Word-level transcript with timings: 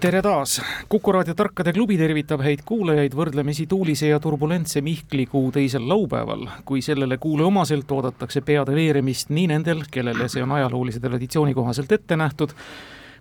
tere 0.00 0.22
taas, 0.24 0.62
Kuku 0.88 1.12
raadio 1.12 1.34
Tarkade 1.36 1.72
klubi 1.76 1.98
tervitab 2.00 2.40
häid 2.40 2.62
kuulajaid 2.64 3.12
võrdlemisi 3.16 3.66
tuulise 3.68 4.08
ja 4.08 4.20
turbulentse 4.22 4.80
Mihklikuu 4.80 5.50
teisel 5.52 5.84
laupäeval, 5.88 6.46
kui 6.64 6.80
sellele 6.80 7.18
kuule 7.20 7.44
omaselt 7.44 7.90
oodatakse 7.92 8.40
peade 8.40 8.72
veeremist 8.72 9.28
nii 9.34 9.50
nendel, 9.52 9.82
kellele 9.92 10.28
see 10.32 10.44
on 10.44 10.54
ajaloolise 10.56 11.02
traditsiooni 11.04 11.52
kohaselt 11.54 11.92
ette 11.92 12.16
nähtud, 12.16 12.54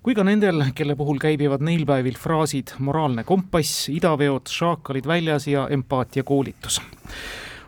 kui 0.03 0.15
ka 0.15 0.23
nendel, 0.23 0.69
kelle 0.75 0.95
puhul 0.95 1.19
käibivad 1.19 1.65
neil 1.67 1.83
päevil 1.89 2.15
fraasid 2.15 2.77
moraalne 2.80 3.27
kompass, 3.27 3.89
idaveod, 3.91 4.47
šaakalid 4.47 5.09
väljas 5.09 5.49
ja 5.52 5.67
empaatiakoolitus 5.75 6.80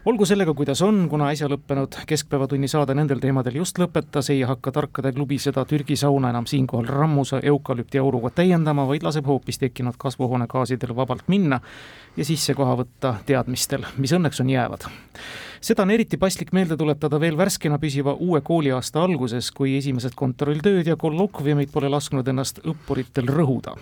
olgu 0.06 0.26
sellega, 0.26 0.54
kuidas 0.58 0.82
on, 0.82 1.04
kuna 1.10 1.30
äsja 1.30 1.50
lõppenud 1.52 1.96
Keskpäevatunni 2.10 2.68
saade 2.72 2.96
nendel 2.98 3.22
teemadel 3.22 3.60
just 3.62 3.78
lõpetas, 3.82 4.32
ei 4.34 4.42
hakka 4.48 4.74
Tarkade 4.74 5.12
klubi 5.14 5.38
seda 5.42 5.64
Türgi 5.70 5.96
sauna 6.00 6.32
enam 6.34 6.48
siinkohal 6.50 6.90
rammusa 6.90 7.42
eukalüptiauruga 7.52 8.34
täiendama, 8.42 8.88
vaid 8.90 9.06
laseb 9.06 9.30
hoopis 9.30 9.62
tekkinud 9.62 10.00
kasvuhoonegaasidel 10.02 10.96
vabalt 10.98 11.28
minna 11.30 11.62
ja 12.18 12.26
sisse 12.26 12.58
koha 12.58 12.76
võtta 12.82 13.16
teadmistel, 13.26 13.86
mis 13.98 14.14
õnneks 14.18 14.42
on 14.42 14.50
jäävad 14.50 14.90
seda 15.62 15.86
on 15.86 15.92
eriti 15.94 16.18
paslik 16.18 16.52
meelde 16.58 16.76
tuletada 16.78 17.20
veel 17.22 17.38
värskena 17.38 17.78
püsiva 17.82 18.16
uue 18.20 18.42
kooliaasta 18.42 19.04
alguses, 19.06 19.52
kui 19.54 19.76
esimesed 19.78 20.16
kontrolltööd 20.18 20.90
ja 20.90 20.98
kollokviumid 21.00 21.72
pole 21.74 21.90
lasknud 21.94 22.28
ennast 22.28 22.64
õppuritel 22.66 23.30
rõhuda. 23.30 23.76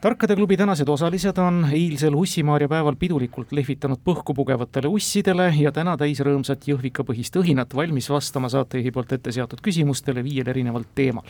tarkade 0.00 0.36
klubi 0.36 0.56
tänased 0.56 0.88
osalised 0.88 1.38
on 1.38 1.64
eilsel 1.72 2.14
Ussimaaria 2.14 2.68
päeval 2.68 2.96
pidulikult 2.96 3.52
lehvitanud 3.52 4.02
põhku 4.04 4.34
pugevatele 4.34 4.88
ussidele 4.88 5.52
ja 5.58 5.72
täna 5.72 5.96
täis 5.96 6.20
rõõmsat 6.20 6.66
jõhvikapõhist 6.66 7.36
õhinat, 7.36 7.74
valmis 7.74 8.10
vastama 8.10 8.48
saatejuhi 8.48 8.90
poolt 8.90 9.12
ette 9.12 9.32
seatud 9.32 9.62
küsimustele 9.62 10.24
viiel 10.24 10.48
erineval 10.48 10.84
teemal 10.94 11.24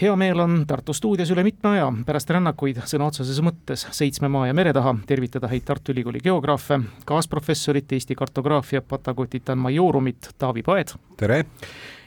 hea 0.00 0.16
meel 0.16 0.38
on 0.40 0.64
Tartu 0.66 0.94
stuudios 0.94 1.30
üle 1.34 1.42
mitme 1.46 1.70
aja 1.74 1.88
pärast 2.06 2.30
rännakuid 2.30 2.78
sõna 2.86 3.08
otseses 3.10 3.40
mõttes 3.42 3.86
seitsme 3.94 4.28
maa 4.30 4.46
ja 4.48 4.54
mere 4.54 4.72
taha 4.76 4.94
tervitada 5.06 5.50
häid 5.50 5.66
Tartu 5.66 5.92
Ülikooli 5.92 6.22
geograafe, 6.22 6.80
kaasprofessorit, 7.08 7.92
Eesti 7.92 8.14
kartograafia 8.18 8.82
patagotitan 8.82 9.58
majorumit 9.58 10.30
Taavi 10.38 10.62
Paed. 10.62 10.94
tere! 11.16 11.44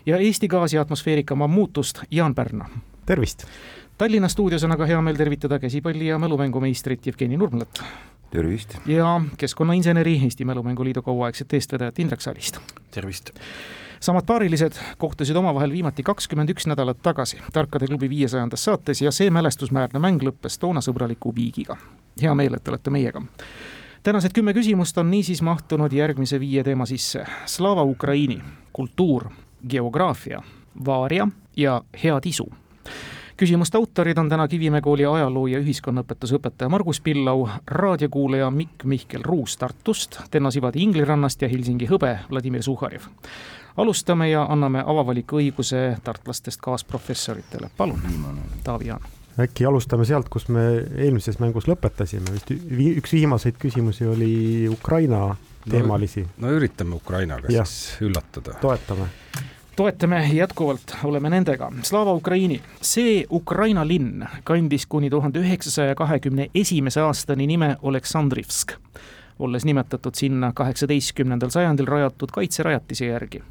ja 0.06 0.17
Eesti 0.17 0.48
gaasi 0.48 0.78
atmosfeerika 0.78 1.36
mammutust 1.36 2.03
Jaan 2.11 2.36
Pärna. 2.36 2.70
tervist! 3.06 3.45
Tallinna 3.98 4.28
stuudios 4.28 4.64
on 4.64 4.72
aga 4.72 4.86
hea 4.86 5.02
meel 5.02 5.16
tervitada 5.16 5.59
käsipalli- 5.59 6.08
ja 6.09 6.20
mälumängumeistrit 6.20 7.05
Jevgeni 7.08 7.38
Nurmlat. 7.38 7.83
tervist! 8.31 8.78
ja 8.86 9.22
keskkonnainseneri, 9.38 10.20
Eesti 10.23 10.45
Mälumänguliidu 10.45 11.02
kauaaegset 11.02 11.53
eestvedajat 11.53 12.00
Indrek 12.00 12.22
Salist. 12.22 12.58
tervist! 12.92 13.31
Samad 14.02 14.25
paarilised 14.25 14.73
kohtusid 14.97 15.35
omavahel 15.35 15.71
viimati 15.71 16.03
kakskümmend 16.03 16.49
üks 16.49 16.66
nädalat 16.67 16.97
tagasi 17.03 17.38
Tarkade 17.53 17.88
klubi 17.88 18.09
viiesajandas 18.09 18.63
saates 18.63 19.02
ja 19.02 19.11
see 19.11 19.30
mälestusmäärne 19.30 19.99
mäng 19.99 20.23
lõppes 20.23 20.58
toona 20.59 20.81
sõbraliku 20.81 21.35
viigiga. 21.35 21.77
hea 22.21 22.35
meel, 22.35 22.53
et 22.53 22.67
olete 22.67 22.89
meiega 22.89 23.21
tänased 24.03 24.33
kümme 24.33 24.53
küsimust 24.53 24.97
on 24.97 25.11
niisiis 25.11 25.41
mahtunud 25.41 25.93
järgmise 25.93 26.39
viie 26.39 26.63
teema 26.63 26.85
sisse. 26.85 27.25
Slava 27.45 27.83
Ukraini, 27.83 28.41
kultuur, 28.73 29.30
geograafia, 29.69 30.41
vaaria 30.86 31.27
ja 31.58 31.81
head 32.03 32.26
isu 32.26 32.49
küsimuste 33.42 33.77
autorid 33.77 34.17
on 34.17 34.30
täna 34.30 34.47
Kivimäe 34.47 34.81
kooli 34.86 35.05
ajaloo 35.05 35.47
ja 35.47 35.59
ühiskonnaõpetuse 35.59 36.37
õpetaja 36.37 36.70
Margus 36.70 36.99
Pillau, 37.02 37.47
raadiokuulaja 37.67 38.52
Mikk 38.52 38.83
Mihkel 38.86 39.23
Ruus 39.26 39.58
Tartust, 39.58 40.20
Tenno 40.31 40.52
Sivadi 40.52 40.83
Inglirannast 40.83 41.42
ja 41.42 41.49
Helsingi 41.49 41.89
hõbe 41.89 42.20
Vladimir 42.30 42.61
Suhharev 42.64 43.08
alustame 43.77 44.30
ja 44.30 44.45
anname 44.49 44.83
avavaliku 44.86 45.39
õiguse 45.42 45.98
tartlastest 46.04 46.61
kaasprofessoritele, 46.61 47.71
palun, 47.77 48.02
Taavi 48.64 48.92
Jaan 48.92 49.09
äkki 49.39 49.65
alustame 49.65 50.05
sealt, 50.05 50.30
kus 50.30 50.48
me 50.52 50.64
eelmises 50.98 51.39
mängus 51.39 51.67
lõpetasime, 51.70 52.33
vist 52.36 52.52
üks 52.52 53.14
viimaseid 53.15 53.55
küsimusi 53.61 54.05
oli 54.09 54.33
Ukraina 54.70 55.36
teemalisi. 55.70 56.26
no, 56.37 56.48
no 56.48 56.58
üritame 56.58 56.95
Ukrainaga 56.95 57.48
ja. 57.49 57.65
siis 57.65 58.02
üllatada. 58.02 58.58
toetame. 58.61 59.08
toetame 59.76 60.20
jätkuvalt, 60.33 60.95
oleme 61.03 61.30
nendega. 61.30 61.71
Slava 61.83 62.14
Ukraini, 62.14 62.61
see 62.82 63.26
Ukraina 63.30 63.88
linn 63.88 64.26
kandis 64.43 64.86
kuni 64.86 65.09
tuhande 65.09 65.39
üheksasaja 65.39 65.95
kahekümne 65.95 66.49
esimese 66.55 67.02
aastani 67.02 67.48
nime 67.48 67.76
Aleksandrivsk, 67.83 68.76
olles 69.39 69.65
nimetatud 69.65 70.15
sinna 70.15 70.52
kaheksateistkümnendal 70.53 71.49
sajandil 71.49 71.88
rajatud 71.88 72.36
kaitserajatise 72.36 73.05
järgi 73.05 73.43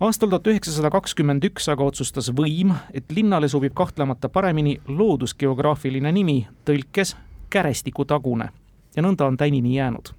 aastal 0.00 0.30
tuhat 0.30 0.46
üheksasada 0.52 0.90
kakskümmend 0.90 1.44
üks 1.50 1.68
aga 1.72 1.84
otsustas 1.84 2.30
võim, 2.36 2.72
et 2.94 3.12
linnale 3.12 3.48
sobib 3.48 3.74
kahtlemata 3.76 4.28
paremini 4.28 4.78
loodusgeograafiline 4.88 6.12
nimi, 6.12 6.40
tõlkes 6.64 7.16
Kärestikutagune 7.50 8.46
ja 8.96 9.02
nõnda 9.02 9.26
on 9.26 9.36
tänini 9.36 9.76
jäänud 9.76 10.14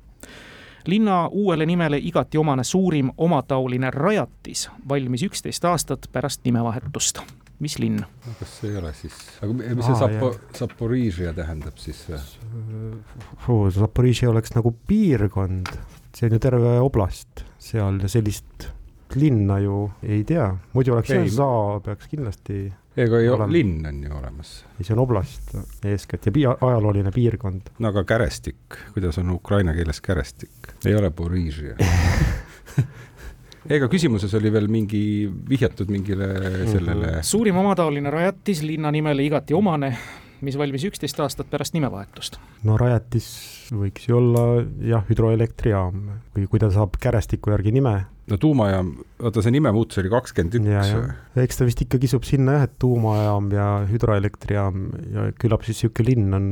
linna 0.88 1.28
uuele 1.28 1.66
nimele 1.66 1.98
igati 1.98 2.38
omane 2.38 2.64
suurim 2.64 3.12
omataoline 3.18 3.92
rajatis 3.92 4.70
valmis 4.90 5.24
üksteist 5.24 5.66
aastat 5.66 6.08
pärast 6.12 6.42
nimevahetust. 6.46 7.22
mis 7.60 7.78
linn? 7.80 8.02
kas 8.40 8.60
see 8.60 8.72
ei 8.72 8.78
ole 8.78 8.94
siis, 8.94 9.18
aga 9.42 9.54
mis 9.54 9.86
see 9.86 9.96
Sapo-, 10.00 10.34
Zaporižia 10.58 11.34
tähendab 11.38 11.78
siis 11.78 12.04
või? 12.10 13.72
Zaporižia 13.78 14.30
oleks 14.32 14.56
nagu 14.56 14.74
piirkond, 14.88 15.70
see 16.18 16.26
on 16.30 16.38
ju 16.38 16.40
terve 16.42 16.80
oblast 16.82 17.46
seal 17.62 18.02
ja 18.02 18.10
sellist 18.10 18.72
linna 19.16 19.60
ju 19.60 19.92
ei 20.04 20.24
tea, 20.24 20.48
muidu 20.74 20.94
oleks 20.94 21.14
Za 21.36 21.80
peaks 21.84 22.08
kindlasti 22.08 22.72
ega 22.98 23.20
ei 23.20 23.30
ole, 23.32 23.48
linn 23.52 23.86
on 23.88 24.04
ju 24.04 24.16
olemas. 24.18 24.66
ei, 24.80 24.84
see 24.84 24.96
on 24.96 25.04
oblast 25.04 25.54
eeskätt 25.88 26.26
ja 26.26 26.32
pia, 26.32 26.56
ajalooline 26.62 27.12
piirkond. 27.16 27.72
no 27.80 27.92
aga 27.92 28.04
kärestik, 28.04 28.80
kuidas 28.94 29.18
on 29.22 29.30
ukraina 29.30 29.74
keeles 29.74 30.02
kärestik? 30.02 30.74
ei 30.86 30.96
ole 30.96 31.12
Borižia 31.12 31.78
ega 33.78 33.88
küsimuses 33.92 34.34
oli 34.38 34.52
veel 34.54 34.68
mingi, 34.72 35.04
vihjatud 35.50 35.92
mingile 35.92 36.28
sellele 36.68 37.08
mm 37.08 37.14
-hmm. 37.14 37.22
suurim 37.22 37.58
omataoline 37.64 38.10
rajatis 38.10 38.62
linna 38.62 38.92
nimele 38.92 39.26
igati 39.26 39.54
omane 39.54 39.98
mis 40.46 40.58
valmis 40.60 40.86
üksteist 40.90 41.20
aastat 41.24 41.50
pärast 41.52 41.76
nimevahetust. 41.78 42.40
no 42.68 42.78
rajatis 42.80 43.28
võiks 43.72 44.08
ju 44.10 44.18
olla 44.18 44.46
jah, 44.86 45.06
hüdroelektrijaam 45.10 46.08
või 46.36 46.48
kui 46.52 46.62
ta 46.62 46.72
saab 46.74 46.98
Kärestiku 47.02 47.54
järgi 47.54 47.74
nime. 47.76 47.96
no 48.32 48.40
tuumajaam, 48.42 48.96
oota 49.22 49.44
see 49.44 49.56
nimemuutus 49.58 50.02
oli 50.02 50.12
kakskümmend 50.14 50.60
üks 50.60 50.92
või? 50.98 51.14
eks 51.46 51.62
ta 51.62 51.70
vist 51.70 51.86
ikka 51.86 52.02
kisub 52.02 52.28
sinna 52.28 52.60
jah, 52.60 52.68
et 52.70 52.76
tuumajaam 52.82 53.50
ja 53.56 53.70
hüdroelektrijaam 53.90 54.86
ja 55.14 55.32
küllap 55.40 55.66
siis 55.68 55.82
niisugune 55.82 56.10
linn 56.10 56.38
on 56.38 56.52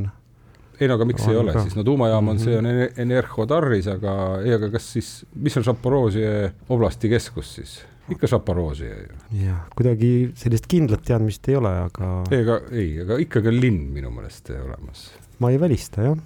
ei 0.80 0.88
no 0.88 0.96
aga 0.96 1.08
miks 1.08 1.26
on 1.28 1.34
ei 1.34 1.40
ole 1.42 1.54
ka. 1.54 1.64
siis, 1.66 1.76
no 1.76 1.84
tuumajaam 1.84 2.28
on 2.28 2.36
mm, 2.36 2.40
-hmm. 2.40 2.44
see 2.44 2.58
on 2.58 2.66
mhm. 2.66 3.02
Enerhodarris, 3.04 3.88
aga 3.92 4.14
ei, 4.44 4.54
aga 4.56 4.70
kas 4.76 4.92
siis, 4.94 5.14
mis 5.36 5.58
on 5.58 5.64
Zaporožje 5.68 6.54
oblasti 6.70 7.10
keskus 7.10 7.56
siis? 7.56 7.80
Ikka 8.16 8.30
Zaporožje 8.32 8.90
ju. 8.90 9.20
jah, 9.44 9.62
kuidagi 9.76 10.32
sellist 10.40 10.68
kindlat 10.72 11.06
teadmist 11.08 11.48
ei 11.50 11.60
ole, 11.60 11.76
aga. 11.86 12.12
ega 12.36 12.60
ei, 12.72 13.00
aga 13.06 13.20
ikkagi 13.22 13.52
on 13.52 13.62
linn 13.62 13.86
minu 13.96 14.12
meelest 14.14 14.52
olemas. 14.56 15.10
ma 15.40 15.54
ei 15.54 15.62
välista 15.62 16.10
jah. 16.10 16.18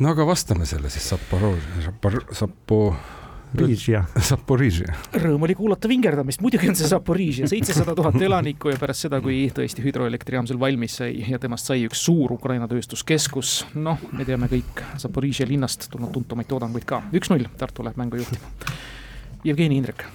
no 0.00 0.14
aga 0.14 0.26
vastame 0.28 0.68
selle 0.68 0.92
siis 0.92 1.10
Zaporožje, 1.14 1.84
Zapor-, 1.88 2.24
Zapo-. 2.32 2.94
Zaporižja. 3.54 4.00
Zaporižja. 4.28 4.94
Rõõm 5.22 5.44
oli 5.46 5.54
kuulata 5.54 5.86
vingerdamist, 5.86 6.40
muidugi 6.42 6.66
on 6.72 6.74
see 6.78 6.88
Zaporižja, 6.90 7.46
seitsesada 7.52 7.94
tuhat 7.94 8.18
elanikku 8.18 8.72
ja 8.72 8.80
pärast 8.80 9.06
seda, 9.06 9.20
kui 9.22 9.44
tõesti 9.54 9.84
hüdroelektrijaam 9.84 10.48
seal 10.50 10.58
valmis 10.58 10.98
sai 10.98 11.22
ja 11.22 11.38
temast 11.38 11.70
sai 11.70 11.84
üks 11.86 12.02
suur 12.08 12.34
Ukraina 12.34 12.66
tööstuskeskus. 12.70 13.60
noh, 13.78 14.02
me 14.10 14.26
teame 14.26 14.50
kõik 14.50 14.82
Zaporižja 14.98 15.46
linnast 15.46 15.86
tulnud 15.92 16.10
tuntumaid 16.16 16.50
toodanguid 16.50 16.88
ka. 16.88 17.04
üks-null, 17.14 17.46
Tartu 17.60 17.86
läheb 17.86 18.00
mängu 18.02 18.24
juhtima. 18.24 18.50
Jevgeni 19.46 19.78
Indrek 19.78 20.08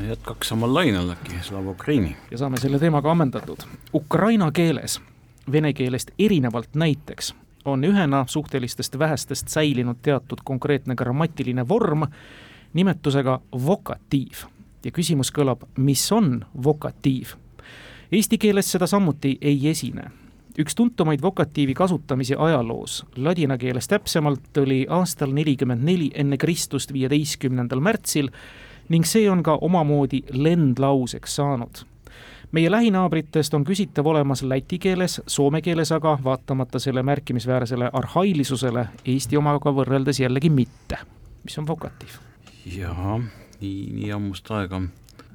jätkaks 0.00 0.48
samal 0.48 0.74
lainel 0.74 1.10
äkki, 1.10 1.32
Slava 1.42 1.70
Ukraini. 1.70 2.16
ja 2.30 2.38
saame 2.38 2.56
selle 2.56 2.78
teemaga 2.78 3.10
ammendatud. 3.10 3.56
Ukraina 3.94 4.52
keeles, 4.52 5.00
vene 5.52 5.72
keelest 5.72 6.10
erinevalt 6.18 6.74
näiteks, 6.74 7.34
on 7.64 7.84
ühena 7.84 8.24
suhtelistest 8.26 8.98
vähestest 8.98 9.48
säilinud 9.48 9.96
teatud 10.02 10.38
konkreetne 10.44 10.94
grammatiline 10.94 11.68
vorm 11.68 12.02
nimetusega 12.72 13.40
vokatiiv. 13.66 14.44
ja 14.84 14.90
küsimus 14.90 15.32
kõlab, 15.32 15.62
mis 15.76 16.12
on 16.12 16.44
vokatiiv? 16.64 17.36
Eesti 18.12 18.38
keeles 18.38 18.72
seda 18.72 18.86
samuti 18.86 19.38
ei 19.40 19.68
esine 19.68 20.10
üks 20.58 20.74
tuntumaid 20.76 21.22
vokatiivi 21.22 21.74
kasutamisi 21.74 22.34
ajaloos, 22.38 23.06
ladina 23.16 23.58
keeles 23.58 23.88
täpsemalt, 23.88 24.56
oli 24.60 24.86
aastal 24.88 25.32
nelikümmend 25.32 25.84
neli 25.84 26.10
enne 26.14 26.36
Kristust, 26.36 26.92
viieteistkümnendal 26.92 27.80
märtsil 27.80 28.28
ning 28.88 29.06
see 29.06 29.30
on 29.30 29.42
ka 29.42 29.58
omamoodi 29.60 30.24
lendlauseks 30.32 31.36
saanud 31.36 31.84
meie 32.52 32.70
lähinaabritest 32.70 33.54
on 33.54 33.64
küsitav 33.64 34.06
olemas 34.06 34.42
läti 34.42 34.78
keeles, 34.78 35.20
soome 35.26 35.62
keeles 35.64 35.92
aga, 35.92 36.18
vaatamata 36.24 36.78
selle 36.82 37.02
märkimisväärsele 37.02 37.90
arhailisusele, 37.92 38.86
Eesti 39.04 39.36
omaga 39.40 39.72
võrreldes 39.72 40.20
jällegi 40.20 40.50
mitte. 40.50 40.98
mis 41.44 41.58
on 41.58 41.66
vokatiiv? 41.66 42.18
jaa, 42.76 43.18
nii, 43.60 43.78
nii 43.96 44.10
ammust 44.14 44.50
aega, 44.54 44.82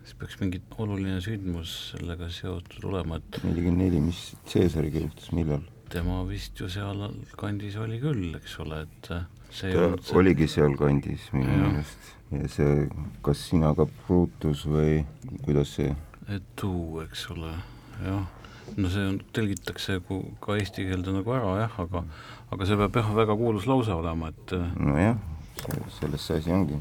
siis 0.04 0.14
peaks 0.20 0.38
mingi 0.40 0.62
oluline 0.78 1.18
sündmus 1.22 1.74
sellega 1.92 2.30
seotud 2.32 2.86
olema, 2.92 3.18
et 3.18 3.42
nelikümmend 3.44 3.84
neli, 3.84 4.04
mis 4.12 4.22
Caesariga 4.54 5.02
juhtus, 5.08 5.32
millal? 5.36 5.66
tema 5.90 6.22
vist 6.28 6.60
ju 6.60 6.70
seal 6.70 7.08
kandis 7.40 7.76
oli 7.80 8.00
küll, 8.04 8.30
eks 8.38 8.60
ole, 8.64 8.84
et 8.86 9.12
see 9.50 9.74
ta 9.74 9.90
see... 9.98 10.16
oligi 10.22 10.48
sealkandis 10.52 11.32
minu 11.34 11.60
meelest 11.64 12.17
ja 12.32 12.50
see, 12.52 12.88
kas 13.26 13.46
sina 13.50 13.74
ka 13.78 13.88
Brutus 14.06 14.66
või 14.68 15.06
kuidas 15.46 15.78
see 15.78 15.94
tuu, 16.60 17.00
eks 17.06 17.30
ole, 17.32 17.54
jah. 18.04 18.26
no 18.76 18.92
see 18.92 19.06
on, 19.14 19.22
tõlgitakse 19.36 20.02
ka 20.44 20.58
eesti 20.60 20.90
keelde 20.90 21.16
nagu 21.16 21.36
ära 21.36 21.56
jah, 21.62 21.80
aga 21.86 22.04
aga 22.52 22.68
see 22.68 22.80
peab 22.82 23.00
jah, 23.00 23.16
väga 23.16 23.38
kuulus 23.40 23.68
lause 23.70 23.96
olema, 23.96 24.34
et 24.34 24.56
nojah, 24.76 25.18
selles 26.00 26.28
see 26.28 26.42
asi 26.42 26.54
ongi. 26.54 26.80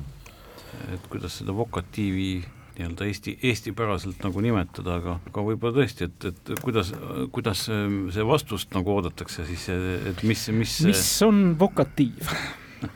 et 0.92 1.08
kuidas 1.12 1.38
seda 1.40 1.54
vokatiivi 1.56 2.30
nii-öelda 2.76 3.06
eesti, 3.08 3.38
eestipäraselt 3.48 4.20
nagu 4.26 4.42
nimetada, 4.44 4.98
aga, 5.00 5.16
aga 5.30 5.44
võib-olla 5.46 5.78
tõesti, 5.78 6.10
et, 6.10 6.26
et 6.28 6.50
kuidas, 6.60 6.90
kuidas 7.32 7.64
see 7.70 8.26
vastust 8.28 8.74
nagu 8.76 8.92
oodatakse 8.98 9.46
siis, 9.48 9.70
et 9.72 10.22
mis, 10.28 10.42
mis 10.52 10.78
mis 10.90 11.08
on 11.24 11.54
vokatiiv 11.60 12.34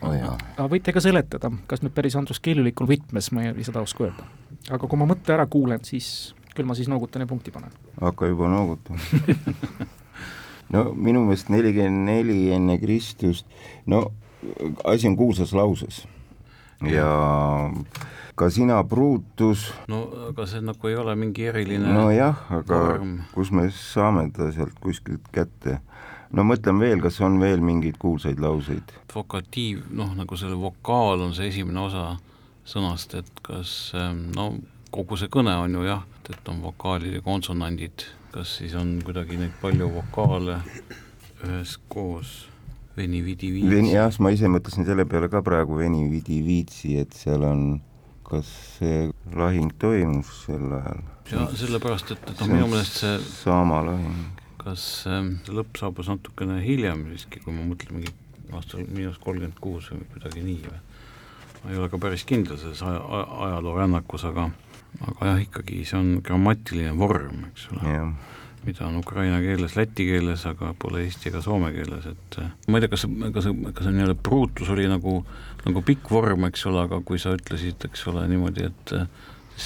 oh? 0.01 0.13
aga 0.13 0.67
võite 0.71 0.93
ka 0.95 1.03
seletada, 1.03 1.51
kas 1.67 1.83
nüüd 1.85 1.95
päris 1.95 2.17
Andrus 2.19 2.41
keelulikul 2.43 2.89
võtmes, 2.89 3.31
ma 3.35 3.47
ei 3.49 3.65
seda 3.67 3.83
oska 3.83 4.07
öelda. 4.07 4.27
aga 4.69 4.87
kui 4.87 5.01
ma 5.01 5.09
mõtte 5.09 5.35
ära 5.35 5.47
kuulen, 5.51 5.83
siis 5.87 6.33
küll 6.55 6.67
ma 6.67 6.75
siis 6.77 6.89
noogutan 6.91 7.23
ja 7.25 7.29
punkti 7.29 7.53
panen. 7.53 7.73
hakka 8.01 8.31
juba 8.31 8.49
noogutama 8.51 8.99
no 10.73 10.87
minu 10.95 11.25
meelest 11.25 11.51
nelikümmend 11.53 12.07
neli 12.07 12.39
enne 12.55 12.77
Kristust, 12.81 13.45
no 13.85 14.09
asi 14.85 15.07
on 15.09 15.17
kuulsas 15.19 15.53
lauses 15.53 16.05
ja 16.87 17.69
ka 18.35 18.49
sina, 18.49 18.83
Brutus. 18.83 19.69
no 19.87 20.05
aga 20.31 20.47
see 20.49 20.63
nagu 20.65 20.89
ei 20.89 20.97
ole 20.97 21.15
mingi 21.19 21.45
eriline 21.51 21.93
nojah, 21.93 22.45
aga 22.49 22.79
vorm. 22.87 23.17
kus 23.35 23.51
me 23.51 23.67
saame 23.75 24.29
ta 24.33 24.51
sealt 24.55 24.79
kuskilt 24.81 25.27
kätte? 25.35 25.79
No 26.33 26.45
mõtleme 26.47 26.85
veel, 26.85 27.01
kas 27.03 27.19
on 27.25 27.39
veel 27.41 27.63
mingeid 27.63 27.97
kuulsaid 28.01 28.39
lauseid? 28.41 28.93
vokatiiv, 29.13 29.85
noh, 29.95 30.13
nagu 30.17 30.37
selle 30.39 30.57
vokaal 30.59 31.27
on 31.27 31.35
see 31.37 31.49
esimene 31.51 31.83
osa 31.87 32.05
sõnast, 32.67 33.15
et 33.19 33.43
kas 33.45 33.91
ähm, 33.97 34.29
no 34.35 34.53
kogu 34.93 35.17
see 35.19 35.31
kõne 35.31 35.55
on 35.63 35.79
ju 35.79 35.85
jah, 35.87 36.03
et 36.31 36.49
on 36.51 36.61
vokaalid 36.63 37.17
ja 37.17 37.21
konsonandid, 37.25 38.05
kas 38.31 38.57
siis 38.59 38.75
on 38.79 38.99
kuidagi 39.05 39.39
neid 39.39 39.55
palju 39.61 39.89
vokaale 39.91 40.61
üheskoos, 41.47 42.33
veni-vidi-viitsi? 42.97 43.93
jah, 43.95 44.11
ma 44.23 44.33
ise 44.35 44.51
mõtlesin 44.51 44.87
selle 44.87 45.07
peale 45.09 45.31
ka 45.31 45.43
praegu, 45.45 45.79
veni-vidi-viitsi, 45.79 46.97
et 47.01 47.15
seal 47.17 47.43
on, 47.47 47.65
kas 48.27 48.49
see 48.77 49.09
lahing 49.35 49.73
toimus 49.81 50.45
sel 50.45 50.69
ajal? 50.79 51.01
jaa, 51.31 51.47
sellepärast, 51.55 52.13
et, 52.15 52.29
et 52.31 52.43
noh, 52.43 52.53
minu 52.53 52.69
meelest 52.71 53.01
see 53.03 53.17
Saama 53.41 53.81
lahing. 53.87 54.40
Kas 54.61 54.85
ähm, 55.09 55.35
see 55.45 55.55
lõpp 55.57 55.79
saabus 55.79 56.09
natukene 56.11 56.59
hiljem 56.63 57.07
siiski, 57.11 57.41
kui 57.43 57.55
ma 57.55 57.65
mõtlen 57.65 57.97
mingi 57.97 58.13
aastal 58.51 58.83
miinus 58.87 59.19
kolmkümmend 59.23 59.59
kuus 59.63 59.89
või 59.93 60.05
kuidagi 60.13 60.43
nii 60.45 60.65
või? 60.67 60.81
ma 61.61 61.71
ei 61.71 61.79
ole 61.79 61.89
ka 61.93 61.99
päris 62.01 62.25
kindel 62.27 62.59
selles 62.59 62.81
aja, 62.85 63.01
ajaloo 63.47 63.77
rännakus, 63.77 64.25
aga 64.29 64.49
aga 65.07 65.31
jah, 65.31 65.41
ikkagi 65.45 65.81
see 65.87 65.97
on 65.99 66.13
grammatiline 66.25 66.93
vorm, 66.97 67.47
eks 67.51 67.67
ole 67.73 67.89
yeah., 67.89 68.13
mida 68.61 68.85
on 68.85 68.99
ukraina 68.99 69.39
keeles, 69.41 69.73
läti 69.73 70.05
keeles, 70.05 70.43
aga 70.45 70.75
pole 70.77 71.01
eesti 71.01 71.31
ega 71.31 71.39
soome 71.41 71.71
keeles, 71.73 72.05
et 72.11 72.35
eh, 72.43 72.49
ma 72.69 72.77
ei 72.77 72.83
tea, 72.83 72.91
kas, 72.91 73.07
kas, 73.33 73.47
kas 73.49 73.87
see 73.87 73.93
nii-öelda 73.95 74.17
pruutus 74.21 74.69
oli 74.69 74.85
nagu, 74.89 75.15
nagu 75.65 75.81
pikk 75.85 76.11
vorm, 76.13 76.45
eks 76.45 76.67
ole, 76.69 76.83
aga 76.85 76.99
kui 77.05 77.17
sa 77.21 77.33
ütlesid, 77.33 77.81
eks 77.89 78.05
ole, 78.11 78.27
niimoodi, 78.29 78.67
et 78.69 78.93
eh, 78.99 79.07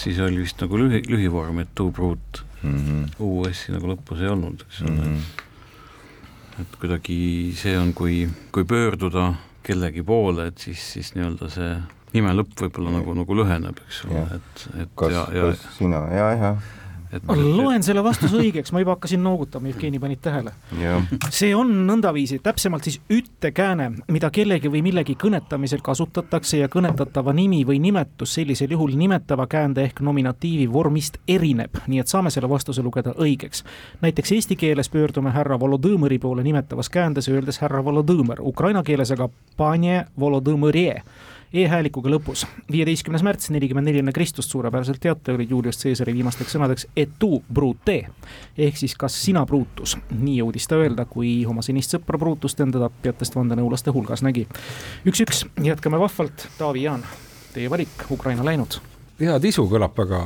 siis 0.03 0.19
oli 0.19 0.43
vist 0.43 0.61
nagu 0.61 0.79
lühi, 0.79 1.01
lühivorm, 1.09 1.59
et 1.63 1.73
tu 1.75 1.89
pruut 1.91 2.43
mm 2.61 2.77
-hmm. 2.77 3.09
US-i 3.19 3.73
nagu 3.75 3.93
lõpus 3.93 4.21
ei 4.21 4.29
olnud, 4.29 4.61
eks 4.67 4.81
ole 4.81 4.91
mm. 4.91 5.01
-hmm. 5.01 6.61
et 6.61 6.79
kuidagi 6.79 7.17
see 7.55 7.77
on, 7.79 7.93
kui, 7.93 8.29
kui 8.51 8.63
pöörduda 8.63 9.33
kellegi 9.63 10.03
poole, 10.03 10.47
et 10.47 10.57
siis, 10.57 10.93
siis 10.93 11.13
nii-öelda 11.15 11.49
see 11.49 11.75
nime 12.13 12.33
lõpp 12.33 12.61
võib-olla 12.61 12.91
nagu, 12.99 13.13
nagu 13.13 13.35
lüheneb, 13.35 13.79
eks 13.87 14.05
ole, 14.05 14.25
et, 14.35 14.67
et 14.81 14.89
kas, 14.95 15.11
ja, 15.11 15.27
ja 15.33 15.51
kas 15.51 15.77
sina 15.77 16.07
ja, 16.13 16.31
jah 16.39 16.57
ma 17.25 17.35
loen 17.37 17.83
selle 17.83 18.03
vastuse 18.03 18.37
õigeks, 18.37 18.71
ma 18.73 18.81
juba 18.81 18.95
hakkasin 18.95 19.23
noogutama, 19.23 19.69
Jevgeni 19.71 19.99
panid 19.99 20.21
tähele. 20.21 20.51
see 21.29 21.55
on 21.55 21.71
nõndaviisi, 21.87 22.39
täpsemalt 22.43 22.83
siis 22.87 22.99
üttekääne, 23.11 23.91
mida 24.11 24.29
kellegi 24.33 24.71
või 24.71 24.81
millegi 24.85 25.17
kõnetamisel 25.21 25.83
kasutatakse 25.85 26.59
ja 26.59 26.69
kõnetatava 26.71 27.33
nimi 27.33 27.63
või 27.67 27.79
nimetus 27.79 28.33
sellisel 28.39 28.71
juhul 28.71 28.95
nimetava 28.97 29.47
käände 29.47 29.83
ehk 29.83 30.01
nominatiivi 30.01 30.67
vormist 30.71 31.17
erineb, 31.27 31.79
nii 31.87 31.99
et 32.03 32.11
saame 32.11 32.33
selle 32.33 32.49
vastuse 32.49 32.83
lugeda 32.83 33.15
õigeks. 33.17 33.63
näiteks 34.01 34.31
eesti 34.31 34.55
keeles 34.55 34.89
pöördume 34.89 35.31
härra 35.31 35.59
Volodõmõri 35.59 36.19
poole 36.19 36.43
nimetavas 36.43 36.89
käändes, 36.89 37.29
öeldes 37.29 37.61
härra 37.61 37.83
Volodõmõr, 37.83 38.41
ukraina 38.41 38.83
keeles 38.83 39.11
aga 39.11 39.29
panje 39.57 40.05
Volodõmõrie 40.19 41.01
e-häälikuga 41.55 42.11
lõpus. 42.11 42.45
viieteistkümnes 42.71 43.23
märts, 43.23 43.49
nelikümmend 43.53 43.87
neli 43.87 44.01
enne 44.03 44.13
Kristust, 44.15 44.51
suurepäraselt 44.51 44.99
teate, 45.01 45.33
olid 45.33 45.51
Julius 45.51 45.79
Caesari 45.81 46.13
viimasteks 46.13 46.55
sõnadeks 46.55 46.87
et 46.95 47.13
tu 47.19 47.43
brute 47.53 47.97
ehk 48.57 48.77
siis 48.77 48.95
kas 48.99 49.15
sina 49.23 49.45
Brutus, 49.45 49.97
nii 50.11 50.39
jõudis 50.41 50.67
ta 50.67 50.79
öelda, 50.81 51.05
kui 51.09 51.37
oma 51.47 51.63
senist 51.65 51.95
sõpra 51.95 52.19
Brutust 52.19 52.59
enda 52.63 52.85
tapjatest 52.87 53.35
vandenõulaste 53.35 53.93
hulgas 53.95 54.25
nägi. 54.25 54.47
üks-üks, 55.07 55.45
jätkame 55.63 55.99
vahvalt, 56.01 56.49
Taavi 56.57 56.83
Jaan, 56.87 57.05
teie 57.53 57.69
valik, 57.69 58.09
Ukraina 58.11 58.45
läinud 58.45 58.81
ja 59.19 59.37
tisu 59.39 59.65
kõlab 59.71 59.95
väga, 59.97 60.21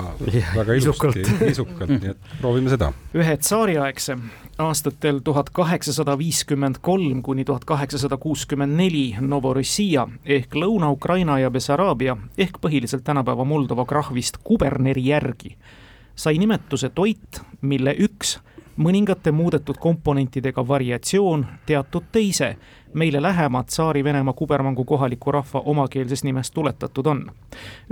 väga 0.55 0.77
ilusti, 0.79 1.23
isukalt, 1.53 1.91
nii 1.91 2.13
et 2.13 2.31
proovime 2.41 2.71
seda. 2.73 2.91
ühe 3.13 3.35
tsaariaegse 3.37 4.17
aastatel 4.59 5.21
tuhat 5.23 5.51
kaheksasada 5.55 6.17
viiskümmend 6.19 6.81
kolm 6.81 7.21
kuni 7.25 7.45
tuhat 7.45 7.65
kaheksasada 7.69 8.17
kuuskümmend 8.17 8.75
neli 8.79 9.05
Novorossija 9.21 10.07
ehk 10.25 10.55
Lõuna-Ukraina 10.55 11.39
ja 11.43 11.51
Bessaraabia 11.51 12.17
ehk 12.37 12.59
põhiliselt 12.61 13.05
tänapäeva 13.07 13.45
Moldova 13.45 13.85
krahvist 13.85 14.41
kuberneri 14.43 15.05
järgi 15.07 15.55
sai 16.19 16.37
nimetuse 16.37 16.89
toit, 16.91 17.39
mille 17.61 17.95
üks 18.03 18.37
mõningate 18.79 19.31
muudetud 19.35 19.77
komponentidega 19.79 20.63
variatsioon 20.67 21.45
teatud 21.65 22.07
teise, 22.11 22.55
meile 22.93 23.21
lähema 23.21 23.63
Tsaari-Venemaa 23.63 24.33
kubermangu 24.33 24.85
kohaliku 24.85 25.31
rahva 25.31 25.61
omakeelsest 25.65 26.23
nimest 26.23 26.53
tuletatud 26.53 27.07
on. 27.11 27.25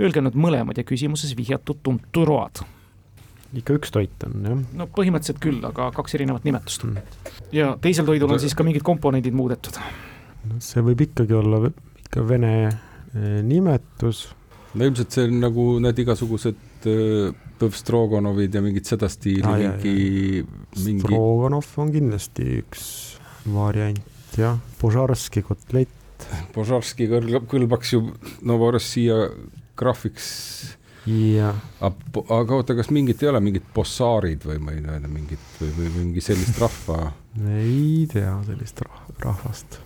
Öelge 0.00 0.22
nüüd 0.24 0.38
mõlemad 0.38 0.80
ja 0.80 0.84
küsimuses 0.88 1.36
vihjatud 1.36 1.82
tunturoad. 1.82 2.64
ikka 3.54 3.78
üks 3.78 3.92
toit 3.92 4.24
on, 4.26 4.42
jah? 4.44 4.64
no 4.76 4.86
põhimõtteliselt 4.92 5.38
küll, 5.40 5.62
aga 5.64 5.88
kaks 5.96 6.18
erinevat 6.18 6.44
nimetust 6.44 6.82
mm.. 6.84 6.98
ja 7.52 7.70
teisel 7.80 8.04
toidul 8.04 8.34
on 8.34 8.40
siis 8.42 8.52
ka 8.54 8.64
mingid 8.64 8.84
komponendid 8.84 9.32
muudetud. 9.32 9.78
no 10.50 10.58
see 10.60 10.84
võib 10.84 11.00
ikkagi 11.06 11.32
olla 11.32 11.70
ikka 12.02 12.26
vene 12.28 12.52
eh, 12.66 13.40
nimetus. 13.42 14.26
no 14.74 14.84
ilmselt 14.84 15.16
see 15.16 15.24
on 15.30 15.40
nagu 15.46 15.64
need 15.80 16.04
igasugused 16.04 16.60
Põvstrogonovid 17.58 18.54
ja 18.54 18.62
mingid 18.62 18.86
seda 18.88 19.08
stiili 19.10 19.46
ah, 19.46 19.58
mingi, 19.58 20.44
mingi. 20.84 21.04
Strogonov 21.04 21.70
on 21.82 21.92
kindlasti 21.94 22.48
üks 22.60 22.84
variant, 23.48 24.02
jah, 24.38 24.58
Požarski 24.80 25.42
kotlett. 25.46 25.94
Požarski 26.54 27.08
kõlbab, 27.10 27.46
kõlbaks 27.50 27.94
ju 27.94 28.02
Novorossija 28.46 29.28
graafiks. 29.78 30.28
jah. 31.08 31.58
aga 31.80 32.58
oota, 32.58 32.76
kas 32.78 32.92
mingit 32.94 33.22
ei 33.22 33.32
ole, 33.32 33.42
mingid 33.42 33.66
bossaarid 33.74 34.46
või 34.46 34.62
ma 34.62 34.76
ei 34.76 34.84
tea, 34.84 35.02
mingit 35.08 35.60
või, 35.60 35.74
või 35.80 35.92
mingi 35.98 36.24
sellist 36.24 36.58
rahva? 36.64 37.12
ei 37.58 38.06
tea 38.10 38.38
sellist 38.46 38.82
rahvast 39.22 39.82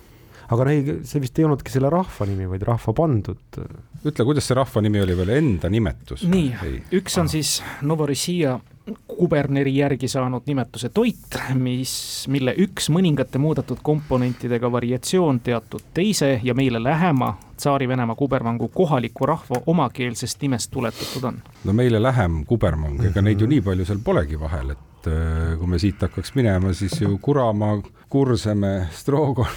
aga 0.53 0.69
ei, 0.71 0.99
see 1.07 1.23
vist 1.23 1.39
ei 1.39 1.47
olnudki 1.47 1.73
selle 1.73 1.91
rahva 1.93 2.27
nimi, 2.29 2.47
vaid 2.49 2.65
rahva 2.67 2.93
pandud. 2.97 3.61
ütle, 4.03 4.25
kuidas 4.25 4.49
see 4.49 4.57
rahva 4.59 4.83
nimi 4.83 5.01
oli 5.03 5.17
veel, 5.17 5.33
enda 5.39 5.71
nimetus? 5.71 6.27
nii, 6.29 6.75
üks 6.99 7.19
on 7.21 7.29
ah. 7.29 7.33
siis 7.33 7.57
Novorossija 7.81 8.59
kuberneri 9.07 9.71
järgi 9.77 10.07
saanud 10.11 10.43
nimetuse 10.45 10.89
toit, 10.89 11.37
mis, 11.55 11.93
mille 12.27 12.51
üks 12.65 12.89
mõningate 12.91 13.39
muudetud 13.39 13.79
komponentidega 13.83 14.71
variatsioon 14.71 15.39
teatud 15.45 15.85
teise 15.95 16.35
ja 16.43 16.55
meile 16.57 16.83
lähema 16.83 17.33
Tsaari-Venemaa 17.55 18.15
kubermangu 18.19 18.67
kohaliku 18.73 19.25
rahva 19.29 19.61
omakeelsest 19.65 20.41
nimest 20.43 20.71
tuletatud 20.71 21.29
on? 21.31 21.39
no 21.63 21.73
meile 21.73 22.01
lähem 22.03 22.43
kubermang, 22.49 22.99
ega 23.07 23.23
neid 23.23 23.39
ju 23.39 23.47
nii 23.47 23.61
palju 23.63 23.87
seal 23.87 24.03
polegi 24.03 24.39
vahel, 24.39 24.75
et 24.75 24.92
äh, 25.09 25.53
kui 25.59 25.69
me 25.69 25.79
siit 25.81 26.01
hakkaks 26.03 26.33
minema, 26.37 26.73
siis 26.77 26.95
ju 27.01 27.17
Kuramaa, 27.21 27.77
Kurseme, 28.09 28.89
Strogon 28.93 29.49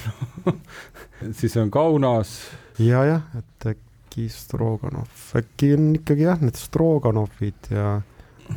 siis 1.39 1.57
on 1.61 1.71
Kaunas. 1.71 2.37
ja 2.79 3.05
jah, 3.05 3.25
et 3.39 3.71
äkki 3.75 4.29
Stroganov, 4.33 5.11
äkki 5.37 5.75
on 5.77 5.95
ikkagi 5.99 6.29
jah, 6.29 6.41
need 6.43 6.59
Stroganovid 6.61 7.71
ja 7.71 8.01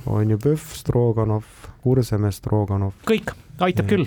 on 0.06 0.30
ju 0.30 0.38
Pöhv 0.38 0.74
Stroganov, 0.74 1.46
Kurseme 1.82 2.32
Stroganov. 2.32 2.94
kõik, 3.08 3.34
aitab 3.60 3.88
küll. 3.90 4.06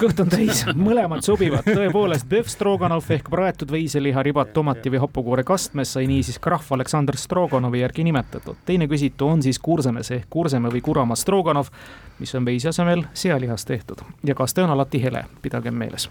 kõht 0.00 0.20
on 0.20 0.30
täis, 0.32 0.64
mõlemad 0.74 1.24
sobivad, 1.26 1.66
tõepoolest, 1.66 2.28
Pöhv 2.30 2.50
Stroganov 2.50 3.08
ehk 3.10 3.30
praetud 3.30 3.70
veiseliha, 3.70 4.22
ribat, 4.22 4.52
tomati 4.56 4.92
või 4.92 5.02
hapukoore 5.04 5.44
kastmes 5.46 5.92
sai 5.96 6.06
niisiis 6.10 6.38
krahv 6.42 6.72
Aleksandr 6.76 7.16
Stroganovi 7.16 7.80
järgi 7.80 8.04
nimetatud. 8.04 8.56
teine 8.64 8.88
küsitu 8.90 9.28
on 9.28 9.42
siis 9.42 9.58
Kursemes 9.58 10.10
ehk 10.10 10.30
Kurseme 10.30 10.72
või 10.72 10.82
Kuramaa 10.82 11.16
Stroganov, 11.16 11.72
mis 12.18 12.34
on 12.34 12.44
veise 12.44 12.68
asemel 12.68 13.04
sealihast 13.14 13.68
tehtud 13.68 14.04
ja 14.24 14.34
kaste 14.34 14.62
on 14.62 14.70
alati 14.70 15.02
hele, 15.02 15.24
pidagem 15.42 15.74
meeles. 15.74 16.10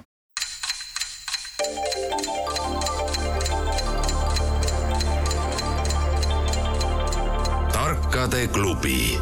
Tarkade 8.26 8.48
klubi. 8.48 9.18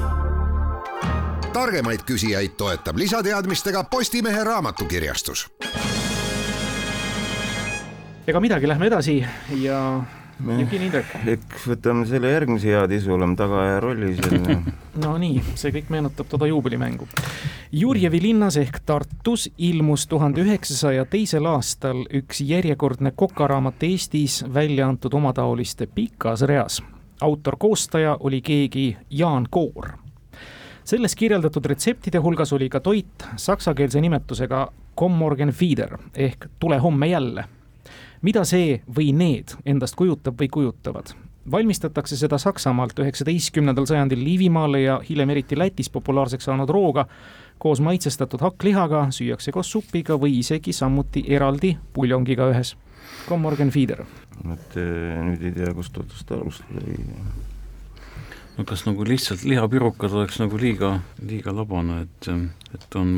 targemaid 1.53 1.99
küsijaid 2.07 2.55
toetab 2.57 2.97
lisateadmistega 2.97 3.83
Postimehe 3.83 4.43
raamatukirjastus. 4.43 5.47
ega 8.27 8.39
midagi, 8.39 8.67
lähme 8.67 8.87
edasi 8.87 9.25
ja 9.59 10.03
Jevgeni 10.39 10.85
Indrek. 10.85 11.11
eks 11.27 11.67
võtame 11.67 12.05
selle 12.07 12.31
järgmise 12.31 12.71
hea 12.71 12.85
tisu, 12.87 13.11
oleme 13.17 13.35
tagaaja 13.35 13.79
rollis 13.83 14.23
jälle 14.23 14.57
no 15.03 15.17
nii, 15.17 15.43
see 15.55 15.75
kõik 15.75 15.91
meenutab 15.91 16.31
toda 16.31 16.47
juubelimängu. 16.47 17.07
Jurjevi 17.71 18.21
linnas 18.21 18.57
ehk 18.57 18.79
Tartus 18.85 19.49
ilmus 19.57 20.07
tuhande 20.07 20.47
üheksasaja 20.47 21.03
teisel 21.11 21.51
aastal 21.51 22.05
üks 22.07 22.39
järjekordne 22.39 23.11
kokaraamat 23.11 23.83
Eestis 23.83 24.45
välja 24.53 24.87
antud 24.87 25.19
omataoliste 25.19 25.91
pikas 25.91 26.47
reas 26.47 26.79
autor-koostaja 27.23 28.17
oli 28.19 28.41
keegi 28.41 28.97
Jaan 29.09 29.47
Koor. 29.49 29.89
selles 30.83 31.15
kirjeldatud 31.15 31.65
retseptide 31.65 32.17
hulgas 32.17 32.53
oli 32.53 32.69
ka 32.69 32.79
toit 32.79 33.27
saksakeelse 33.35 34.01
nimetusega 34.01 34.71
Kommorgen 34.95 35.49
Feeder 35.51 35.97
ehk 36.15 36.45
tule 36.59 36.77
homme 36.77 37.07
jälle. 37.07 37.45
mida 38.21 38.43
see 38.43 38.81
või 38.97 39.13
need 39.13 39.55
endast 39.65 39.95
kujutab 39.95 40.41
või 40.41 40.49
kujutavad? 40.51 41.15
valmistatakse 41.51 42.17
seda 42.17 42.37
Saksamaalt 42.37 42.99
üheksateistkümnendal 42.99 43.85
sajandil 43.85 44.23
Liivimaale 44.23 44.81
ja 44.81 45.01
hiljem 45.09 45.29
eriti 45.29 45.57
Lätis 45.59 45.89
populaarseks 45.89 46.45
saanud 46.45 46.69
rooga 46.69 47.05
koos 47.57 47.81
maitsestatud 47.81 48.41
hakklihaga, 48.41 49.07
süüakse 49.11 49.51
koos 49.51 49.71
supiga 49.71 50.17
või 50.19 50.39
isegi 50.39 50.73
samuti 50.73 51.25
eraldi 51.27 51.77
puljongiga 51.93 52.49
ühes. 52.51 52.75
Kommorgen 53.27 53.71
Feeder 53.71 54.03
et 54.53 54.77
eh, 54.79 55.17
nüüd 55.23 55.43
ei 55.45 55.55
tea, 55.55 55.73
kust 55.75 55.97
otsast 56.01 56.31
alustada 56.35 56.83
või 56.83 56.97
no 58.57 58.65
kas 58.69 58.83
nagu 58.85 59.05
lihtsalt 59.07 59.45
lihapirukad 59.47 60.13
oleks 60.13 60.39
nagu 60.41 60.57
liiga, 60.61 60.95
liiga 61.25 61.53
labane, 61.55 62.03
et, 62.05 62.29
et 62.75 62.97
on 62.99 63.15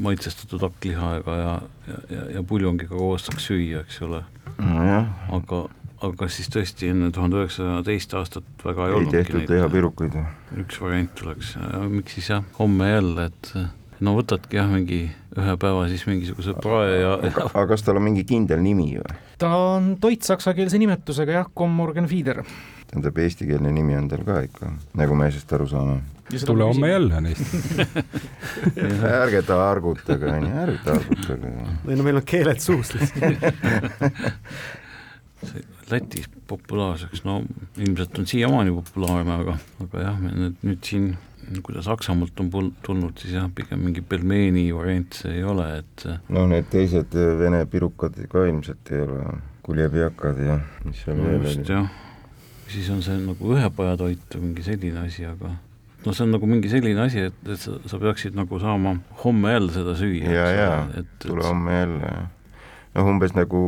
maitsestatud 0.00 0.62
hakklihaga 0.64 1.38
ja, 1.40 1.56
ja, 1.88 1.98
ja, 2.14 2.28
ja 2.38 2.44
puljongiga 2.46 2.94
koos 2.96 3.26
saaks 3.28 3.50
süüa, 3.50 3.84
eks 3.84 4.00
ole 4.06 4.22
no,. 4.62 5.00
aga, 5.40 5.62
aga 6.08 6.30
siis 6.32 6.50
tõesti 6.54 6.92
enne 6.92 7.10
tuhande 7.14 7.42
üheksasaja 7.42 7.82
teist 7.88 8.16
aastat 8.16 8.64
väga 8.64 8.86
ei, 8.86 8.92
ei 8.92 9.00
olnudki 9.00 9.18
tehtud 9.18 9.56
lihapirukaid 9.56 10.20
või? 10.20 10.28
üks 10.64 10.80
variant 10.84 11.24
oleks, 11.26 11.56
miks 11.92 12.18
siis 12.18 12.32
jah, 12.32 12.46
homme 12.60 12.92
jälle, 12.92 13.28
et 13.28 13.54
no 14.04 14.16
võtadki 14.16 14.60
jah, 14.60 14.70
mingi 14.72 15.06
ühe 15.38 15.56
päeva 15.60 15.88
siis 15.90 16.06
mingisuguse 16.08 16.56
prae 16.62 17.00
ja 17.02 17.16
aga 17.26 17.66
kas 17.74 17.84
tal 17.84 18.00
on 18.00 18.08
mingi 18.08 18.24
kindel 18.28 18.64
nimi 18.64 18.94
või? 18.96 19.18
Ta 19.38 19.50
on 19.56 19.96
toit 20.00 20.22
saksakeelse 20.22 20.78
nimetusega 20.78 21.38
jah, 21.38 21.50
Kommorgen 21.54 22.08
Feeder. 22.10 22.42
tähendab, 22.88 23.18
eestikeelne 23.20 23.72
nimi 23.72 23.96
on 23.96 24.08
tal 24.08 24.24
ka 24.24 24.40
ikka, 24.46 24.72
nagu 24.98 25.16
me 25.18 25.28
asjast 25.28 25.52
aru 25.52 25.68
saame. 25.68 26.00
tule 26.46 26.64
homme 26.64 26.88
jälle 26.90 27.20
neist 27.20 27.42
ärge 29.22 29.42
ta 29.46 29.60
argutage, 29.70 30.26
onju, 30.32 30.52
ärge 30.64 30.78
ta 30.84 30.98
argutage. 30.98 31.54
ei 31.88 31.96
no 31.96 32.02
meil 32.06 32.20
on 32.22 32.26
keeled 32.26 32.60
suus 32.64 32.94
lihtsalt 32.94 33.48
Lätis 35.88 36.26
populaarseks, 36.46 37.22
no 37.24 37.38
ilmselt 37.78 38.18
on 38.18 38.26
siiamaani 38.26 38.72
populaarne, 38.74 39.36
aga, 39.40 39.54
aga 39.84 40.02
jah, 40.02 40.18
me 40.20 40.32
nüüd, 40.34 40.56
nüüd 40.66 40.82
siin 40.84 41.06
kui 41.64 41.74
ta 41.74 41.82
Saksamaalt 41.84 42.40
on 42.42 42.72
tulnud, 42.84 43.14
siis 43.20 43.36
jah, 43.36 43.46
pigem 43.54 43.80
mingi 43.86 44.02
pelmeeni 44.04 44.66
variant 44.76 45.16
see 45.16 45.38
ei 45.38 45.44
ole, 45.46 45.68
et 45.80 46.04
noh, 46.34 46.48
need 46.50 46.68
teised 46.72 47.14
vene 47.40 47.62
pirukad 47.70 48.18
ka 48.30 48.44
ilmselt 48.48 48.92
ei 48.92 49.04
ole, 49.04 49.22
kuljepiakad 49.66 50.42
ja 50.44 50.58
mis 50.84 51.00
seal 51.04 51.16
no, 51.18 51.30
veel 51.30 51.48
oli. 51.48 51.64
jah, 51.68 51.88
siis 52.68 52.90
on 52.92 53.00
see 53.04 53.16
nagu 53.22 53.54
ühepajatoit 53.56 54.36
või 54.36 54.50
mingi 54.50 54.66
selline 54.66 55.06
asi, 55.06 55.24
aga 55.28 55.54
noh, 55.54 56.12
see 56.12 56.26
on 56.26 56.36
nagu 56.36 56.50
mingi 56.50 56.72
selline 56.72 57.04
asi, 57.06 57.26
et, 57.30 57.40
et 57.48 57.60
sa, 57.60 57.78
sa 57.88 58.02
peaksid 58.02 58.36
nagu 58.38 58.60
saama 58.62 58.98
homme 59.24 59.56
jälle 59.56 59.72
seda 59.74 59.96
süüa. 59.98 60.36
ja, 60.36 60.46
ja, 60.52 61.02
tule 61.24 61.48
homme 61.48 61.80
jälle, 61.80 62.14
noh 62.98 63.12
umbes 63.14 63.36
nagu 63.38 63.60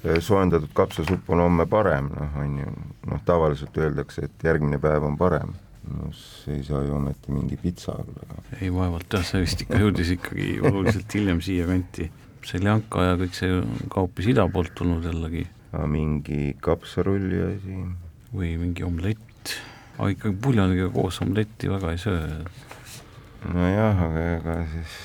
soojendatud 0.00 0.70
kapsasupp 0.74 1.28
on 1.30 1.42
homme 1.44 1.66
parem, 1.70 2.10
noh 2.16 2.38
on 2.42 2.60
ju, 2.64 2.78
noh 3.10 3.26
tavaliselt 3.26 3.76
öeldakse, 3.78 4.26
et 4.26 4.46
järgmine 4.50 4.80
päev 4.82 5.06
on 5.06 5.18
parem 5.20 5.54
no 5.88 6.10
see 6.16 6.58
ei 6.58 6.64
saa 6.66 6.82
ju 6.84 6.94
ometi 6.96 7.32
mingi 7.32 7.56
pitsa 7.60 7.94
olla. 7.96 8.42
ei, 8.60 8.70
vaevalt 8.74 9.16
jah, 9.16 9.24
see 9.26 9.44
vist 9.44 9.64
ikka 9.64 9.80
jõudis 9.80 10.12
ikkagi 10.16 10.48
oluliselt 10.60 11.16
hiljem 11.16 11.40
siia 11.44 11.66
kanti. 11.68 12.10
seljanka 12.46 13.04
ja 13.04 13.16
kõik 13.20 13.36
see 13.36 13.60
ka 13.88 14.04
hoopis 14.04 14.30
ida 14.32 14.46
poolt 14.52 14.74
tulnud 14.76 15.04
jällegi. 15.08 15.46
mingi 15.86 16.54
kapsarulli 16.60 17.42
asi. 17.46 17.78
või 18.34 18.54
mingi 18.60 18.84
omlett, 18.86 19.54
aga 19.98 20.10
ikkagi 20.14 20.36
puljoniga 20.42 20.90
koos 20.94 21.20
omletti 21.24 21.70
väga 21.70 21.94
ei 21.94 22.02
söö. 22.02 22.42
nojah, 23.54 24.04
aga 24.08 24.26
ega 24.36 24.58
siis 24.74 24.98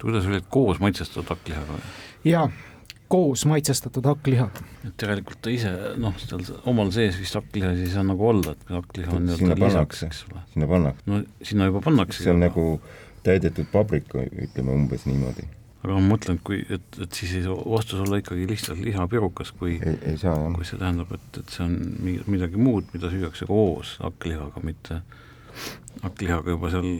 kuidas 0.00 0.26
olid 0.28 0.48
koos 0.52 0.80
maitsestatud 0.80 1.34
hakklihaga? 1.34 1.78
jaa 2.24 2.48
koos 3.08 3.44
maitsestatud 3.46 4.06
hakklihad. 4.06 4.60
et 4.86 4.94
tegelikult 4.98 5.40
ta 5.44 5.52
ise 5.52 5.72
noh, 6.00 6.14
seal 6.20 6.42
omal 6.66 6.92
sees 6.94 7.18
vist 7.20 7.38
hakklihas 7.38 7.82
ei 7.82 7.90
saa 7.92 8.04
nagu 8.06 8.28
olla, 8.28 8.54
et 8.56 8.72
hakkliha 8.76 9.16
on 9.16 9.28
sinna 9.38 9.58
pannakse, 9.60 10.08
sinna 10.52 10.70
pannakse. 10.70 11.10
no 11.10 11.20
sinna 11.42 11.68
juba 11.70 11.82
pannakse. 11.84 12.24
see 12.24 12.32
on 12.32 12.42
aga... 12.42 12.48
nagu 12.48 12.66
täidetud 13.26 13.70
paprika, 13.72 14.24
ütleme 14.46 14.74
umbes 14.74 15.06
niimoodi. 15.06 15.46
aga 15.82 15.98
ma 15.98 16.02
mõtlen, 16.14 16.40
et 16.40 16.46
kui, 16.46 16.62
et, 16.78 17.00
et 17.02 17.20
siis 17.20 17.36
ei 17.38 17.44
saa 17.44 17.54
vastus 17.76 18.02
olla 18.02 18.18
ikkagi 18.22 18.48
lihtsalt 18.50 18.82
lihapirukas, 18.82 19.52
kui 19.58 19.76
ei, 19.76 19.98
ei 20.12 20.18
saa 20.18 20.34
jah. 20.34 20.50
kui 20.56 20.66
see 20.66 20.80
tähendab, 20.80 21.14
et, 21.14 21.40
et 21.42 21.54
see 21.54 21.64
on 21.66 21.78
midagi 22.26 22.58
muud, 22.58 22.90
mida 22.94 23.10
süüakse 23.12 23.46
koos 23.50 23.96
hakklihaga, 24.02 24.62
mitte 24.66 25.00
hakklihaga 26.02 26.56
juba 26.56 26.74
seal 26.74 26.90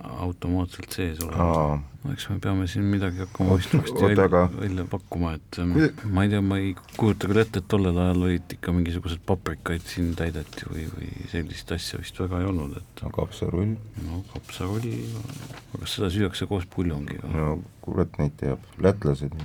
automaatselt 0.00 0.92
sees 0.94 1.20
olema. 1.24 1.80
no 2.04 2.12
eks 2.14 2.26
me 2.30 2.38
peame 2.40 2.66
siin 2.70 2.86
midagi 2.88 3.20
hakkama 3.24 3.58
vist 3.58 3.74
varsti 3.74 4.02
välja, 4.02 4.24
aga... 4.30 4.42
välja 4.54 4.86
pakkuma, 4.88 5.34
et 5.36 5.58
ähm, 5.60 5.74
Kui... 5.76 5.90
ma 6.16 6.24
ei 6.24 6.32
tea, 6.32 6.40
ma 6.44 6.58
ei 6.60 6.72
kujuta 6.96 7.28
küll 7.30 7.42
ette, 7.42 7.60
et 7.60 7.68
tollel 7.70 8.00
ajal 8.04 8.24
olid 8.28 8.56
ikka 8.56 8.74
mingisugused 8.76 9.22
paprikaid 9.28 9.84
siin 9.90 10.14
täideti 10.18 10.68
või, 10.70 10.86
või 10.94 11.12
sellist 11.32 11.72
asja 11.76 12.00
vist 12.00 12.20
väga 12.22 12.40
ei 12.40 12.50
olnud, 12.50 12.80
et 12.80 13.04
no 13.04 13.12
kapsarull. 13.18 13.76
no 14.08 14.24
kapsarull, 14.32 14.88
aga 14.88 15.84
kas 15.84 15.96
seda 15.98 16.12
süüakse 16.16 16.48
koos 16.50 16.68
puljongiga? 16.72 17.30
no 17.36 17.54
kurat 17.84 18.20
neid 18.22 18.36
teab, 18.40 18.64
lätlased 18.80 19.36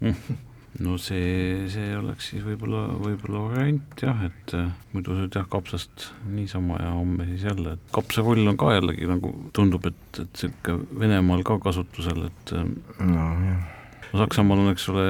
no 0.80 0.96
see, 1.00 1.66
see 1.72 1.90
oleks 1.96 2.30
siis 2.32 2.44
võib-olla, 2.44 2.86
võib-olla 3.00 3.42
variant 3.50 4.04
jah, 4.04 4.22
et 4.28 4.54
äh, 4.56 4.70
muidu 4.94 5.16
sööd 5.18 5.36
jah 5.36 5.48
kapsast 5.50 6.10
niisama 6.30 6.78
ja 6.80 6.94
homme 6.96 7.26
siis 7.32 7.44
jälle, 7.50 7.76
et 7.76 7.92
kapsarull 7.96 8.48
on 8.48 8.60
ka 8.60 8.72
jällegi 8.76 9.08
nagu 9.10 9.32
tundub, 9.56 9.90
et, 9.90 10.00
et 10.14 10.46
niisugune 10.46 11.02
Venemaal 11.02 11.44
ka 11.46 11.58
kasutusel, 11.62 12.24
et 12.30 12.54
äh, 12.56 12.70
no 13.04 13.28
Saksamaal 14.10 14.58
on, 14.58 14.70
eks 14.72 14.88
ole, 14.90 15.04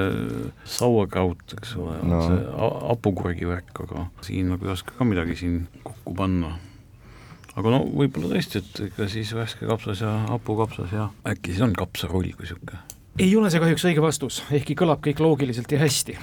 sauerkraut, 0.69 1.55
eks 1.57 1.71
ole 1.81 1.95
no., 2.05 2.19
see 2.27 2.41
hapukurgi 2.59 3.47
värk, 3.49 3.71
aga 3.85 4.05
siin 4.25 4.51
nagu 4.53 4.67
ei 4.67 4.75
oska 4.75 4.93
ka 4.99 5.07
midagi 5.07 5.39
siin 5.39 5.63
kokku 5.81 6.13
panna. 6.19 6.53
aga 7.55 7.73
no 7.73 7.81
võib-olla 7.87 8.35
tõesti, 8.35 8.61
et 8.61 8.83
ega 8.91 9.09
siis 9.09 9.33
värske 9.35 9.65
kapsas 9.69 10.05
ja 10.05 10.13
hapukapsas 10.29 10.93
ja 10.93 11.09
äkki 11.27 11.55
siis 11.55 11.65
on 11.65 11.73
kapsarull 11.77 12.29
kui 12.35 12.45
niisugune 12.45 12.90
ei 13.19 13.35
ole 13.35 13.51
see 13.51 13.61
kahjuks 13.61 13.85
õige 13.89 14.03
vastus, 14.03 14.41
ehkki 14.53 14.75
kõlab 14.79 15.01
kõik 15.03 15.21
loogiliselt 15.23 15.71
ja 15.71 15.79
hästi. 15.81 16.17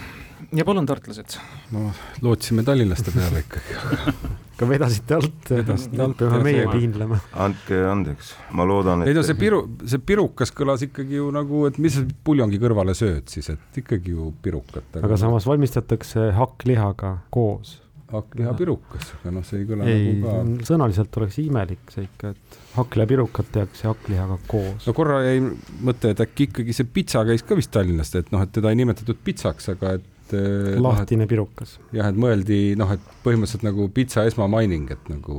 ja 0.56 0.64
palun, 0.64 0.86
tartlased. 0.86 1.38
no 1.74 1.90
lootsime 2.24 2.64
tallinlaste 2.64 3.12
peale 3.14 3.42
ikkagi 3.44 3.78
ka 4.58 4.68
vedasite 4.68 5.14
alt, 5.18 5.50
vedasite 5.52 6.02
alt, 6.02 6.16
peame 6.18 6.40
meie 6.46 6.68
piinlema. 6.70 7.18
andke 7.46 7.82
andeks, 7.90 8.32
ma 8.56 8.66
loodan, 8.68 9.04
et 9.04 9.12
ei 9.12 9.18
no 9.18 9.24
see 9.26 9.38
piru, 9.38 9.64
see 9.86 10.00
pirukas 10.02 10.54
kõlas 10.54 10.86
ikkagi 10.88 11.20
ju 11.20 11.28
nagu, 11.34 11.66
et 11.68 11.78
mis 11.82 11.98
sa 11.98 12.06
puljongi 12.24 12.60
kõrvale 12.62 12.96
sööd 12.98 13.28
siis, 13.30 13.50
et 13.54 13.82
ikkagi 13.82 14.16
ju 14.16 14.32
pirukat. 14.42 15.02
aga 15.02 15.20
samas 15.20 15.46
valmistatakse 15.48 16.30
hakklihaga 16.38 17.18
koos 17.34 17.78
hakklihapirukas, 18.12 19.10
aga 19.18 19.32
noh, 19.36 19.44
see 19.46 19.62
ei 19.62 19.66
kõla 19.68 19.88
ei, 19.88 20.04
nagu 20.08 20.28
ka. 20.28 20.66
sõnaliselt 20.70 21.18
oleks 21.20 21.38
imelik 21.42 21.92
see 21.92 22.06
ikka, 22.06 22.32
et 22.34 22.58
hakklihapirukat 22.76 23.50
tehakse 23.56 23.88
hakklihaga 23.90 24.38
koos. 24.48 24.86
no 24.88 24.94
korra 24.96 25.20
jäi 25.26 25.42
mõte, 25.44 26.14
et 26.14 26.22
äkki 26.24 26.48
ikkagi 26.48 26.76
see 26.76 26.88
pitsa 26.98 27.24
käis 27.28 27.44
ka 27.44 27.58
vist 27.58 27.72
Tallinnast, 27.74 28.16
et 28.20 28.30
noh, 28.34 28.44
et 28.44 28.54
teda 28.54 28.72
ei 28.72 28.80
nimetatud 28.80 29.20
pitsaks, 29.24 29.68
aga 29.74 29.98
et 29.98 30.06
et 30.28 30.36
eh, 30.38 30.76
noh, 30.76 30.92
lahtine 30.92 31.24
no, 31.24 31.30
pirukas. 31.30 31.76
jah, 31.94 32.10
et 32.10 32.18
mõeldi 32.20 32.58
noh, 32.78 32.90
et 32.94 33.04
põhimõtteliselt 33.24 33.64
nagu 33.66 33.88
pitsa 33.94 34.24
esmamaining, 34.28 34.90
et 34.94 35.10
nagu 35.10 35.36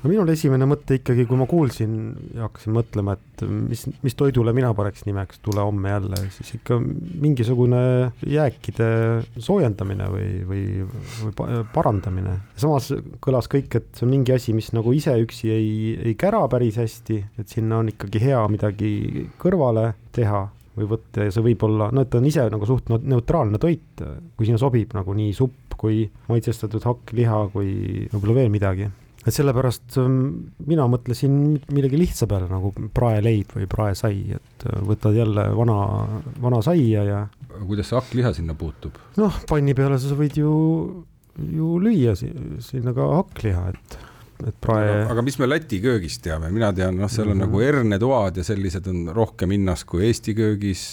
no 0.00 0.10
minul 0.10 0.32
esimene 0.32 0.68
mõte 0.68 1.00
ikkagi, 1.00 1.26
kui 1.28 1.40
ma 1.40 1.46
kuulsin 1.50 1.96
ja 2.36 2.46
hakkasin 2.48 2.74
mõtlema, 2.76 3.16
et 3.18 3.44
mis, 3.48 3.86
mis 4.04 4.16
toidule 4.18 4.54
mina 4.56 4.72
paneks 4.76 5.06
nimeks 5.08 5.40
Tule 5.44 5.62
homme 5.64 5.88
jälle, 5.92 6.18
siis 6.34 6.54
ikka 6.58 6.76
mingisugune 6.80 7.80
jääkide 8.28 8.90
soojendamine 9.40 10.08
või, 10.12 10.28
või, 10.48 10.64
või 11.24 11.62
parandamine. 11.74 12.36
samas 12.60 12.90
kõlas 13.24 13.48
kõik, 13.50 13.72
et 13.78 13.90
see 13.96 14.06
on 14.06 14.14
mingi 14.14 14.34
asi, 14.34 14.54
mis 14.56 14.72
nagu 14.76 14.92
ise 14.96 15.14
üksi 15.22 15.52
ei, 15.54 15.70
ei 16.10 16.16
kära 16.20 16.42
päris 16.52 16.80
hästi, 16.80 17.20
et 17.40 17.52
sinna 17.52 17.80
on 17.80 17.92
ikkagi 17.92 18.22
hea 18.22 18.42
midagi 18.52 18.92
kõrvale 19.40 19.92
teha 20.16 20.48
või 20.78 20.88
võtta 20.90 21.26
ja 21.26 21.34
see 21.34 21.44
võib 21.44 21.64
olla, 21.66 21.90
no 21.94 22.04
et 22.04 22.10
ta 22.12 22.20
on 22.20 22.28
ise 22.28 22.46
nagu 22.52 22.68
suht 22.68 22.90
neutraalne 22.90 23.58
toit, 23.62 24.02
kui 24.36 24.48
sinna 24.48 24.60
sobib 24.60 24.94
nagu 24.96 25.14
nii 25.16 25.34
supp 25.36 25.76
kui 25.80 26.02
maitsestatud 26.28 26.84
hakkliha 26.84 27.44
kui 27.54 27.70
võib-olla 28.12 28.36
veel 28.42 28.50
midagi. 28.52 28.88
et 29.20 29.36
sellepärast 29.36 29.98
ähm, 30.00 30.20
mina 30.68 30.86
mõtlesin 30.88 31.34
millegi 31.72 31.98
lihtsa 32.00 32.28
peale 32.30 32.48
nagu 32.48 32.72
praeleib 32.96 33.52
või 33.56 33.68
praesai, 33.70 34.20
et 34.38 34.66
äh, 34.68 34.80
võtad 34.86 35.16
jälle 35.16 35.48
vana, 35.56 35.78
vana 36.40 36.62
saia 36.64 37.04
ja. 37.04 37.22
kuidas 37.66 37.90
see 37.90 37.98
hakkliha 37.98 38.34
sinna 38.36 38.56
puutub? 38.56 39.00
noh, 39.20 39.40
panni 39.50 39.76
peale 39.76 39.98
sa 40.00 40.16
võid 40.16 40.38
ju, 40.40 40.52
ju 41.56 41.74
lüüa 41.82 42.14
sinna 42.16 42.94
ka 42.96 43.10
hakkliha, 43.18 43.66
et 43.74 43.98
et 44.48 44.56
prae. 44.62 44.92
aga 45.10 45.24
mis 45.26 45.38
me 45.40 45.48
Läti 45.48 45.80
köögist 45.82 46.22
teame, 46.24 46.50
mina 46.54 46.70
tean, 46.76 46.98
noh, 47.00 47.10
seal 47.10 47.28
on 47.28 47.36
mm 47.36 47.42
-hmm. 47.42 47.46
nagu 47.46 47.64
hernetoad 47.64 48.36
ja 48.40 48.44
sellised 48.44 48.86
on 48.90 49.08
rohkem 49.14 49.50
hinnas 49.56 49.84
kui 49.84 50.06
Eesti 50.06 50.34
köögis. 50.34 50.84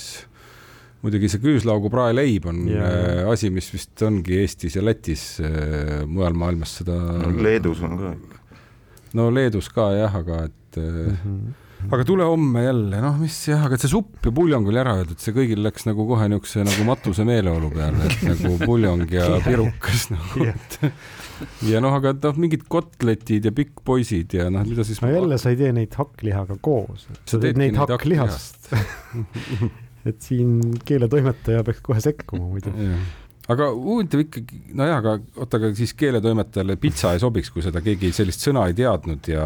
muidugi 1.02 1.30
see 1.30 1.40
küüslaugu 1.40 1.92
praeleib 1.94 2.46
on 2.50 2.68
yeah. 2.68 3.22
Äh, 3.22 3.30
asi, 3.30 3.50
mis 3.54 3.70
vist 3.74 4.02
ongi 4.02 4.40
Eestis 4.42 4.76
ja 4.76 4.82
Lätis, 4.82 5.40
äh, 5.40 6.06
mujal 6.08 6.34
maailmas 6.34 6.78
seda 6.78 6.96
no,. 6.98 7.44
Leedus 7.44 7.82
on 7.82 7.98
ka 7.98 8.16
no 9.14 9.30
Leedus 9.32 9.70
ka 9.70 9.92
jah, 9.94 10.16
aga 10.16 10.44
et 10.46 10.76
mm. 10.78 11.18
-hmm 11.24 11.64
aga 11.92 12.04
tule 12.04 12.26
homme 12.26 12.64
jälle, 12.64 13.02
noh, 13.02 13.18
mis 13.22 13.36
jah, 13.48 13.62
aga 13.68 13.78
see 13.80 13.92
supp 13.92 14.26
ja 14.26 14.34
puljong 14.36 14.68
oli 14.70 14.80
ära 14.82 14.96
öeldud, 14.98 15.20
see 15.22 15.36
kõigil 15.36 15.62
läks 15.66 15.86
nagu 15.88 16.08
kohe 16.10 16.28
niisuguse 16.32 16.66
nagu 16.66 16.88
matuse 16.88 17.26
meeleolu 17.28 17.70
peale, 17.74 18.10
et 18.10 18.24
nagu 18.26 18.56
puljong 18.64 19.06
ja 19.14 19.30
pirukas 19.46 20.08
nagu, 20.14 20.48
et 20.50 20.80
ja 21.68 21.82
noh, 21.84 21.96
aga 21.98 22.14
noh, 22.18 22.40
mingid 22.42 22.66
kotletid 22.72 23.48
ja 23.50 23.54
pikkpoisid 23.56 24.38
ja 24.38 24.50
noh, 24.54 24.66
mida 24.68 24.86
siis 24.88 25.02
no 25.04 25.12
jälle 25.12 25.40
sa 25.42 25.54
ei 25.54 25.60
tee 25.60 25.74
neid 25.76 25.96
hakklihaga 25.98 26.58
koos, 26.62 27.08
sa 27.26 27.42
teed 27.42 27.60
neid 27.60 27.78
hakklihast. 27.80 28.72
et 30.08 30.20
siin 30.24 30.60
keeletoimetaja 30.88 31.64
peaks 31.68 31.82
kohe 31.84 32.02
sekkuma 32.04 32.48
muidu. 32.48 32.74
Aga 33.48 33.70
huvitav 33.72 34.26
ikkagi, 34.26 34.58
nojah, 34.76 34.98
aga 35.00 35.14
oota, 35.40 35.60
aga 35.60 35.70
siis 35.76 35.94
keeletoimetajale 35.96 36.76
pitsa 36.84 37.14
ei 37.16 37.22
sobiks, 37.24 37.52
kui 37.54 37.64
seda 37.64 37.80
keegi 37.84 38.10
sellist 38.16 38.44
sõna 38.44 38.66
ei 38.68 38.76
teadnud 38.76 39.30
ja 39.32 39.46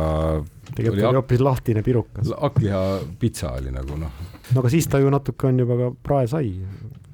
tegelikult 0.72 1.04
oli 1.12 1.20
hoopis 1.20 1.44
lahtine 1.46 1.84
pirukas. 1.86 2.32
hakkliha 2.34 2.82
pitsa 3.22 3.54
oli 3.60 3.74
nagu 3.76 4.00
noh. 4.02 4.24
no 4.56 4.64
aga 4.64 4.72
siis 4.74 4.90
ta 4.90 5.02
ju 5.02 5.12
natuke 5.14 5.52
on 5.52 5.62
juba 5.62 5.78
ka 5.84 5.92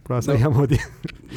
praesai 0.07 0.37
praesaia 0.37 0.49
no, 0.49 0.55
moodi. 0.55 0.79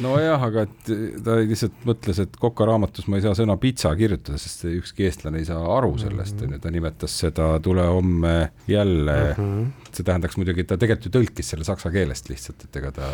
nojah, 0.03 0.45
aga 0.47 0.65
et 0.67 0.91
ta 1.25 1.37
lihtsalt 1.41 1.85
mõtles, 1.87 2.21
et 2.23 2.39
Koka 2.41 2.67
raamatus 2.69 3.09
ma 3.11 3.19
ei 3.19 3.25
saa 3.25 3.35
sõna 3.37 3.57
pitsa 3.61 3.91
kirjutada, 3.99 4.39
sest 4.41 4.65
ükski 4.71 5.07
eestlane 5.09 5.41
ei 5.41 5.47
saa 5.49 5.61
aru 5.77 5.93
sellest, 6.01 6.37
mhm. 6.39 6.47
onju, 6.47 6.63
ta 6.63 6.73
nimetas 6.73 7.19
seda 7.25 7.51
Tule 7.63 7.85
homme 7.91 8.35
jälle 8.71 9.19
uh. 9.21 9.37
Mhm. 9.37 9.61
-huh. 9.61 9.87
see 9.91 10.07
tähendaks 10.07 10.39
muidugi, 10.39 10.63
et 10.63 10.71
ta 10.71 10.79
tegelikult 10.79 11.09
ju 11.09 11.15
tõlkis 11.19 11.53
selle 11.53 11.67
saksa 11.67 11.91
keelest 11.91 12.31
lihtsalt, 12.31 12.67
et 12.67 12.81
ega 12.81 12.91
ta 12.95 13.07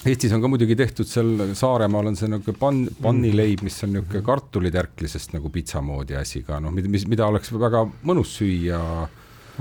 Eestis 0.00 0.32
on 0.32 0.40
ka 0.40 0.48
muidugi 0.48 0.72
tehtud 0.80 1.04
seal 1.04 1.50
Saaremaal 1.52 2.06
on 2.08 2.14
see 2.16 2.28
nagu 2.32 2.52
pann, 2.56 2.86
pannileib, 3.04 3.60
mis 3.66 3.74
on 3.84 3.92
niisugune 3.92 4.22
kartulitärklisest 4.24 5.34
nagu 5.34 5.50
pitsa 5.52 5.82
moodi 5.84 6.16
asi 6.16 6.40
ka 6.46 6.56
noh, 6.60 6.72
mis, 6.72 7.04
mida 7.10 7.26
oleks 7.28 7.52
väga 7.52 7.82
mõnus 8.08 8.32
süüa 8.38 8.80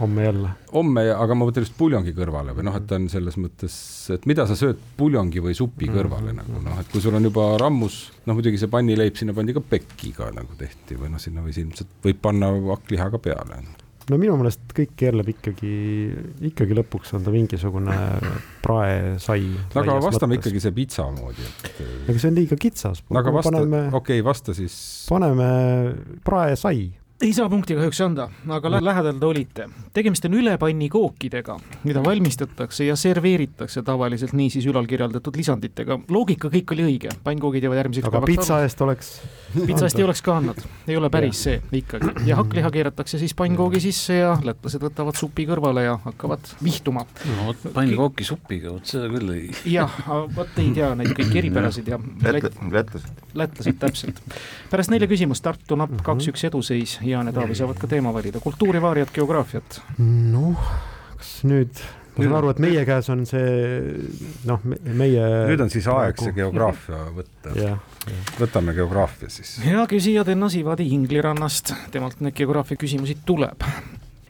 homme 0.02 0.26
jälle. 0.26 0.54
homme, 0.74 1.06
aga 1.14 1.38
ma 1.38 1.48
mõtlen 1.48 1.66
just 1.66 1.76
puljongi 1.78 2.14
kõrvale 2.18 2.56
või 2.58 2.68
noh, 2.68 2.78
et 2.80 2.96
on 2.96 3.10
selles 3.12 3.40
mõttes, 3.42 3.76
et 4.16 4.26
mida 4.30 4.46
sa 4.50 4.58
sööd 4.60 4.80
puljongi 4.98 5.44
või 5.44 5.58
supi 5.58 5.90
kõrvale 5.90 6.34
mm 6.34 6.40
-hmm. 6.40 6.56
nagu 6.56 6.64
noh, 6.70 6.80
et 6.80 6.92
kui 6.92 7.02
sul 7.04 7.16
on 7.16 7.30
juba 7.30 7.52
rammus, 7.62 8.00
noh 8.26 8.38
muidugi 8.38 8.62
see 8.62 8.72
pannileib, 8.72 9.16
sinna 9.20 9.34
pandi 9.34 9.54
ka 9.58 9.62
pekki 9.62 10.14
ka 10.18 10.32
nagu 10.36 10.58
tehti 10.58 10.98
või 11.00 11.14
noh, 11.14 11.22
sinna 11.22 11.46
võis 11.46 11.60
ilmselt, 11.62 12.00
võib 12.04 12.22
panna 12.22 12.52
hakkliha 12.74 13.10
ka 13.10 13.22
peale 13.30 13.64
no 14.10 14.18
minu 14.20 14.36
meelest 14.40 14.74
kõik 14.76 14.96
keerleb 15.00 15.30
ikkagi, 15.36 15.74
ikkagi 16.50 16.78
lõpuks 16.78 17.14
on 17.18 17.26
ta 17.26 17.34
mingisugune 17.34 17.98
praesai. 18.64 19.44
no 19.76 19.84
aga 19.84 19.98
vastame 20.02 20.36
mõttes. 20.36 20.50
ikkagi 20.50 20.64
see 20.66 20.76
pitsa 20.76 21.06
moodi, 21.14 21.46
et. 21.46 21.82
aga 22.08 22.18
see 22.18 22.32
on 22.32 22.40
liiga 22.40 22.60
kitsas. 22.60 23.04
no 23.10 23.22
aga 23.22 23.36
vasta, 23.36 23.62
okei 23.62 24.00
okay,, 24.02 24.26
vasta 24.26 24.56
siis. 24.58 24.80
paneme 25.10 25.50
praesai 26.26 26.88
ei 27.21 27.34
saa 27.36 27.49
punkti 27.51 27.75
kahjuks 27.75 27.99
anda, 28.01 28.29
aga 28.47 28.71
lähedal 28.71 29.17
te 29.19 29.25
olite. 29.27 29.65
tegemist 29.93 30.25
on 30.25 30.38
ülepannikookidega, 30.39 31.58
mida 31.84 32.03
valmistatakse 32.03 32.86
ja 32.88 32.95
serveeritakse 32.95 33.84
tavaliselt 33.84 34.34
niisiis 34.34 34.65
ülalkirjeldatud 34.71 35.36
lisanditega. 35.36 35.99
loogika 36.10 36.47
kõik 36.53 36.71
oli 36.75 36.86
õige, 36.88 37.12
pannkoogid 37.23 37.67
jäävad 37.67 37.82
järgmiseks 37.84 38.08
aga 38.08 38.21
päevaks 38.21 38.36
pitsa 38.38 38.62
eest 38.63 38.82
oleks 38.82 39.12
pitsa 39.65 39.89
eest 39.89 39.99
ei 39.99 40.05
oleks 40.08 40.21
ka 40.23 40.38
andnud, 40.39 40.62
ei 40.88 40.97
ole 40.97 41.10
päris 41.12 41.43
see 41.43 41.60
ikkagi. 41.82 42.13
ja 42.29 42.38
hakkliha 42.39 42.71
keeratakse 42.71 43.19
siis 43.19 43.36
pannkoogi 43.36 43.82
sisse 43.84 44.21
ja 44.21 44.32
lätlased 44.43 44.84
võtavad 44.88 45.19
supi 45.19 45.43
kõrvale 45.49 45.84
ja 45.89 45.97
hakkavad 46.05 46.53
vihtuma. 46.63 47.03
no 47.34 47.49
vot, 47.49 47.67
pannkooki 47.75 48.27
supiga, 48.27 48.71
vot 48.77 48.88
seda 48.88 49.12
küll 49.12 49.36
ei. 49.36 49.51
jah, 49.73 49.99
vot 50.08 50.63
ei 50.63 50.71
tea 50.77 50.93
neid 50.95 51.12
kõiki 51.19 51.43
eripärasid 51.43 51.91
ja 51.91 51.99
lätlased. 51.99 53.12
lätlased, 53.34 53.79
täpselt. 53.84 54.23
pärast 54.71 54.95
nelja 54.95 55.12
küsimust 55.12 55.43
Tartu 55.43 55.75
napp 55.79 55.99
kaks-üks 56.05 56.47
eduseis 56.47 56.99
Jaan 57.13 57.32
ja 57.32 57.36
Taavi 57.36 57.58
saavad 57.58 57.80
ka 57.82 57.89
teema 57.91 58.13
valida, 58.15 58.41
kultuurivaarijat, 58.43 59.13
geograafiat. 59.15 59.82
noh, 60.00 60.69
kas 61.17 61.34
nüüd 61.50 61.82
ma 62.19 62.26
saan 62.26 62.38
aru, 62.39 62.52
et 62.54 62.60
meie 62.63 62.84
käes 62.88 63.10
on 63.13 63.24
see 63.30 63.54
noh, 64.50 64.65
meie. 64.84 65.30
nüüd 65.52 65.63
on 65.63 65.72
siis 65.72 65.88
aeg 65.91 66.19
see 66.19 66.36
geograafia 66.36 67.06
võtta. 67.15 67.78
võtame 68.39 68.76
geograafia 68.78 69.32
siis. 69.34 69.58
ja 69.65 69.86
küsijad 69.89 70.30
Enno 70.34 70.52
Sivadi 70.52 70.89
Inglirannast, 70.98 71.74
temalt 71.93 72.22
neid 72.24 72.38
geograafia 72.38 72.80
küsimusi 72.80 73.19
tuleb 73.26 73.65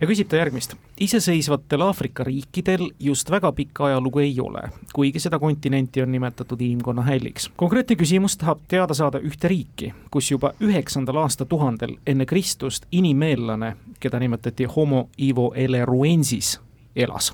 ja 0.01 0.07
küsib 0.07 0.27
ta 0.29 0.39
järgmist. 0.39 0.75
iseseisvatel 0.99 1.81
Aafrika 1.81 2.23
riikidel 2.23 2.89
just 2.99 3.31
väga 3.31 3.51
pikka 3.51 3.85
ajalugu 3.85 4.19
ei 4.19 4.35
ole, 4.39 4.61
kuigi 4.93 5.19
seda 5.19 5.39
kontinenti 5.39 6.01
on 6.01 6.11
nimetatud 6.11 6.61
inimkonna 6.61 7.01
hälliks. 7.01 7.49
konkreetne 7.55 7.95
küsimus 7.95 8.37
tahab 8.37 8.59
teada 8.67 8.93
saada 8.93 9.19
ühte 9.19 9.47
riiki, 9.47 9.93
kus 10.11 10.31
juba 10.31 10.53
üheksandal 10.59 11.15
aastatuhandel 11.15 11.97
enne 12.07 12.25
Kristust 12.25 12.85
inimeellane, 12.91 13.75
keda 13.99 14.19
nimetati 14.19 14.63
Homo 14.63 15.09
Ivo 15.17 15.51
Eleruensis, 15.55 16.59
elas 16.95 17.33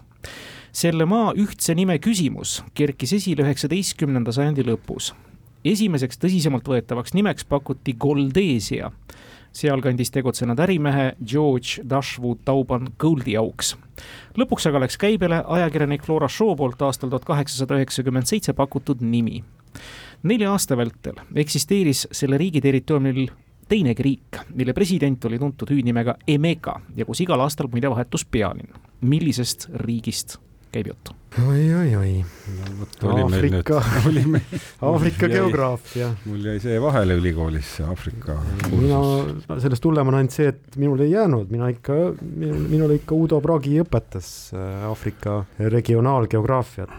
selle 0.75 1.05
maa 1.05 1.31
ühtse 1.39 1.75
nime 1.75 1.99
küsimus 2.03 2.63
kerkis 2.73 3.13
esile 3.13 3.45
üheksateistkümnenda 3.45 4.31
sajandi 4.31 4.65
lõpus. 4.67 5.13
esimeseks 5.65 6.17
tõsisemalt 6.17 6.67
võetavaks 6.67 7.13
nimeks 7.13 7.45
pakuti 7.45 7.93
Goldesia 7.93 8.91
sealkandis 9.55 10.11
tegutsenud 10.11 10.59
ärimehe 10.59 11.13
George 11.25 11.83
Dashwood 11.89 12.43
Tauban 12.45 12.89
Goldi 12.99 13.37
auks. 13.39 13.75
lõpuks 14.37 14.67
aga 14.69 14.83
läks 14.83 14.97
käibele 14.99 15.43
ajakirjanik 15.47 16.03
Flora 16.03 16.27
Shaw 16.27 16.55
poolt 16.59 16.81
aastal 16.81 17.09
tuhat 17.09 17.25
kaheksasada 17.25 17.79
üheksakümmend 17.79 18.27
seitse 18.27 18.53
pakutud 18.53 19.01
nimi. 19.01 19.43
nelja 20.23 20.51
aasta 20.51 20.77
vältel 20.77 21.19
eksisteeris 21.35 22.07
selle 22.11 22.37
riigi 22.37 22.61
territooriumil 22.61 23.29
teinegi 23.69 24.03
riik, 24.03 24.41
mille 24.53 24.73
president 24.73 25.25
oli 25.25 25.39
tuntud 25.39 25.69
hüüdnimega 25.69 26.15
Emeka 26.27 26.81
ja 26.95 27.05
kus 27.05 27.21
igal 27.21 27.41
aastal 27.41 27.71
muide 27.71 27.89
vahetus 27.89 28.25
pealinn. 28.25 28.73
millisest 29.01 29.69
riigist 29.73 30.37
käib 30.71 30.87
jutt 30.87 31.24
oi, 31.43 31.73
oi, 31.73 31.95
oi. 31.95 32.25
Aafrika, 33.03 33.81
Aafrika 34.87 35.27
geograafia. 35.27 36.09
mul 36.25 36.45
jäi 36.47 36.59
see 36.63 36.77
vahele 36.81 37.17
ülikoolis, 37.19 37.73
see 37.77 37.87
Aafrika. 37.87 38.37
mina, 38.71 38.99
sellest 39.59 39.83
hullem 39.85 40.11
on 40.11 40.19
ainult 40.21 40.35
see, 40.35 40.47
et 40.53 40.77
minul 40.79 41.03
ei 41.03 41.11
jäänud, 41.11 41.51
mina 41.51 41.67
ikka, 41.73 41.97
minul, 42.21 42.61
minule 42.71 42.99
ikka 43.01 43.17
Udo 43.19 43.41
Pragi 43.43 43.75
õpetas 43.83 44.29
äh, 44.55 44.87
Aafrika 44.87 45.41
regionaalgeograafiat 45.59 46.95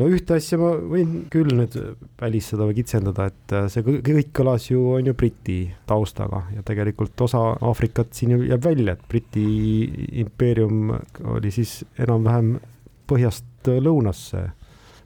no 0.00 0.08
ühte 0.08 0.36
asja 0.36 0.58
ma 0.60 0.72
võin 0.76 1.26
küll 1.32 1.52
nüüd 1.56 1.76
välistada 2.20 2.68
või 2.68 2.76
kitsendada, 2.80 3.30
et 3.32 3.54
äh, 3.56 3.68
see 3.72 3.84
kõik 3.84 4.34
kõlas 4.36 4.68
ju, 4.68 4.82
on 4.96 5.08
ju 5.08 5.16
Briti 5.16 5.60
taustaga 5.88 6.44
ja 6.56 6.64
tegelikult 6.66 7.24
osa 7.28 7.46
Aafrikat 7.56 8.12
siin 8.16 8.36
jääb 8.44 8.64
välja, 8.64 8.96
et 8.96 9.08
Briti 9.08 9.46
impeerium 10.24 10.92
oli 11.36 11.52
siis 11.54 11.80
enam-vähem 12.00 12.58
põhjast 13.10 13.49
lõunasse 13.68 14.46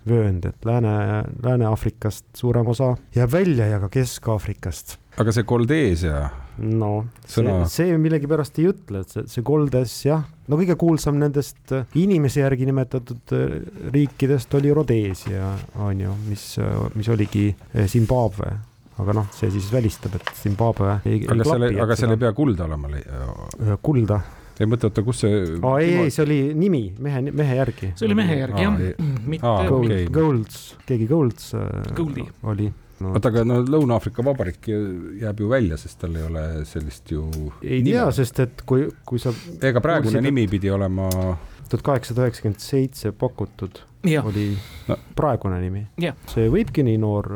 vöönd, 0.08 0.44
et 0.44 0.66
Lääne, 0.68 1.24
Lääne-Aafrikast 1.42 2.26
suurem 2.36 2.68
osa 2.68 2.94
jääb 3.16 3.32
välja 3.32 3.66
ja 3.66 3.80
ka 3.80 3.88
Kesk-Aafrikast. 3.88 4.98
aga 5.16 5.32
see 5.32 5.46
Koldeesia 5.48 6.28
no 6.58 7.06
Sõna- 7.26 7.64
see, 7.66 7.88
see 7.88 7.98
millegipärast 7.98 8.58
ei 8.60 8.68
ütle, 8.70 9.00
et 9.04 9.14
see, 9.14 9.24
see 9.30 9.46
Goldes 9.46 9.94
jah, 10.06 10.26
no 10.48 10.58
kõige 10.60 10.76
kuulsam 10.80 11.18
nendest 11.18 11.72
äh, 11.74 11.88
inimese 11.98 12.44
järgi 12.44 12.68
nimetatud 12.68 13.34
äh, 13.34 13.56
riikidest 13.94 14.54
oli 14.54 14.72
Rhodesia, 14.74 15.54
on 15.80 16.04
ju, 16.04 16.14
mis, 16.28 16.46
mis 16.94 17.10
oligi 17.10 17.48
äh, 17.54 17.88
Zimbabwe 17.90 18.52
aga 19.02 19.16
noh, 19.16 19.26
see 19.34 19.50
siis 19.50 19.72
välistab, 19.74 20.14
et 20.20 20.30
Zimbabwe 20.38 20.92
aga 21.00 21.10
ei 21.10 21.24
seal, 21.26 21.68
aga 21.82 21.96
seal 21.98 22.14
ei 22.14 22.20
pea 22.22 22.30
kulda 22.36 22.68
olema. 22.68 22.90
Kulda, 23.82 24.20
ei 24.60 24.66
mõtle, 24.70 24.90
oota, 24.90 25.02
kus 25.02 25.20
see 25.24 25.40
aa 25.62 25.74
ei, 25.82 25.94
ei, 26.04 26.10
see 26.14 26.22
oli 26.24 26.38
nimi 26.54 26.82
mehe, 27.02 27.20
mehe 27.32 27.56
järgi. 27.58 27.92
see 27.98 28.06
oli 28.06 28.14
mehe 28.18 28.36
järgi 28.38 28.62
Aa, 28.62 28.70
jah 28.70 29.18
mitte 29.26 29.46
okei. 29.50 30.04
okay., 30.04 30.06
Golds, 30.14 30.60
keegi 30.86 31.06
Golds 31.10 31.54
äh, 31.58 31.70
oli 32.42 32.68
no,. 33.00 33.12
oota, 33.12 33.28
aga 33.32 33.42
no 33.48 33.60
Lõuna-Aafrika 33.66 34.24
Vabariik 34.24 34.68
jääb 35.22 35.40
ju 35.42 35.48
välja, 35.50 35.76
sest 35.80 35.98
tal 36.04 36.14
ei 36.16 36.22
ole 36.28 36.44
sellist 36.68 37.10
ju 37.10 37.24
ei 37.62 37.82
tea, 37.82 38.06
sest 38.14 38.38
et 38.44 38.62
kui, 38.68 38.86
kui 39.06 39.18
sa 39.22 39.32
ega 39.60 39.80
praegune 39.82 40.12
kuulsid, 40.14 40.28
nimi 40.28 40.46
pidi 40.52 40.70
olema, 40.70 41.08
tuhat 41.68 41.82
kaheksasada 41.90 42.28
üheksakümmend 42.28 42.62
seitse 42.62 43.12
pakutud 43.12 43.82
jah, 44.06 44.26
oli 44.28 44.52
No. 44.86 44.98
praegune 45.16 45.56
nimi 45.62 45.86
see 46.28 46.46
võibki 46.52 46.82
nii 46.84 46.98
noor 47.00 47.28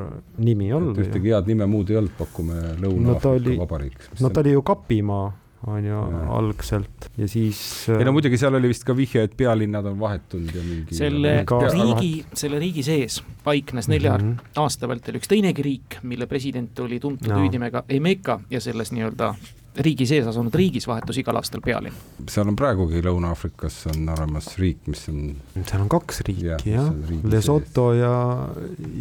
nimi 0.45 0.71
olla. 0.77 0.93
ühtegi 1.01 1.33
head 1.33 1.47
nime 1.49 1.65
muud 1.67 1.91
ei 1.91 1.97
olnud, 1.97 2.13
pakume 2.19 2.55
No 2.55 2.69
ta 2.77 2.83
Lõuna-Aafrika 2.87 3.35
oli- 3.41 3.59
Vabariik. 3.59 4.09
no 4.21 4.29
ta 4.31 4.41
oli 4.45 4.53
ju 4.53 4.63
kapimaa, 4.63 5.33
on 5.67 5.85
ju 5.85 5.99
algselt 6.31 7.09
ja 7.19 7.27
siis. 7.29 7.89
ei 7.91 8.05
no 8.07 8.13
muidugi 8.13 8.39
seal 8.39 8.55
oli 8.55 8.69
vist 8.71 8.85
ka 8.87 8.95
vihje, 8.97 9.23
et 9.27 9.37
pealinnad 9.37 9.87
on 9.91 9.99
vahetunud 10.01 10.55
ja 10.55 10.63
mingi. 10.63 10.95
selle 10.95 11.43
Ka- 11.47 11.59
riigi, 11.73 12.25
selle 12.35 12.59
riigi 12.63 12.83
sees 12.87 13.21
paiknes 13.45 13.89
nelja 13.89 14.17
Mhm. 14.19 14.37
aasta 14.57 14.89
vältel 14.89 15.19
üks 15.19 15.29
teinegi 15.29 15.63
riik, 15.63 15.99
mille 16.03 16.27
president 16.27 16.79
oli 16.79 17.01
tuntud 17.01 17.29
Jaa. 17.29 17.39
hüüdnimega 17.39 17.83
Emeka 17.89 18.41
ja 18.51 18.61
selles 18.61 18.93
nii-öelda 18.93 19.35
riigi 19.79 20.07
sees 20.07 20.27
asunud 20.27 20.55
riigis 20.55 20.87
vahetus 20.89 21.19
igal 21.19 21.37
aastal 21.37 21.61
pealinn. 21.61 21.95
seal 22.29 22.49
on 22.49 22.57
praegugi 22.57 23.03
Lõuna-Aafrikas 23.03 23.87
on 23.93 24.09
olemas 24.09 24.57
riik, 24.59 24.79
mis 24.87 25.09
on 25.09 25.37
seal 25.65 25.83
on 25.83 25.89
kaks 25.89 26.21
riiki 26.27 26.71
Jah, 26.71 26.89
riigi 27.09 27.31
Lesoto 27.31 27.93
ja, 27.95 28.49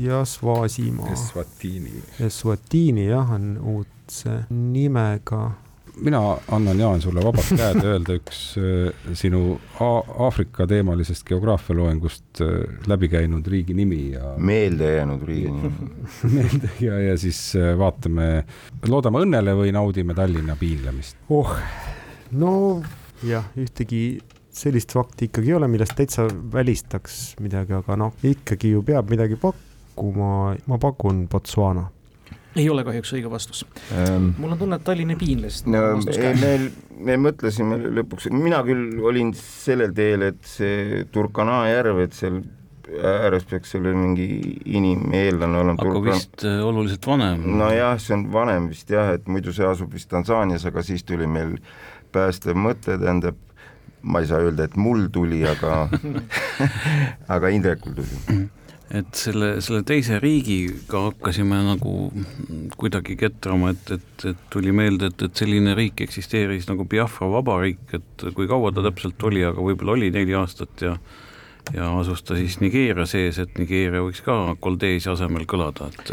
ja 0.02 0.26
Swasimaa. 0.26 1.10
Eswatini. 1.14 2.02
Eswatini 2.20 3.08
jah, 3.08 3.32
on 3.32 3.58
uudse 3.58 4.44
nimega. 4.50 5.52
Mina 6.02 6.38
annan, 6.52 6.80
Jaan, 6.80 7.02
sulle 7.02 7.24
vabad 7.24 7.50
käed 7.58 7.82
öelda 7.84 8.18
üks 8.20 8.42
äh, 8.62 9.14
sinu 9.18 9.58
Aafrika 9.82 10.68
teemalisest 10.70 11.26
geograafialoengust 11.28 12.42
äh, 12.46 12.54
läbi 12.90 13.10
käinud 13.12 13.48
riigi 13.48 13.76
nimi 13.78 14.12
ja 14.14 14.36
meelde 14.38 14.94
jäänud 14.98 15.26
riigi 15.28 15.52
nimi. 15.52 15.90
meelde 16.38 16.72
ja, 16.84 17.00
ja 17.10 17.18
siis 17.18 17.42
äh, 17.58 17.74
vaatame, 17.80 18.46
loodame 18.88 19.24
õnnele 19.26 19.58
või 19.58 19.74
naudime 19.76 20.16
Tallinna 20.18 20.58
piinlemist. 20.60 21.18
oh, 21.30 21.54
no 22.32 22.54
jah, 23.26 23.50
ühtegi 23.58 24.20
sellist 24.58 24.94
fakti 24.98 25.30
ikkagi 25.30 25.52
ei 25.52 25.58
ole, 25.58 25.70
millest 25.72 25.96
täitsa 25.98 26.28
välistaks 26.54 27.36
midagi, 27.44 27.76
aga 27.78 27.98
noh, 28.00 28.16
ikkagi 28.26 28.74
ju 28.74 28.82
peab 28.86 29.12
midagi 29.14 29.38
pakkuma, 29.42 30.56
ma 30.66 30.82
pakun 30.82 31.28
Botswana. 31.32 31.88
Ei 32.62 32.68
ole 32.70 32.84
kahjuks 32.88 33.14
õige 33.18 33.32
vastus. 33.32 33.64
Ähm, 33.94 34.32
mul 34.38 34.56
on 34.56 34.62
tunne, 34.62 34.80
et 34.80 34.86
Tallinn 34.88 35.14
ei 35.14 35.20
piinle, 35.20 35.52
sest 35.54 35.70
no 35.72 35.84
ei, 36.12 36.34
me, 36.42 36.52
me 37.10 37.18
mõtlesime 37.30 37.80
lõpuks, 38.02 38.30
mina 38.34 38.62
küll 38.68 39.02
olin 39.06 39.34
sellel 39.38 39.96
teel, 39.98 40.28
et 40.32 40.40
see 40.48 41.04
Turkana 41.14 41.64
järv, 41.72 42.02
et 42.06 42.18
seal 42.18 42.42
ääres 42.88 43.44
peaks 43.48 43.74
seal 43.74 43.88
mingi 43.92 44.28
inimeellane 44.66 45.60
olema. 45.60 45.84
aga 45.84 46.04
vist 46.06 46.46
äh, 46.48 46.62
oluliselt 46.64 47.08
vanem. 47.08 47.44
nojah, 47.60 47.98
see 48.00 48.16
on 48.16 48.28
vanem 48.34 48.70
vist 48.72 48.90
jah, 48.92 49.12
et 49.18 49.28
muidu 49.28 49.54
see 49.56 49.68
asub 49.68 49.92
vist 49.94 50.10
Tansaanias, 50.12 50.66
aga 50.70 50.84
siis 50.86 51.04
tuli 51.08 51.28
meil 51.28 51.58
päästev 52.16 52.56
mõte, 52.56 52.96
tähendab, 52.96 53.40
ma 54.02 54.22
ei 54.24 54.30
saa 54.30 54.40
öelda, 54.46 54.70
et 54.70 54.78
mul 54.80 55.10
tuli, 55.12 55.44
aga 55.48 55.88
aga 57.36 57.52
Indrekul 57.56 57.98
tuli. 58.00 58.48
Et 58.96 59.20
selle, 59.20 59.58
selle 59.64 59.84
teise 59.88 60.20
riigiga 60.24 61.02
hakkasime 61.10 61.60
nagu 61.66 61.94
kuidagi 62.80 63.18
ketrama, 63.20 63.74
et, 63.76 63.92
et, 63.98 64.26
et 64.32 64.44
tuli 64.54 64.72
meelde, 64.76 65.12
et, 65.12 65.28
et 65.28 65.44
selline 65.44 65.76
riik 65.78 66.06
eksisteeris 66.08 66.70
nagu 66.72 66.88
Biafra 66.88 67.30
vabariik, 67.38 67.84
et 67.98 68.28
kui 68.36 68.48
kaua 68.48 68.72
ta 68.72 68.86
täpselt 68.86 69.24
oli, 69.28 69.44
aga 69.48 69.64
võib-olla 69.64 69.98
oli 69.98 70.12
neli 70.16 70.38
aastat 70.38 70.88
ja 70.88 70.98
ja 71.74 72.00
asus 72.00 72.24
ta 72.24 72.36
siis 72.36 72.60
Nigeeria 72.60 73.06
sees, 73.06 73.40
et 73.44 73.58
Nigeeria 73.60 74.02
võiks 74.04 74.22
ka 74.24 74.56
Koldeesi 74.60 75.10
asemel 75.12 75.44
kõlada, 75.50 75.90
et 75.92 76.12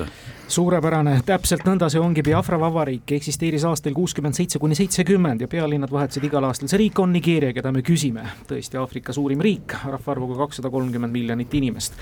suurepärane, 0.50 1.16
täpselt 1.26 1.64
nõnda 1.68 1.88
see 1.92 2.02
ongi, 2.02 2.24
Biafra 2.26 2.58
vabariik 2.60 3.14
eksisteeris 3.16 3.64
aastail 3.68 3.94
kuuskümmend 3.96 4.36
seitse 4.36 4.58
kuni 4.62 4.76
seitsekümmend 4.78 5.44
ja 5.44 5.48
pealinnad 5.50 5.92
vahetasid 5.94 6.26
igal 6.28 6.48
aastal. 6.48 6.68
see 6.70 6.80
riik 6.84 6.98
on 6.98 7.12
Nigeeria, 7.14 7.54
keda 7.56 7.72
me 7.72 7.84
küsime, 7.86 8.26
tõesti 8.50 8.80
Aafrika 8.80 9.14
suurim 9.16 9.42
riik, 9.44 9.76
rahvaarvuga 9.84 10.38
kakssada 10.44 10.70
kolmkümmend 10.74 11.14
miljonit 11.14 11.54
inimest. 11.54 11.98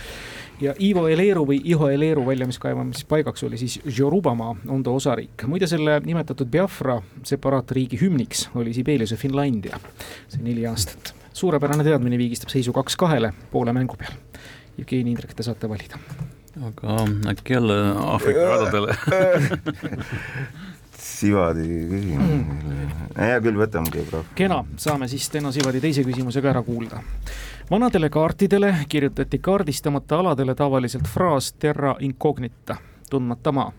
Ja 0.62 0.74
Ivo 0.78 1.06
Eleru 1.10 1.44
või 1.46 1.58
Iho 1.64 1.88
Eleru 1.90 2.24
väljamiskaevamispaigaks 2.26 3.42
oli 3.48 3.58
siis 3.58 3.80
Yorubamaa, 3.98 4.54
on 4.68 4.82
ta 4.82 4.90
osariik. 4.90 5.46
muide, 5.46 5.66
selle 5.66 6.00
nimetatud 6.04 6.48
Biafra 6.50 7.00
separaatriigi 7.26 8.00
hümniks 8.00 8.48
oli 8.54 8.74
Sibeliuse 8.74 9.16
Finlandia, 9.16 9.80
see 10.28 10.42
neli 10.42 10.66
aastat. 10.66 11.14
suurepärane 11.32 11.84
teadmine 11.84 12.18
viigistab 12.18 12.52
seisu 12.52 12.72
kaks 12.72 12.96
kahele 12.96 13.32
poole 13.50 13.72
mängu 13.72 13.96
peal. 13.96 14.12
Jevgeni 14.78 15.10
Indrek, 15.10 15.34
te 15.34 15.42
saate 15.42 15.68
valida. 15.68 15.98
aga 16.68 16.98
äkki 17.32 17.52
jälle 17.52 17.78
Aafrika 17.96 18.48
radadele. 18.48 18.96
Sivadi 21.02 21.66
küsimus. 21.90 22.92
hea 23.18 23.40
küll, 23.42 23.58
võtame 23.58 23.90
geograafia. 23.90 24.34
kena, 24.38 24.62
saame 24.76 25.08
siis 25.10 25.26
Steno 25.26 25.52
Sivadi 25.52 25.80
teise 25.82 26.04
küsimusega 26.06 26.52
ära 26.52 26.62
kuulda. 26.62 27.02
Vanadele 27.72 28.08
kaartidele 28.08 28.76
kirjutati 28.88 29.38
kaardistamata 29.38 30.18
aladele 30.18 30.54
tavaliselt 30.54 31.08
fraas 31.08 31.52
terra 31.52 31.96
incognita, 32.00 32.76
tundmata 33.10 33.52
maa. 33.52 33.72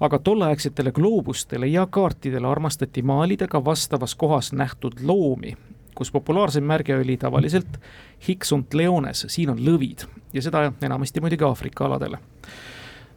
aga 0.00 0.18
tolleaegsetele 0.18 0.92
gloobustele 0.92 1.66
ja 1.66 1.86
kaartidele 1.90 2.46
armastati 2.46 3.02
maalida 3.02 3.48
ka 3.48 3.64
vastavas 3.64 4.14
kohas 4.14 4.52
nähtud 4.52 4.92
loomi, 5.02 5.56
kus 5.94 6.12
populaarsem 6.12 6.64
märge 6.64 6.96
oli 6.96 7.16
tavaliselt 7.16 7.80
Hixunt 8.28 8.74
leones, 8.74 9.26
siin 9.28 9.50
on 9.50 9.58
lõvid 9.58 10.06
ja 10.32 10.42
seda 10.42 10.72
enamasti 10.82 11.20
muidugi 11.20 11.44
Aafrika 11.44 11.84
aladele 11.84 12.18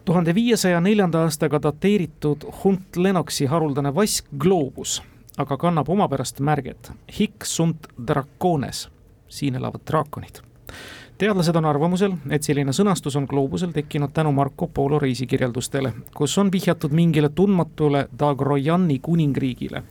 tuhande 0.06 0.36
viiesaja 0.36 0.82
neljanda 0.82 1.24
aastaga 1.24 1.62
dateeritud 1.64 2.44
Hunt 2.64 2.98
Lennoxi 2.98 3.46
haruldane 3.46 3.96
vask 3.96 4.26
Globus 4.38 5.02
aga 5.38 5.58
kannab 5.58 5.90
omapärast 5.90 6.40
märget 6.40 6.92
Hic 7.20 7.46
sunt 7.46 7.88
dracones, 8.08 8.90
siin 9.32 9.56
elavad 9.56 9.82
draakonid. 9.88 10.42
teadlased 11.18 11.56
on 11.56 11.66
arvamusel, 11.70 12.16
et 12.30 12.44
selline 12.44 12.74
sõnastus 12.74 13.16
on 13.18 13.28
gloobusel 13.30 13.72
tekkinud 13.76 14.10
tänu 14.14 14.32
Marco 14.34 14.68
Polo 14.68 15.00
reisikirjeldustele, 15.00 15.94
kus 16.18 16.38
on 16.38 16.50
vihjatud 16.52 16.92
mingile 16.92 17.30
tundmatule 17.30 18.08
Dagrojani 18.20 19.00
kuningriigile. 19.00 19.84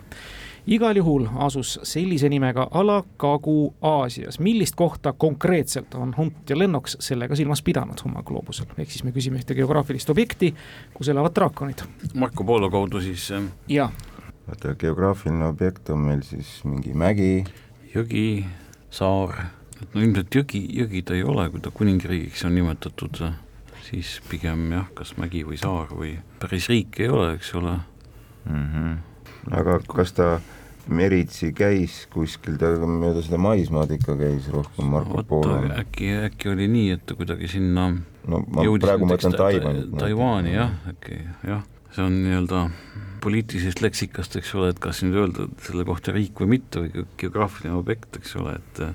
Igal 0.66 0.96
juhul 0.96 1.24
asus 1.46 1.78
sellise 1.82 2.28
nimega 2.28 2.66
ala 2.70 2.98
Kagu-Aasias, 3.16 4.40
millist 4.44 4.76
kohta 4.76 5.12
konkreetselt 5.12 5.94
on 5.94 6.12
Hunt 6.18 6.50
ja 6.50 6.58
Lennox 6.58 6.96
sellega 7.00 7.36
silmas 7.36 7.62
pidanud 7.62 8.02
oma 8.04 8.22
gloobusel, 8.22 8.66
ehk 8.76 8.90
siis 8.90 9.04
me 9.04 9.14
küsime 9.14 9.40
ühte 9.40 9.56
geograafilist 9.56 10.10
objekti, 10.10 10.52
kus 10.94 11.08
elavad 11.08 11.34
draakonid. 11.34 11.86
Marco 12.14 12.44
Polo 12.44 12.70
kaudu 12.70 13.00
siis 13.00 13.30
äh, 13.32 13.48
ja 13.68 13.88
vaata, 14.50 14.74
geograafiline 14.74 15.46
objekt 15.48 15.90
on 15.90 16.04
meil 16.10 16.22
siis 16.26 16.60
mingi 16.66 16.94
mägi, 16.94 17.44
jõgi, 17.94 18.44
saar, 18.90 19.36
et 19.80 19.94
no 19.94 20.02
ilmselt 20.04 20.34
jõgi, 20.34 20.62
jõgi 20.80 21.02
ta 21.06 21.16
ei 21.16 21.24
ole, 21.26 21.48
kui 21.50 21.62
ta 21.62 21.72
kuningriigiks 21.74 22.44
on 22.48 22.54
nimetatud, 22.58 23.22
siis 23.86 24.18
pigem 24.30 24.68
jah, 24.74 24.88
kas 24.94 25.14
mägi 25.18 25.44
või 25.46 25.58
saar 25.60 25.92
või 25.94 26.16
päris 26.42 26.68
riik 26.70 27.00
ei 27.00 27.08
ole, 27.08 27.34
eks 27.38 27.54
ole. 27.54 27.78
mm. 28.44 28.66
-hmm. 28.72 28.96
aga 29.60 29.80
kas 29.88 30.12
ta 30.12 30.32
meritsi 30.90 31.52
käis 31.56 32.06
kuskil, 32.12 32.56
ta 32.58 32.72
mööda 32.86 33.22
seda 33.22 33.38
maismaad 33.38 33.92
ikka 33.94 34.16
käis 34.18 34.48
rohkem 34.52 34.88
Marco 34.90 35.22
Polo 35.28 35.56
oota,. 35.58 35.80
äkki, 35.82 36.10
äkki 36.30 36.48
oli 36.50 36.68
nii, 36.68 36.90
et 36.96 37.04
ta 37.06 37.14
kuidagi 37.18 37.48
sinna 37.48 37.90
no 37.90 38.42
ma 38.48 38.64
jõudis 38.66 38.88
praegu 38.88 39.08
mõtlen 39.10 39.36
Ta- 39.36 39.44
Taiwanit. 39.44 39.92
Taiwan'i 39.98 40.54
jah, 40.54 40.72
äkki 40.90 41.20
jah, 41.46 41.62
see 41.94 42.04
on 42.04 42.20
nii-öelda 42.24 42.64
poliitilisest 43.20 43.82
leksikast, 43.84 44.36
eks 44.40 44.54
ole, 44.56 44.70
et 44.72 44.78
kas 44.82 45.02
nüüd 45.04 45.18
öelda 45.20 45.48
selle 45.64 45.84
kohta 45.88 46.14
riik 46.14 46.38
või 46.40 46.54
mitte 46.56 46.84
või 46.84 46.92
ge- 46.94 47.06
geograafiline 47.20 47.76
objekt, 47.76 48.16
eks 48.20 48.36
ole, 48.40 48.56
et 48.60 48.82
äh, 48.86 48.94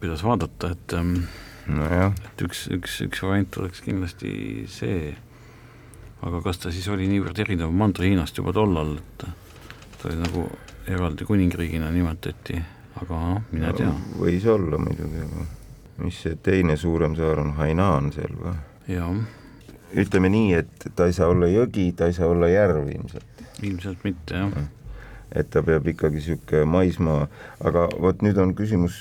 kuidas 0.00 0.24
vaadata, 0.26 0.72
et 0.74 0.94
ähm, 0.98 1.14
nojah, 1.70 2.14
et 2.30 2.44
üks, 2.46 2.64
üks, 2.74 3.00
üks 3.06 3.22
variant 3.22 3.60
oleks 3.62 3.84
kindlasti 3.84 4.32
see, 4.70 5.12
aga 6.26 6.42
kas 6.44 6.62
ta 6.64 6.72
siis 6.74 6.88
oli 6.92 7.08
niivõrd 7.10 7.38
erinev? 7.44 7.72
Mandri-Hiinast 7.82 8.40
juba 8.40 8.54
tollal, 8.56 8.96
et 8.98 9.24
ta 10.00 10.08
oli 10.10 10.18
nagu 10.20 10.46
eraldi 10.90 11.26
kuningriigina 11.28 11.90
nimetati, 11.94 12.58
aga 13.02 13.20
noh, 13.26 13.42
mine 13.52 13.74
tea. 13.76 13.92
võis 14.18 14.46
olla 14.50 14.80
muidugi, 14.80 15.26
aga 15.28 15.46
mis 16.00 16.16
see 16.24 16.38
teine 16.42 16.76
suurem 16.80 17.14
saar 17.18 17.44
on, 17.44 17.54
Hainan 17.60 18.10
seal 18.16 18.34
või? 18.40 18.56
jah, 18.90 19.12
ütleme 19.98 20.30
nii, 20.32 20.52
et 20.62 20.90
ta 20.96 21.08
ei 21.10 21.16
saa 21.16 21.30
olla 21.32 21.48
jõgi, 21.50 21.90
ta 21.96 22.10
ei 22.10 22.16
saa 22.16 22.30
olla 22.30 22.50
järv 22.50 22.90
ilmselt, 22.92 23.46
ilmselt 23.62 24.04
mitte 24.06 24.42
jah. 24.42 24.58
et 25.30 25.50
ta 25.50 25.62
peab 25.66 25.86
ikkagi 25.90 26.20
niisugune 26.20 26.66
maismaa, 26.70 27.28
aga 27.64 27.88
vot 28.00 28.22
nüüd 28.26 28.38
on 28.42 28.54
küsimus 28.58 29.00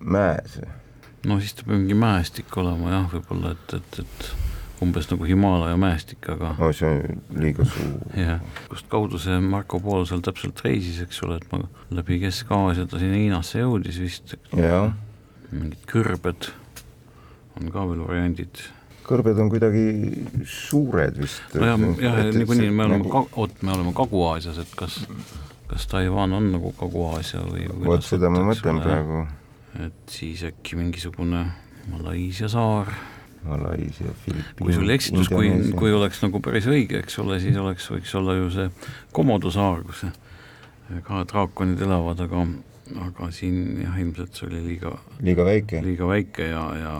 mäes. 0.00 0.58
no 1.26 1.40
siis 1.40 1.56
ta 1.56 1.66
peab 1.66 1.80
mingi 1.80 1.96
mäestik 1.98 2.56
olema 2.56 2.92
jah, 2.92 3.08
võib-olla 3.14 3.54
et, 3.56 3.78
et, 3.80 4.02
et 4.04 4.28
umbes 4.84 5.08
nagu 5.10 5.24
Himaalaja 5.24 5.76
mäestik, 5.80 6.28
aga 6.32 6.52
oh, 6.60 6.72
see 6.76 6.88
on 6.90 7.22
liiga 7.40 7.64
suur. 7.64 7.96
jah, 8.18 8.44
kust 8.68 8.88
kaudu 8.92 9.20
see 9.22 9.38
Marco 9.40 9.80
Polo 9.80 10.04
seal 10.08 10.22
täpselt 10.24 10.60
reisis, 10.64 11.00
eks 11.04 11.22
ole, 11.24 11.40
et 11.40 11.48
ma 11.52 11.62
läbi 11.96 12.20
Kesk-Aasia 12.24 12.88
ta 12.90 13.00
sinna 13.00 13.16
Hiinasse 13.20 13.62
jõudis 13.62 14.00
vist, 14.02 14.36
mingid 14.52 15.84
kõrbed 15.88 16.50
on 17.56 17.70
ka 17.72 17.86
veel 17.88 18.02
variandid. 18.04 18.66
Kõrbed 19.06 19.40
on 19.42 19.50
kuidagi 19.52 19.86
suured 20.50 21.18
vist. 21.20 21.42
nojah, 21.54 21.82
jah, 22.02 22.20
niikuinii 22.34 22.70
me 22.70 22.86
oleme 22.86 23.02
nagu... 23.02 23.26
oot, 23.42 23.58
me 23.62 23.74
oleme 23.74 23.94
Kagu-Aasias, 23.96 24.60
et 24.62 24.76
kas, 24.78 25.00
kas 25.70 25.88
Taiwan 25.90 26.36
on 26.36 26.52
nagu 26.56 26.72
Kagu-Aasia 26.78 27.44
või 27.46 27.68
vot 27.86 28.06
seda 28.06 28.30
ma 28.32 28.44
mõtlen 28.46 28.82
praegu. 28.84 29.26
et 29.86 30.16
siis 30.18 30.44
äkki 30.50 30.78
mingisugune 30.80 31.46
Malaisia 31.92 32.50
saar 32.50 32.90
Malaisia, 33.46 34.12
Filipiin. 34.24 34.54
kui 34.60 34.74
sul 34.74 34.90
eksitus, 34.90 35.28
kui, 35.30 35.50
kui 35.78 35.92
oleks 35.94 36.22
nagu 36.24 36.40
päris 36.42 36.66
õige, 36.70 37.00
eks 37.04 37.18
ole, 37.22 37.38
siis 37.42 37.56
oleks, 37.60 37.86
võiks 37.92 38.14
olla 38.18 38.34
ju 38.40 38.48
see 38.54 38.70
Komodo 39.14 39.52
saar, 39.54 39.84
kus 39.86 40.06
ka 41.06 41.22
draakonid 41.30 41.82
elavad, 41.86 42.20
aga, 42.26 42.46
aga 42.94 43.30
siin 43.34 43.80
jah, 43.82 43.96
ilmselt 44.02 44.38
see 44.38 44.46
oli 44.48 44.62
liiga, 44.64 44.92
liiga 45.24 45.46
väike. 45.46 45.82
liiga 45.84 46.08
väike 46.10 46.50
ja, 46.52 46.62
ja, 46.78 46.94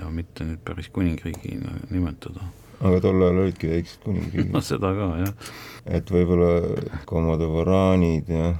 ja 0.00 0.10
mitte 0.10 0.46
nüüd 0.48 0.62
päris 0.66 0.90
kuningriigina 0.94 1.78
nimetada. 1.90 2.48
aga 2.80 3.00
tol 3.04 3.22
ajal 3.22 3.42
olidki 3.44 3.70
väiksed 3.70 4.02
kuningriigid 4.06 4.52
no 4.56 4.62
seda 4.64 4.94
ka, 4.98 5.10
jah. 5.22 5.52
et 5.98 6.10
võib-olla 6.10 7.02
Komodo 7.06 7.52
varaanid 7.54 8.32
ja 8.32 8.54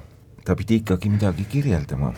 ta 0.47 0.59
pidi 0.59 0.83
ikkagi 0.83 1.11
midagi 1.13 1.49
kirjeldama 1.51 2.13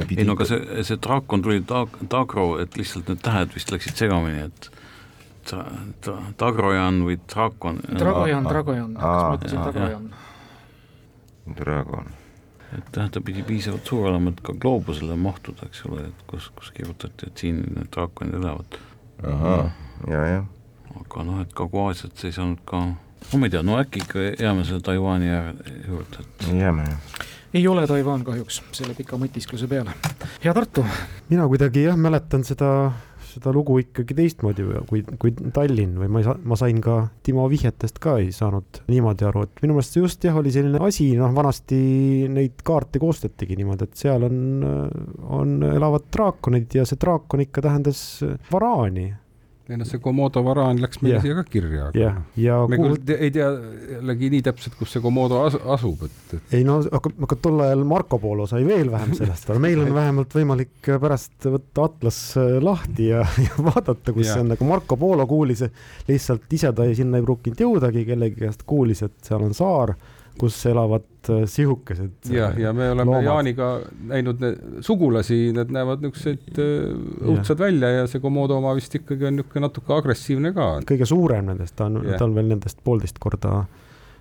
ei 0.00 0.24
no 0.24 0.34
aga 0.36 0.46
see, 0.48 0.84
see 0.86 0.98
draakon 1.02 1.42
tuli 1.44 1.62
ta-, 1.66 1.86
Tagro, 2.08 2.54
et 2.62 2.76
lihtsalt 2.78 3.10
need 3.10 3.20
tähed 3.24 3.52
vist 3.56 3.72
läksid 3.74 3.98
segamini, 4.00 4.46
et 4.48 4.70
ta-, 5.50 5.66
ta-, 6.04 6.16
Tagrojan 6.40 7.02
või 7.06 7.18
Draakon. 7.20 7.82
Dragojan, 7.90 8.48
Dragojan, 8.48 8.94
kas 8.96 9.20
ma 9.20 9.36
ütlesin 9.36 9.62
Dragojan? 9.66 10.08
Dragon. 11.60 12.10
Et 12.76 12.96
jah, 12.96 13.10
ta 13.10 13.22
pidi 13.24 13.42
piisavalt 13.46 13.86
suur 13.86 14.08
olema, 14.10 14.32
et 14.34 14.40
ka 14.46 14.54
gloobusele 14.54 15.16
mahtuda, 15.18 15.68
eks 15.70 15.84
ole, 15.88 16.06
et 16.10 16.24
kus, 16.30 16.50
kus 16.56 16.72
kirjutati, 16.76 17.30
et 17.30 17.44
siin 17.44 17.62
need 17.66 17.90
draakonid 17.94 18.38
elavad. 18.40 18.80
ahah, 19.22 19.72
ja, 20.08 20.24
jah. 20.34 20.46
aga 21.00 21.26
noh, 21.28 21.42
et 21.44 21.52
Kagu-Aasiat 21.56 22.24
ei 22.24 22.36
saanud 22.36 22.62
ka, 22.68 22.84
no 23.32 23.40
ma 23.40 23.48
ei 23.48 23.52
tea, 23.56 23.64
no 23.66 23.76
äkki 23.80 24.04
ikka 24.04 24.30
jääme 24.30 24.64
selle 24.68 24.84
Taiwan'i 24.86 25.34
juurde, 25.88 26.24
et 26.24 26.48
jääme 26.62 26.88
jah 26.88 27.28
ei 27.54 27.68
ole 27.68 27.86
Taiwan 27.86 28.24
kahjuks 28.24 28.60
selle 28.72 28.94
pika 28.94 29.18
mõtiskluse 29.18 29.66
peale. 29.70 29.94
hea 30.44 30.54
Tartu. 30.54 30.84
mina 31.28 31.46
kuidagi 31.50 31.82
jah, 31.82 31.96
mäletan 31.98 32.44
seda, 32.46 32.92
seda 33.30 33.52
lugu 33.54 33.78
ikkagi 33.82 34.16
teistmoodi, 34.18 34.66
kui, 34.90 35.04
kui 35.22 35.34
Tallinn 35.54 35.96
või 36.00 36.10
ma 36.12 36.22
ei 36.22 36.26
saa, 36.26 36.36
ma 36.42 36.58
sain 36.58 36.80
ka 36.84 36.96
Timo 37.26 37.46
vihjetest 37.50 38.00
ka 38.02 38.18
ei 38.22 38.30
saanud 38.34 38.82
niimoodi 38.90 39.26
aru, 39.28 39.46
et 39.46 39.64
minu 39.64 39.76
meelest 39.76 39.96
see 39.96 40.04
just 40.04 40.26
jah, 40.26 40.36
oli 40.40 40.52
selline 40.54 40.82
asi, 40.84 41.10
noh, 41.20 41.32
vanasti 41.36 41.80
neid 42.32 42.64
kaarte 42.66 43.02
koostatigi 43.02 43.58
niimoodi, 43.60 43.88
et 43.88 44.04
seal 44.04 44.26
on, 44.28 44.38
on 45.40 45.56
elavad 45.70 46.08
draakonid 46.12 46.78
ja 46.80 46.86
see 46.88 47.00
draakon 47.00 47.46
ikka 47.46 47.64
tähendas 47.66 48.04
varaani 48.52 49.10
ei 49.70 49.78
noh, 49.80 49.88
see 49.88 50.00
Komodo 50.02 50.42
varaan 50.44 50.80
läks 50.82 51.00
meile 51.02 51.16
yeah. 51.16 51.24
siia 51.24 51.36
ka 51.38 51.44
kirja. 51.48 51.88
jah, 51.96 52.18
ja 52.40 52.58
me 52.70 52.78
kuhu... 52.80 52.96
küll 52.98 53.14
ei 53.16 53.32
tea 53.34 53.48
jällegi 53.94 54.30
nii 54.34 54.44
täpselt, 54.48 54.76
kus 54.78 54.94
see 54.94 55.04
Komodo 55.04 55.42
as 55.46 55.56
asub, 55.76 56.04
et, 56.06 56.36
et. 56.36 56.54
ei 56.58 56.66
no, 56.66 56.80
aga, 56.98 57.12
aga 57.26 57.38
tol 57.42 57.64
ajal 57.64 57.84
Marco 57.88 58.20
Polo 58.22 58.46
sai 58.50 58.64
veel 58.66 58.92
vähem 58.92 59.14
sellest, 59.18 59.50
aga 59.50 59.62
meil 59.62 59.82
on 59.84 59.92
vähemalt 59.96 60.36
võimalik 60.40 60.92
pärast 61.02 61.48
võtta 61.48 61.88
atlas 61.88 62.20
äh, 62.40 62.56
lahti 62.64 63.10
ja, 63.12 63.24
ja 63.46 63.66
vaadata, 63.70 64.14
kus 64.14 64.26
ja. 64.26 64.36
see 64.36 64.46
on, 64.46 64.54
aga 64.56 64.70
Marco 64.72 64.98
Polo 65.00 65.26
kuulis, 65.30 65.64
lihtsalt 66.10 66.58
ise 66.58 66.72
ta 66.76 66.88
sinna 66.96 67.20
ei 67.20 67.26
pruukinud 67.26 67.66
jõudagi, 67.66 68.06
kellegi 68.08 68.42
käest 68.44 68.66
kuulis, 68.68 69.04
et 69.06 69.16
seal 69.26 69.46
on 69.46 69.56
saar 69.56 69.94
kus 70.40 70.56
elavad 70.70 71.28
äh, 71.28 71.42
sihukesed. 71.50 72.30
jah, 72.32 72.56
ja 72.58 72.72
me 72.76 72.90
oleme 72.94 73.08
loomad. 73.10 73.26
Jaaniga 73.28 73.68
näinud 74.12 74.44
sugulasi, 74.86 75.50
need 75.56 75.72
näevad 75.74 76.04
niisugused 76.04 76.60
äh, 76.62 77.28
õudsad 77.28 77.60
välja 77.60 77.92
ja 77.98 78.08
see 78.10 78.22
Komodo 78.22 78.56
oma 78.60 78.72
vist 78.78 78.94
ikkagi 78.96 79.28
on 79.28 79.38
niisugune 79.38 79.66
natuke 79.66 79.94
agressiivne 79.96 80.54
ka. 80.56 80.70
kõige 80.88 81.08
suurem 81.08 81.52
nendest, 81.52 81.76
ta 81.78 81.90
on, 81.90 82.00
ta 82.16 82.24
on 82.26 82.36
veel 82.38 82.50
nendest 82.54 82.80
poolteist 82.84 83.20
korda 83.22 83.64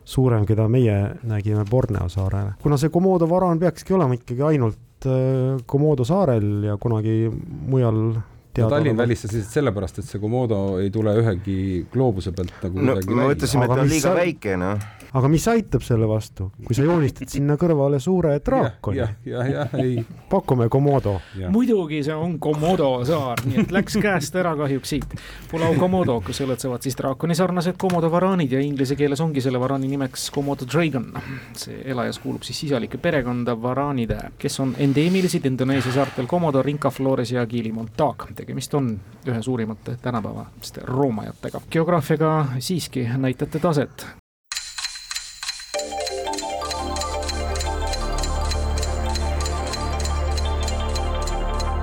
suurem, 0.09 0.45
keda 0.49 0.67
meie 0.71 0.97
nägime 1.29 1.65
Borneo 1.69 2.09
saarel. 2.11 2.53
kuna 2.63 2.79
see 2.81 2.91
Komodo 2.93 3.29
varaan 3.29 3.61
peakski 3.61 3.95
olema 3.97 4.17
ikkagi 4.17 4.45
ainult 4.53 5.07
äh, 5.07 5.61
Komodo 5.65 6.07
saarel 6.07 6.69
ja 6.71 6.77
kunagi 6.81 7.29
mujal 7.31 8.19
no 8.63 8.69
Tallinn 8.71 8.97
välistas 8.97 9.33
lihtsalt 9.33 9.59
sellepärast, 9.59 9.99
et 10.01 10.07
see 10.09 10.21
Komodo 10.21 10.61
ei 10.81 10.91
tule 10.93 11.13
ühegi 11.21 11.57
gloobuse 11.91 12.33
pealt 12.35 12.63
nagu 12.65 12.79
no, 12.79 12.95
me 12.95 13.27
mõtlesime, 13.31 13.65
et 13.65 13.73
ta 13.73 13.83
on 13.83 13.91
liiga 13.91 14.13
väike, 14.17 14.55
noh. 14.59 14.87
aga 15.19 15.31
mis 15.31 15.45
aitab 15.51 15.83
selle 15.85 16.07
vastu, 16.09 16.49
kui 16.65 16.77
sa 16.77 16.85
joonistad 16.85 17.31
sinna 17.31 17.57
kõrvale 17.59 17.99
suure 18.03 18.35
draakoni? 18.45 18.99
jah, 18.99 19.13
jah, 19.27 19.49
jah, 19.53 19.75
ei. 19.81 20.03
pakume 20.29 20.69
Komodo. 20.71 21.17
muidugi 21.53 22.01
see 22.05 22.15
on 22.15 22.37
Komodo 22.41 22.91
saar, 23.07 23.43
nii 23.45 23.63
et 23.63 23.73
läks 23.75 23.99
käest 24.01 24.35
ära 24.39 24.55
kahjuks 24.59 24.95
siit. 24.95 25.17
Pulau 25.51 25.73
Komodo, 25.79 26.19
kus 26.25 26.41
õlletsevad 26.45 26.85
siis 26.85 26.97
draakoni 26.99 27.37
sarnased 27.37 27.79
Komodo 27.81 28.11
varaanid 28.11 28.53
ja 28.53 28.61
inglise 28.63 28.97
keeles 28.99 29.21
ongi 29.25 29.43
selle 29.43 29.61
varaani 29.61 29.89
nimeks 29.91 30.29
Komodo 30.35 30.67
dragon. 30.69 31.11
see 31.59 31.81
elajas 31.89 32.19
kuulub 32.23 32.45
siis 32.47 32.59
sisalike 32.65 32.99
perekonda 33.01 33.55
varaanide, 33.61 34.19
kes 34.39 34.59
on 34.63 34.75
endeemilised 34.79 35.45
Indoneesia 35.49 35.93
saartel 35.95 36.27
Komodo, 36.29 36.63
Rinca 36.63 36.89
Flores 36.89 37.31
ja 37.31 37.45
Gili 37.47 37.71
Montag 37.71 38.29
tegemist 38.49 38.73
on 38.73 38.99
ühe 39.27 39.41
suurimate 39.41 39.97
tänapäevaste 40.01 40.81
roomajatega. 40.83 41.61
geograafiaga 41.71 42.45
siiski 42.59 43.07
näitate 43.17 43.59
taset. 43.59 44.07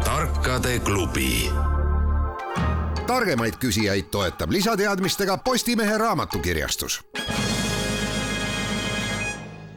tarkade 0.04 0.78
klubi 0.78 1.50
targemaid 3.06 3.54
küsijaid 3.60 4.10
toetab 4.10 4.50
lisateadmistega 4.50 5.38
Postimehe 5.38 5.98
raamatukirjastus 5.98 7.00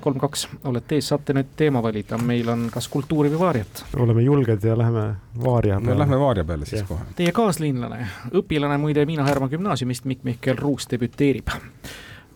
kolm, 0.09 0.19
kaks, 0.19 0.47
olete 0.65 0.97
ees, 0.97 1.07
saate 1.11 1.33
nüüd 1.37 1.53
teema 1.57 1.81
valida, 1.85 2.17
meil 2.17 2.49
on 2.49 2.67
kas 2.73 2.87
kultuuri 2.89 3.29
või 3.29 3.39
vaariat. 3.43 3.83
oleme 3.97 4.25
julged 4.25 4.65
ja 4.65 4.77
läheme 4.77 5.05
vaaria 5.43 5.79
peale. 5.79 5.99
Lähme 5.99 6.19
vaaria 6.19 6.45
peale 6.45 6.65
siis 6.65 6.81
ja. 6.81 6.87
kohe. 6.87 7.05
Teie 7.15 7.31
kaaslinlane, 7.35 8.07
õpilane 8.41 8.77
muide 8.81 9.05
Miina 9.05 9.27
Härma 9.27 9.49
gümnaasiumist, 9.51 10.09
Mikk-Mihkel 10.09 10.57
Ruus 10.57 10.89
debüteerib 10.91 11.53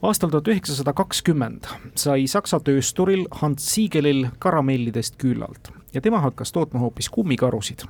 aastal 0.03 0.29
tuhat 0.29 0.47
üheksasada 0.51 0.91
kakskümmend 0.93 1.67
sai 1.95 2.27
Saksa 2.27 2.59
töösturil 2.59 3.23
Hans 3.39 3.65
Siegelil 3.71 4.25
karamellidest 4.43 5.15
küllalt 5.21 5.71
ja 5.95 6.01
tema 6.01 6.19
hakkas 6.19 6.51
tootma 6.51 6.79
hoopis 6.83 7.09
kummikarusid. 7.09 7.85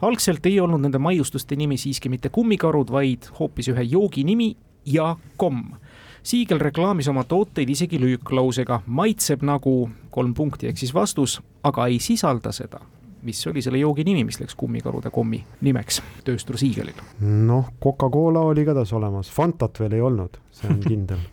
algselt 0.00 0.46
ei 0.46 0.60
olnud 0.60 0.80
nende 0.80 0.98
maiustuste 0.98 1.56
nimi 1.56 1.76
siiski 1.76 2.08
mitte 2.08 2.28
kummikarud, 2.28 2.90
vaid 2.90 3.28
hoopis 3.38 3.68
ühe 3.68 3.82
joogi 3.82 4.24
nimi 4.24 4.56
ja 4.86 5.16
komm 5.36 5.76
Siigel 6.22 6.58
reklaamis 6.58 7.08
oma 7.08 7.24
tooteid 7.24 7.70
isegi 7.70 8.00
lüüklausega 8.00 8.82
maitseb 8.86 9.42
nagu 9.46 9.88
kolm 10.10 10.34
punkti 10.34 10.68
ehk 10.68 10.78
siis 10.78 10.94
vastus, 10.94 11.38
aga 11.62 11.86
ei 11.86 11.98
sisalda 12.02 12.52
seda 12.52 12.80
mis 13.22 13.46
oli 13.46 13.62
selle 13.62 13.78
joogi 13.78 14.04
nimi, 14.06 14.24
mis 14.24 14.38
läks 14.40 14.54
kummikarude 14.58 15.10
kommi 15.10 15.40
nimeks 15.66 16.00
tööstur 16.26 16.58
Siegelil? 16.60 16.98
noh, 17.20 17.72
Coca-Cola 17.82 18.44
oli 18.52 18.64
ka 18.66 18.74
tas 18.76 18.92
olemas, 18.96 19.30
Fantat 19.34 19.80
veel 19.80 19.98
ei 19.98 20.04
olnud, 20.04 20.38
see 20.54 20.70
on 20.70 20.78
kindel. 20.84 21.24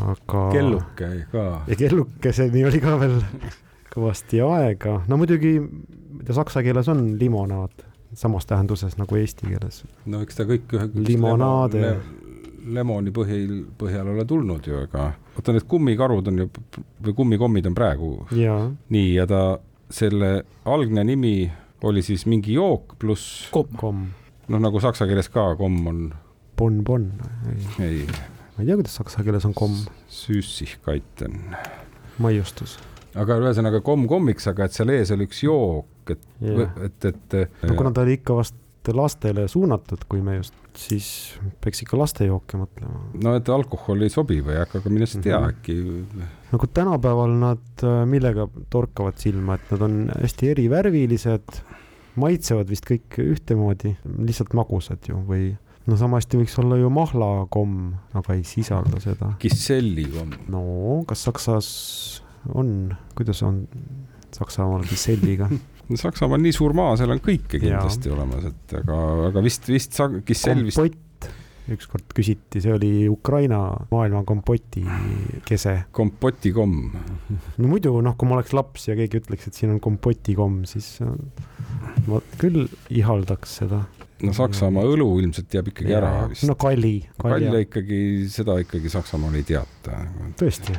aga. 0.00 0.46
kelluke 0.56 1.10
ka. 1.32 1.46
ja 1.68 1.78
kellukeseni 1.84 2.64
oli 2.68 2.80
ka 2.82 2.96
veel 3.02 3.20
kõvasti 3.92 4.42
aega, 4.46 5.00
no 5.10 5.20
muidugi 5.20 5.58
saksa 6.30 6.64
keeles 6.64 6.88
on 6.88 7.04
limonaad 7.20 7.86
samas 8.14 8.46
tähenduses 8.46 8.96
nagu 8.98 9.16
eesti 9.20 9.52
keeles. 9.52 9.84
no 10.06 10.22
eks 10.24 10.40
ta 10.40 10.48
kõik 10.48 10.72
ühe. 10.76 10.88
limonaade 11.10 11.84
le 11.84 11.94
lemoni 12.74 13.12
põhil, 13.14 13.52
põhjal 13.78 14.12
ole 14.12 14.24
tulnud 14.28 14.66
ju, 14.66 14.82
aga 14.84 15.10
vaata 15.36 15.54
need 15.54 15.66
kummikarud 15.70 16.30
on 16.30 16.42
ju, 16.42 16.48
või 17.06 17.16
kummikommid 17.22 17.68
on 17.70 17.76
praegu 17.76 18.10
ja. 18.36 18.56
nii, 18.92 19.14
ja 19.16 19.26
ta, 19.30 19.42
selle 19.90 20.32
algne 20.68 21.04
nimi 21.06 21.34
oli 21.88 22.02
siis 22.04 22.26
mingi 22.28 22.56
jook 22.58 22.96
pluss 23.00 23.48
komm. 23.54 23.76
komm, 23.80 24.04
noh, 24.52 24.62
nagu 24.62 24.82
saksa 24.82 25.08
keeles 25.08 25.30
ka 25.32 25.52
komm 25.58 25.88
on, 25.90 26.04
bonbon, 26.60 27.10
ei, 27.80 28.04
ma 28.04 28.62
ei 28.62 28.68
tea, 28.68 28.76
kuidas 28.76 28.98
saksa 29.00 29.24
keeles 29.26 29.48
on 29.48 29.56
komm, 29.56 29.76
süssigkaiten. 30.12 31.40
maiustus. 32.20 32.78
aga 33.18 33.40
ühesõnaga 33.40 33.82
komm 33.86 34.08
kommiks, 34.10 34.50
aga 34.52 34.68
et 34.68 34.76
seal 34.76 34.92
ees 34.94 35.14
oli 35.16 35.28
üks 35.30 35.44
jook, 35.46 36.12
et 36.12 36.26
Jah. 36.44 36.76
et, 36.84 37.12
et 37.12 37.40
no 37.68 37.78
kuna 37.78 37.94
ta 37.94 38.04
oli 38.04 38.20
ikka 38.20 38.36
vast 38.36 38.58
lastele 38.96 39.48
suunatud, 39.48 40.04
kui 40.08 40.20
me 40.24 40.36
just, 40.38 40.54
siis 40.78 41.06
peaks 41.60 41.82
ikka 41.84 41.98
lastejooke 42.00 42.56
mõtlema. 42.56 43.00
no 43.22 43.34
et 43.36 43.48
alkohol 43.48 44.02
ei 44.06 44.08
sobi 44.12 44.40
või, 44.40 44.56
aga 44.62 44.78
aga 44.80 44.90
mine 44.90 45.06
sa 45.06 45.20
tea 45.20 45.38
Mhm. 45.40 45.50
äkki 45.50 45.76
nagu 46.52 46.66
tänapäeval 46.66 47.34
nad, 47.38 47.84
millega 48.06 48.48
torkavad 48.70 49.18
silma, 49.18 49.54
et 49.54 49.70
nad 49.70 49.82
on 49.82 49.98
hästi 50.20 50.48
erivärvilised, 50.54 51.60
maitsevad 52.16 52.68
vist 52.68 52.84
kõik 52.88 53.18
ühtemoodi, 53.22 53.96
lihtsalt 54.18 54.54
magusad 54.54 54.98
ju 55.08 55.20
või 55.28 55.56
no 55.86 55.96
sama 55.96 56.18
hästi 56.18 56.38
võiks 56.40 56.58
olla 56.58 56.76
ju 56.76 56.90
mahlakomm, 56.90 57.94
aga 58.14 58.34
ei 58.34 58.42
sisalda 58.44 59.00
seda. 59.00 59.34
kisselli 59.38 60.04
komm. 60.10 60.32
no 60.48 61.04
kas 61.06 61.22
Saksas 61.28 62.22
on, 62.54 62.96
kuidas 63.14 63.42
on 63.42 63.66
Saksamaal 64.32 64.82
kisselliga? 64.86 65.48
Saksamaa 65.98 66.38
on 66.38 66.44
nii 66.46 66.54
suur 66.54 66.74
maa, 66.76 66.94
seal 67.00 67.10
on 67.14 67.22
kõike 67.24 67.58
kindlasti 67.58 68.10
ja. 68.10 68.16
olemas, 68.16 68.50
et 68.50 68.74
aga, 68.80 68.98
aga 69.30 69.42
vist, 69.44 69.66
vist 69.70 69.96
kissell 70.26 70.62
vist, 70.66 70.78
kompott, 70.78 71.30
ükskord 71.70 72.12
küsiti, 72.16 72.62
see 72.62 72.72
oli 72.74 72.90
Ukraina 73.10 73.60
maailma 73.90 74.22
kompoti 74.26 74.82
kese. 75.46 75.76
kompotikomm. 75.94 76.92
no 77.58 77.70
muidu 77.70 77.94
noh, 78.04 78.16
kui 78.18 78.30
ma 78.30 78.38
oleks 78.38 78.54
laps 78.56 78.88
ja 78.88 78.96
keegi 78.98 79.22
ütleks, 79.22 79.48
et 79.50 79.58
siin 79.58 79.74
on 79.74 79.80
kompotikomm, 79.82 80.64
siis 80.70 80.96
äh, 81.04 81.10
ma 82.08 82.22
küll 82.40 82.66
ihaldaks 82.90 83.58
seda. 83.62 83.82
no 84.26 84.36
Saksamaa 84.36 84.86
õlu 84.90 85.08
ilmselt 85.22 85.58
jääb 85.58 85.72
ikkagi 85.72 85.96
ära 85.96 86.14
vist 86.30 86.48
no 86.50 86.56
kalli, 86.60 86.98
kalja 87.20 87.50
kalja, 87.50 87.66
ikkagi, 87.66 88.00
seda 88.32 88.58
ikkagi 88.64 88.92
Saksamaal 88.92 89.38
ei 89.38 89.46
teata. 89.54 90.02
tõesti. 90.40 90.78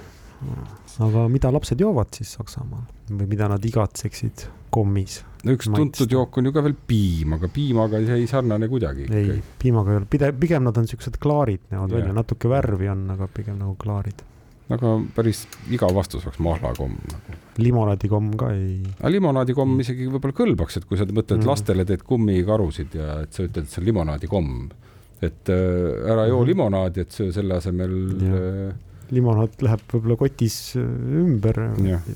Aga 1.07 1.27
mida 1.31 1.51
lapsed 1.53 1.79
joovad 1.81 2.13
siis 2.17 2.33
Saksamaal 2.37 2.87
või 3.11 3.27
mida 3.27 3.47
nad 3.51 3.65
igatseksid 3.65 4.47
kommis? 4.73 5.21
no 5.43 5.51
üks 5.55 5.67
Maitsta. 5.69 5.81
tuntud 6.05 6.11
jook 6.17 6.37
on 6.37 6.45
ju 6.45 6.51
ka 6.55 6.61
veel 6.65 6.75
piim, 6.87 7.33
aga 7.37 7.47
piimaga 7.51 8.01
see 8.05 8.19
ei 8.23 8.27
sarnane 8.29 8.67
kuidagi 8.71 9.07
ei 9.09 9.39
piimaga 9.59 9.91
ei 9.95 9.97
ole, 10.01 10.05
pigem, 10.09 10.35
pigem 10.39 10.63
nad 10.67 10.77
on 10.77 10.87
siuksed 10.87 11.17
klaarid 11.21 11.63
näevad 11.71 11.95
välja, 11.97 12.13
natuke 12.13 12.49
värvi 12.51 12.89
on, 12.93 13.07
aga 13.15 13.27
pigem 13.27 13.57
nagu 13.61 13.75
klaarid. 13.81 14.21
aga 14.71 14.91
päris 15.15 15.45
igav 15.73 15.91
vastus 15.95 16.23
oleks 16.25 16.39
mahlakomm. 16.39 16.93
limonaadikomm 17.57 18.35
ka 18.39 18.51
ei, 18.55 18.77
aga 18.99 19.09
limonaadikomm 19.15 19.79
isegi 19.83 20.07
võib-olla 20.13 20.37
kõlbaks, 20.37 20.77
et 20.79 20.85
kui 20.87 20.97
sa 20.99 21.05
mõtled 21.09 21.37
Mm. 21.41 21.43
mm. 21.43 21.49
lastele 21.49 21.85
teed 21.85 22.03
kummikarusid 22.07 22.95
ja 22.95 23.19
et 23.25 23.33
sa 23.33 23.43
ütled, 23.43 23.65
et 23.65 23.69
see 23.73 23.81
on 23.81 23.87
limonaadikomm. 23.89 24.69
et 25.21 25.49
äh, 25.53 26.11
ära 26.13 26.23
joo 26.29 26.39
Mhm. 26.41 26.47
limonaadi, 26.49 27.01
et 27.01 27.11
söö 27.11 27.31
selle 27.33 27.53
asemel 27.59 27.91
Jah. 28.21 28.71
äh, 28.71 28.73
limonaad 29.11 29.61
läheb 29.65 29.85
võib-olla 29.91 30.17
kotis 30.19 30.57
äh, 30.79 30.87
ümber 31.21 31.61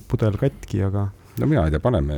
pudel 0.10 0.40
katki, 0.40 0.84
aga 0.88 1.10
no 1.40 1.48
mina 1.48 1.66
ei 1.68 1.74
tea, 1.74 1.82
paneme 1.84 2.18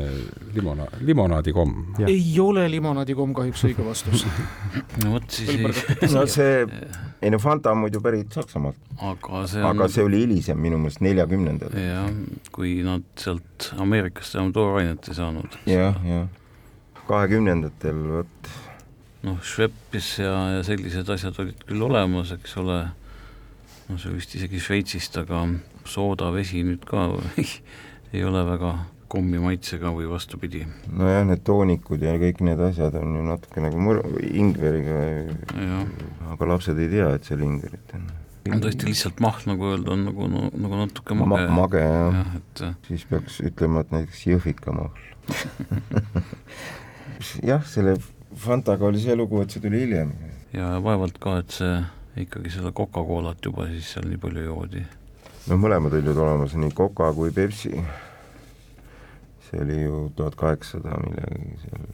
limona-, 0.55 0.87
limonaadikomm. 1.01 2.01
Ei 2.05 2.25
ole 2.41 2.67
limonaadikomm 2.71 3.33
kahjuks 3.37 3.63
õige 3.69 3.85
vastus. 3.85 4.25
no 5.01 5.15
vot 5.15 5.25
siis 5.33 5.53
ei, 5.55 6.11
no 6.13 6.25
see, 6.29 6.61
ei 7.21 7.33
no 7.33 7.39
Fanta 7.41 7.73
on 7.73 7.81
muidu 7.85 8.01
pärit 8.03 8.33
Saksamaalt, 8.37 8.77
aga 9.09 9.43
see 9.49 9.63
on 9.63 9.69
aga 9.71 9.89
see 9.93 10.05
oli 10.05 10.21
hilisem 10.25 10.61
minu 10.61 10.79
meelest 10.81 11.01
neljakümnendatel. 11.05 11.81
jah, 11.81 12.11
kui 12.53 12.77
nad 12.85 13.07
sealt 13.19 13.71
Ameerikast 13.81 14.37
enam 14.37 14.53
toorainet 14.55 15.09
ei 15.09 15.17
saanud. 15.17 15.59
jah, 15.69 15.97
jah. 16.05 16.29
kahekümnendatel 17.09 18.03
vot, 18.13 18.53
noh, 19.25 19.41
Schweppes 19.41 20.13
ja, 20.21 20.35
ja 20.57 20.63
sellised 20.67 21.09
asjad 21.17 21.41
olid 21.41 21.65
küll 21.65 21.89
olemas, 21.89 22.35
eks 22.37 22.57
ole, 22.61 22.83
no 23.87 23.97
see 24.01 24.13
vist 24.15 24.35
isegi 24.35 24.59
Šveitsist, 24.61 25.17
aga 25.21 25.45
soodavesi 25.87 26.63
nüüd 26.67 26.85
ka 26.87 27.07
ei, 28.13 28.23
ole 28.27 28.43
väga 28.47 28.73
kommi 29.07 29.39
maitsega 29.39 29.93
või 29.95 30.09
vastupidi, 30.11 30.65
nojah, 30.91 31.23
need 31.29 31.43
toonikud 31.47 32.01
ja 32.03 32.17
kõik 32.19 32.41
need 32.43 32.59
asjad 32.65 32.97
on 32.99 33.15
ju 33.15 33.23
natuke 33.23 33.63
nagu 33.63 33.79
mõr-, 33.79 34.03
ingveriga, 34.27 34.97
aga 36.33 36.49
lapsed 36.51 36.79
ei 36.83 36.89
tea, 36.91 37.13
et 37.15 37.29
seal 37.29 37.45
ingverit 37.47 37.95
on. 37.95 38.09
on 38.51 38.65
tõesti 38.65 38.89
lihtsalt 38.89 39.23
mahl, 39.23 39.47
nagu 39.47 39.71
öelda, 39.71 39.95
on 39.95 40.03
nagu 40.09 40.27
no,, 40.33 40.43
nagu 40.51 40.81
natuke 40.83 41.15
Ma, 41.15 41.29
mage. 41.35 41.47
mage 41.55 41.85
jah 41.85 42.19
ja., 42.19 42.25
et 42.41 42.65
siis 42.89 43.07
peaks 43.07 43.39
ütlema, 43.47 43.85
et 43.85 43.95
näiteks 43.95 44.25
jõhvikamahl. 44.27 44.91
jah, 47.51 47.63
selle 47.67 47.95
Fantaga 48.37 48.91
oli 48.91 48.99
see 49.01 49.15
lugu, 49.15 49.39
et 49.41 49.55
see 49.55 49.63
tuli 49.63 49.85
hiljem. 49.85 50.11
ja 50.51 50.75
vaevalt 50.83 51.15
ka, 51.23 51.39
et 51.45 51.55
see 51.55 51.77
ikkagi 52.23 52.51
seda 52.53 52.71
Coca-Colat 52.75 53.45
juba 53.45 53.67
siis 53.71 53.93
seal 53.93 54.07
nii 54.09 54.19
palju 54.21 54.43
joodi. 54.47 54.83
noh, 55.47 55.61
mõlemad 55.61 55.95
olid 55.99 56.17
olemas, 56.17 56.55
nii 56.57 56.73
Coca 56.75 57.11
kui 57.13 57.31
Pepsi. 57.31 57.73
see 59.47 59.63
oli 59.63 59.81
ju 59.81 60.11
tuhat 60.15 60.35
kaheksasada 60.35 60.97
millegagi 61.03 61.57
seal, 61.63 61.87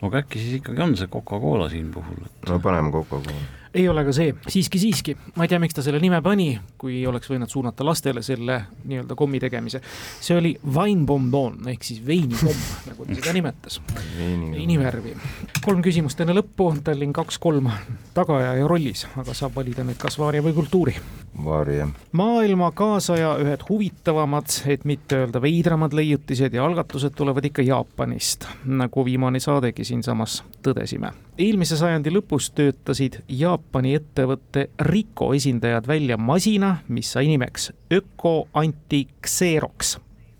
no 0.00 0.10
aga 0.10 0.24
äkki 0.24 0.42
siis 0.42 0.60
ikkagi 0.60 0.82
on 0.82 0.96
see 0.98 1.10
Coca-Cola 1.12 1.68
siin 1.70 1.92
puhul, 1.94 2.26
et 2.26 2.48
no 2.50 2.58
paneme 2.60 2.92
Coca-Cola. 2.94 3.59
Ei 3.74 3.88
ole 3.88 4.02
ka 4.04 4.12
see, 4.14 4.32
siiski, 4.48 4.78
siiski, 4.82 5.14
ma 5.36 5.46
ei 5.46 5.50
tea, 5.52 5.60
miks 5.62 5.76
ta 5.76 5.82
selle 5.84 6.00
nime 6.02 6.18
pani, 6.24 6.48
kui 6.80 7.04
oleks 7.06 7.30
võinud 7.30 7.50
suunata 7.50 7.86
lastele 7.86 8.22
selle 8.26 8.56
nii-öelda 8.82 9.14
kommi 9.18 9.40
tegemise. 9.42 9.80
see 10.20 10.36
oli 10.36 10.52
Weinbonbon 10.74 11.68
ehk 11.70 11.86
siis 11.86 12.00
veinikomm, 12.06 12.64
nagu 12.88 13.06
ta 13.06 13.18
seda 13.20 13.34
nimetas, 13.36 13.80
veinivärvi. 14.18 15.14
kolm 15.62 15.84
küsimust 15.86 16.20
enne 16.20 16.34
lõppu, 16.34 16.72
Tallinn 16.84 17.14
kaks-kolm 17.14 17.70
tagaajaja 18.14 18.66
rollis, 18.66 19.06
aga 19.20 19.34
saab 19.36 19.54
valida 19.54 19.86
nüüd 19.86 20.00
kas 20.00 20.18
vaaria 20.18 20.42
või 20.42 20.56
kultuuri. 20.56 20.96
Vaarija, 21.44 21.86
maailma 22.12 22.72
kaasaja 22.74 23.36
ühed 23.40 23.62
huvitavamad, 23.68 24.50
et 24.66 24.82
mitte 24.84 25.22
öelda 25.22 25.40
veidramad 25.42 25.94
leiutised 25.94 26.54
ja 26.54 26.64
algatused 26.66 27.14
tulevad 27.16 27.46
ikka 27.46 27.62
Jaapanist, 27.62 28.48
nagu 28.66 29.04
viimane 29.06 29.40
saadegi 29.40 29.86
siinsamas 29.86 30.40
tõdesime. 30.66 31.14
eelmise 31.38 31.76
sajandi 31.78 32.10
lõpus 32.12 32.50
töötasid 32.52 33.22
Jaapani 33.60 33.92
ettevõtte 33.94 34.62
Rico 34.88 35.34
esindajad 35.36 35.84
välja 35.86 36.16
masina, 36.16 36.78
mis 36.88 37.10
sai 37.12 37.26
nimeks 37.28 37.70
Öko 37.92 38.48
Anti-Xerox. 38.56 39.98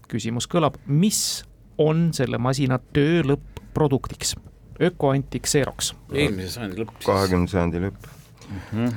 küsimus 0.09 0.49
kõlab, 0.51 0.75
mis 0.87 1.45
on 1.79 2.09
selle 2.13 2.39
masina 2.39 2.79
töö 2.93 3.21
lõpp-produktiks? 3.23 4.35
Öko 4.81 5.11
Anti-Xerox. 5.13 5.93
eelmise 6.13 6.55
sajandi 6.57 6.81
lõpp 6.81 6.97
siis. 6.97 7.07
kahekümnenda 7.07 7.51
sajandi 7.51 7.79
lõpp, 7.85 8.09
Mhm. 8.51 8.89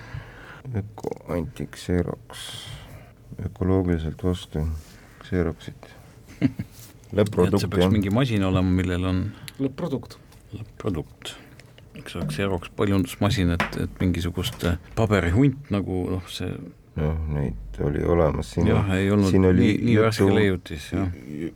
öko 0.79 1.09
anti-Xerox, 1.27 2.47
ökoloogiliselt 3.45 4.23
vastu 4.23 4.67
Xeroxit. 5.23 5.75
et 6.41 6.49
see 6.49 7.15
lõpp-produkt 7.15 7.69
peaks 7.69 7.83
jah, 7.83 7.91
mingi 7.91 8.09
masin 8.09 8.43
olema, 8.43 8.69
millel 8.69 9.05
on 9.05 9.31
lõpp-produkt. 9.59 10.17
lõpp-produkt. 10.53 11.35
Eks 11.99 12.15
oleks 12.19 12.35
Xerox 12.37 12.71
paljundusmasin, 12.77 13.53
et, 13.57 13.77
et 13.85 13.99
mingisugust 14.01 14.63
äh, 14.69 14.79
paberihunt 14.97 15.69
nagu 15.73 16.05
noh, 16.11 16.25
see 16.31 16.49
noh, 16.95 17.19
neid 17.33 17.79
oli 17.81 18.03
olemas 18.05 18.51
siin. 18.53 18.67
jah, 18.69 18.89
ei 18.97 19.07
olnud 19.11 19.31
siin 19.33 19.45
oli 19.49 19.63
nii, 19.65 19.77
nii 19.87 19.95
värske 20.01 20.23
juttu- 20.27 20.35
leiutis, 20.37 20.89
jah. 20.93 21.15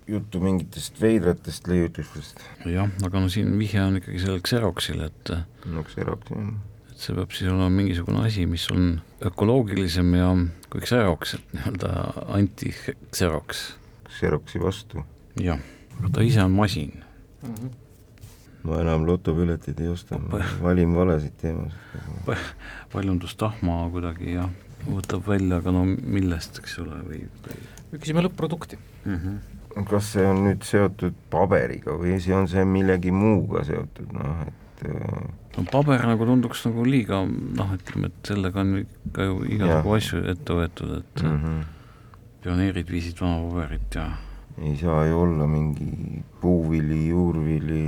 juttu 0.10 0.42
mingitest 0.42 1.02
veidratest 1.02 1.68
leiutistest, 1.70 2.42
jah, 2.66 2.90
aga 3.06 3.22
no 3.22 3.30
siin 3.34 3.52
vihje 3.60 3.84
on 3.84 4.00
ikkagi 4.02 4.24
sellel 4.24 4.42
Xeroxil, 4.46 5.04
et 5.06 5.34
no 5.70 5.84
Xerox 5.86 6.32
jah, 6.34 6.50
et 6.90 6.98
see 7.04 7.14
peab 7.18 7.36
siis 7.38 7.52
olema 7.52 7.70
mingisugune 7.70 8.24
asi, 8.26 8.48
mis 8.50 8.66
on 8.74 8.96
ökoloogilisem 9.30 10.14
ja 10.18 10.32
kui 10.74 10.82
Xerox, 10.82 11.36
et 11.38 11.54
nii-öelda 11.54 11.92
anti-Xerox, 12.40 13.62
Xeroxi 14.18 14.62
vastu. 14.64 15.06
jah. 15.42 15.62
aga 16.00 16.10
ta 16.18 16.26
ise 16.26 16.42
on 16.46 16.58
masin. 16.58 17.04
Ma 18.68 18.82
enam 18.84 19.08
lotopileteid 19.08 19.82
ei 19.84 19.92
osta, 19.92 20.20
ma 20.20 20.42
valin 20.66 20.96
valesid 20.96 21.36
teemasid. 21.42 22.32
paljundustahma 22.94 23.80
kuidagi 23.94 24.36
jah, 24.36 24.52
võtab 24.88 25.26
välja, 25.28 25.62
aga 25.62 25.74
no 25.76 25.86
millest, 25.88 26.60
eks 26.62 26.78
ole, 26.84 27.02
või, 27.08 27.24
või 27.92 28.02
küsime 28.04 28.26
lõpp-produkti. 28.28 28.80
mm. 29.06 29.18
-hmm. 29.18 29.90
kas 29.90 30.14
see 30.14 30.28
on 30.28 30.44
nüüd 30.50 30.64
seotud 30.68 31.18
paberiga 31.34 31.98
või 31.98 32.20
see 32.24 32.36
on 32.36 32.48
see 32.52 32.66
millegi 32.66 33.12
muuga 33.14 33.64
seotud, 33.68 34.14
noh 34.14 34.48
et 34.48 34.86
äh, 34.90 35.28
no 35.58 35.66
paber 35.72 36.06
nagu 36.06 36.26
tunduks 36.26 36.66
nagu 36.68 36.86
liiga 36.86 37.24
noh, 37.26 37.74
ütleme, 37.74 38.12
et 38.12 38.32
sellega 38.32 38.62
on 38.62 38.78
ikka 38.84 39.28
ju 39.30 39.42
igasugu 39.58 39.98
asju 39.98 40.24
ette 40.34 40.62
võetud, 40.62 40.94
et 41.02 41.24
mm. 41.24 41.32
mm 41.32 41.44
-hmm. 41.44 41.66
pioneerid 42.44 42.92
viisid 42.92 43.22
vana 43.22 43.42
paberit 43.50 43.96
ja 43.96 44.08
ei 44.62 44.76
saa 44.80 45.06
ju 45.06 45.20
olla 45.22 45.48
mingi 45.48 46.24
puuvili, 46.42 47.08
juurvili, 47.10 47.84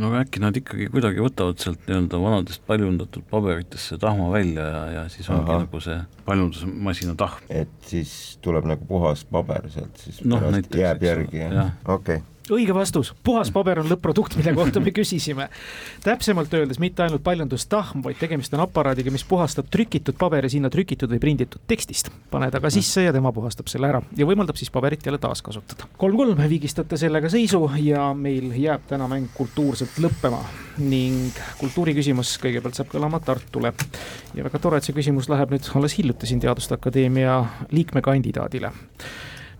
no 0.00 0.08
aga 0.10 0.22
äkki 0.24 0.40
nad 0.42 0.56
ikkagi 0.56 0.88
kuidagi 0.92 1.22
võtavad 1.22 1.60
sealt 1.60 1.82
nii-öelda 1.88 2.20
vanadest 2.22 2.62
paljundatud 2.68 3.24
paberitest 3.30 3.90
see 3.90 4.00
tahma 4.00 4.30
välja 4.32 4.66
ja, 4.68 4.82
ja 4.94 5.04
siis 5.12 5.28
ongi 5.32 5.50
Ahah. 5.50 5.64
nagu 5.64 5.80
see 5.84 5.98
paljundusmasina 6.28 7.16
tahm. 7.20 7.42
et 7.52 7.72
siis 7.90 8.12
tuleb 8.44 8.68
nagu 8.70 8.86
puhas 8.88 9.24
paber 9.28 9.66
sealt 9.72 9.98
siis 10.00 10.22
Noh, 10.24 10.38
pärast 10.38 10.56
näiteks, 10.56 10.82
jääb 10.84 11.06
järgi 11.08 11.42
jah., 11.42 11.72
okei 11.84 12.20
okay., 12.20 12.26
õige 12.54 12.74
vastus, 12.74 13.12
puhas 13.24 13.50
paber 13.54 13.80
on 13.82 13.88
lõpp-produkt, 13.90 14.36
mille 14.38 14.54
kohta 14.56 14.80
me 14.80 14.92
küsisime. 14.94 15.48
täpsemalt 16.04 16.54
öeldes 16.54 16.78
mitte 16.82 17.02
ainult 17.02 17.22
paljundustahm, 17.22 18.02
vaid 18.04 18.18
tegemist 18.20 18.54
on 18.54 18.64
aparaadiga, 18.64 19.10
mis 19.10 19.24
puhastab 19.24 19.70
trükitud 19.70 20.18
paberi 20.18 20.50
sinna 20.50 20.70
trükitud 20.70 21.10
või 21.10 21.20
prinditud 21.22 21.62
tekstist. 21.66 22.10
pane 22.30 22.50
ta 22.50 22.60
ka 22.60 22.70
sisse 22.70 23.02
ja 23.02 23.12
tema 23.12 23.32
puhastab 23.32 23.68
selle 23.68 23.88
ära 23.88 24.02
ja 24.16 24.26
võimaldab 24.26 24.56
siis 24.56 24.70
paberit 24.70 25.06
jälle 25.06 25.18
taaskasutada. 25.18 25.88
kolm-kolm 25.96 26.38
viigistate 26.48 26.96
sellega 26.96 27.28
seisu 27.28 27.70
ja 27.78 28.10
meil 28.14 28.52
jääb 28.56 28.86
täna 28.88 29.08
mäng 29.08 29.30
kultuurselt 29.34 29.98
lõppema 29.98 30.42
ning 30.78 31.36
kultuuriküsimus 31.60 32.36
kõigepealt 32.42 32.78
saab 32.78 32.92
kõlama 32.92 33.20
Tartule. 33.24 33.72
ja 34.34 34.44
väga 34.44 34.58
tore, 34.58 34.78
et 34.78 34.84
see 34.84 34.96
küsimus 34.96 35.28
läheb 35.28 35.50
nüüd 35.50 35.70
alles 35.74 35.98
hiljuti 35.98 36.26
siin 36.26 36.40
Teaduste 36.40 36.74
Akadeemia 36.74 37.44
liikmekandidaadile 37.70 38.72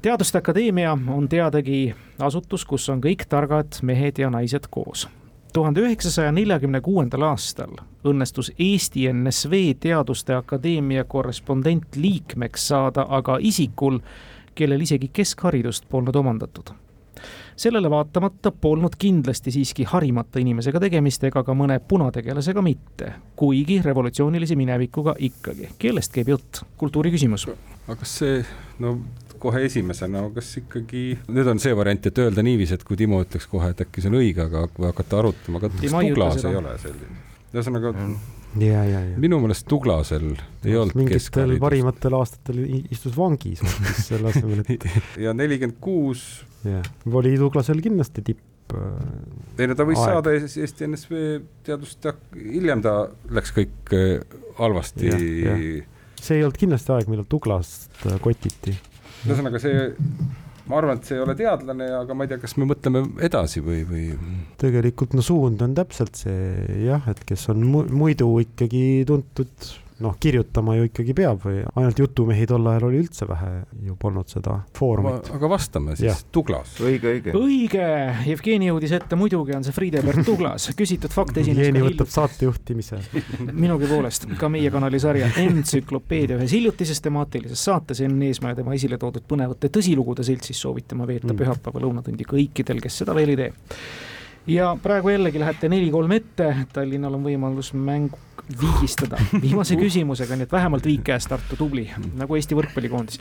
teaduste 0.02 0.38
Akadeemia 0.38 0.98
on 1.08 1.28
teadagi 1.28 1.94
asutus, 2.18 2.64
kus 2.64 2.88
on 2.88 3.00
kõik 3.04 3.26
targad 3.28 3.80
mehed 3.82 4.18
ja 4.18 4.30
naised 4.30 4.68
koos. 4.70 5.08
tuhande 5.52 5.80
üheksasaja 5.80 6.32
neljakümne 6.32 6.80
kuuendal 6.80 7.22
aastal 7.22 7.74
õnnestus 8.04 8.52
Eesti 8.58 9.12
NSV 9.12 9.52
Teaduste 9.80 10.34
Akadeemia 10.34 11.04
korrespondentliikmeks 11.04 12.68
saada 12.68 13.06
aga 13.08 13.38
isikul, 13.40 13.98
kellel 14.54 14.80
isegi 14.80 15.10
keskharidust 15.12 15.88
polnud 15.88 16.16
omandatud 16.16 16.72
sellele 17.56 17.90
vaatamata 17.90 18.50
polnud 18.50 18.94
kindlasti 18.98 19.50
siiski 19.50 19.84
harimata 19.84 20.40
inimesega 20.40 20.80
tegemist 20.80 21.24
ega 21.24 21.42
ka 21.44 21.54
mõne 21.54 21.76
punategelasega 21.88 22.62
mitte, 22.62 23.12
kuigi 23.36 23.82
revolutsioonilise 23.84 24.56
minevikuga 24.56 25.14
ikkagi. 25.18 25.68
kellest 25.78 26.12
käib 26.12 26.28
jutt? 26.28 26.62
kultuuriküsimus. 26.76 27.48
aga 27.88 27.96
kas 28.00 28.18
see, 28.18 28.44
no 28.78 28.98
kohe 29.40 29.62
esimesena, 29.66 30.24
kas 30.34 30.50
ikkagi, 30.60 31.04
nüüd 31.32 31.48
on 31.52 31.62
see 31.62 31.72
variant, 31.76 32.10
et 32.10 32.20
öelda 32.22 32.44
niiviisi, 32.46 32.76
et 32.76 32.84
kui 32.86 32.98
Timo 33.00 33.22
ütleks 33.24 33.48
kohe, 33.50 33.72
et 33.74 33.80
äkki 33.86 34.04
see 34.04 34.12
on 34.12 34.18
õige, 34.20 34.44
aga 34.46 34.66
kui 34.74 34.88
hakata 34.88 35.22
arutama, 35.22 35.62
kas 35.62 35.80
Tuglas 35.80 36.44
ei 36.44 36.60
ole 36.60 36.76
selline. 36.82 37.22
ühesõnaga 37.54 37.94
ja, 38.58 38.84
ja, 38.84 39.00
ja. 39.04 39.16
minu 39.20 39.38
meelest 39.42 39.66
Tuglasel 39.70 40.32
ei 40.64 40.76
olnud 40.76 40.98
mingitel 40.98 41.56
parimatel 41.62 42.16
aastatel 42.18 42.60
istus 42.90 43.14
vangis 43.16 43.62
hoopis 43.64 44.04
selle 44.08 44.32
asemel, 44.32 44.64
et 44.64 44.86
ja 45.24 45.34
nelikümmend 45.36 45.78
kuus. 45.82 46.44
jah, 46.66 46.86
oli 47.12 47.36
Tuglasel 47.40 47.82
kindlasti 47.84 48.24
tipp. 48.26 48.74
Äh, 48.74 49.62
ei 49.62 49.70
no 49.70 49.78
ta 49.78 49.86
võis 49.86 49.98
aeg. 50.02 50.18
saada 50.18 50.34
Eesti 50.36 50.90
NSV 50.90 51.24
teadust, 51.66 52.10
hiljem 52.34 52.84
ta 52.86 52.94
läks 53.34 53.54
kõik 53.56 53.94
äh, 53.96 54.20
halvasti. 54.60 55.10
see 56.20 56.38
ei 56.38 56.44
olnud 56.44 56.60
kindlasti 56.60 56.96
aeg, 56.96 57.10
millal 57.10 57.28
Tuglast 57.30 58.06
äh, 58.06 58.18
kotiti 58.22 58.76
ühesõnaga 59.26 59.60
see, 59.62 59.90
ma 60.70 60.78
arvan, 60.80 61.00
et 61.00 61.08
see 61.08 61.18
ei 61.18 61.24
ole 61.24 61.36
teadlane, 61.38 61.90
aga 62.00 62.16
ma 62.16 62.26
ei 62.26 62.32
tea, 62.32 62.40
kas 62.42 62.56
me 62.60 62.68
mõtleme 62.70 63.04
edasi 63.26 63.62
või, 63.64 63.82
või? 63.88 64.06
tegelikult 64.60 65.16
no 65.18 65.24
suund 65.24 65.62
on 65.66 65.76
täpselt 65.78 66.20
see 66.22 66.80
jah, 66.86 67.06
et 67.10 67.22
kes 67.28 67.48
on 67.52 67.64
muidu 67.68 68.32
ikkagi 68.44 68.84
tuntud 69.08 69.70
noh, 70.00 70.16
kirjutama 70.20 70.76
ju 70.78 70.86
ikkagi 70.88 71.14
peab 71.16 71.42
või 71.44 71.60
ainult 71.76 72.00
jutumehi 72.00 72.46
tol 72.48 72.66
ajal 72.72 72.86
oli 72.88 73.00
üldse 73.02 73.26
vähe, 73.28 73.50
ju 73.86 73.96
polnud 74.00 74.30
seda 74.32 74.56
foorumit. 74.76 75.30
aga 75.36 75.50
vastame 75.50 75.96
siis, 75.98 76.24
Tuglas. 76.32 76.76
õige, 76.80 77.14
õige. 77.14 77.34
õige, 77.36 77.86
Jevgeni 78.30 78.70
jõudis 78.70 78.94
ette, 78.96 79.18
muidugi 79.20 79.56
on 79.56 79.66
see 79.66 79.76
Friedebert 79.76 80.22
Tuglas, 80.26 80.70
küsitud 80.76 81.12
fakt 81.14 81.40
esines 81.42 81.66
Jevgeni 81.66 81.84
võtab 81.84 82.12
saatejuhtimise 82.12 83.00
minugi 83.64 83.90
poolest, 83.90 84.28
ka 84.40 84.52
meie 84.52 84.72
kanali 84.72 85.00
sarja 85.02 85.30
Entsüklopeedia 85.44 86.38
ühes 86.40 86.54
hiljutises 86.56 87.02
temaatilises 87.04 87.66
saates 87.70 88.00
Enn 88.04 88.22
Eesmaa 88.28 88.54
ja 88.54 88.60
tema 88.62 88.76
esile 88.76 89.00
toodud 89.00 89.26
põnevate 89.28 89.72
tõsilugude 89.72 90.24
seltsis 90.26 90.60
soovitama 90.64 91.08
veeta 91.08 91.32
mm. 91.32 91.40
pühapäeva 91.42 91.84
lõunatundi 91.84 92.28
kõikidel, 92.28 92.80
kes 92.84 93.02
seda 93.02 93.16
veel 93.16 93.34
ei 93.34 93.44
tee 93.44 93.52
ja 94.50 94.76
praegu 94.82 95.08
jällegi 95.08 95.40
lähete 95.40 95.68
neli-kolm 95.68 96.12
ette, 96.12 96.54
Tallinnal 96.72 97.14
on 97.14 97.24
võimalus 97.24 97.72
mängu 97.74 98.18
viigistada. 98.60 99.18
Viimase 99.42 99.76
küsimusega, 99.78 100.34
nii 100.36 100.48
et 100.48 100.52
vähemalt 100.52 100.86
viik 100.86 101.04
käest 101.06 101.30
Tartu, 101.30 101.56
tubli, 101.56 101.84
nagu 102.18 102.34
Eesti 102.34 102.56
võrkpallikoondis. 102.58 103.20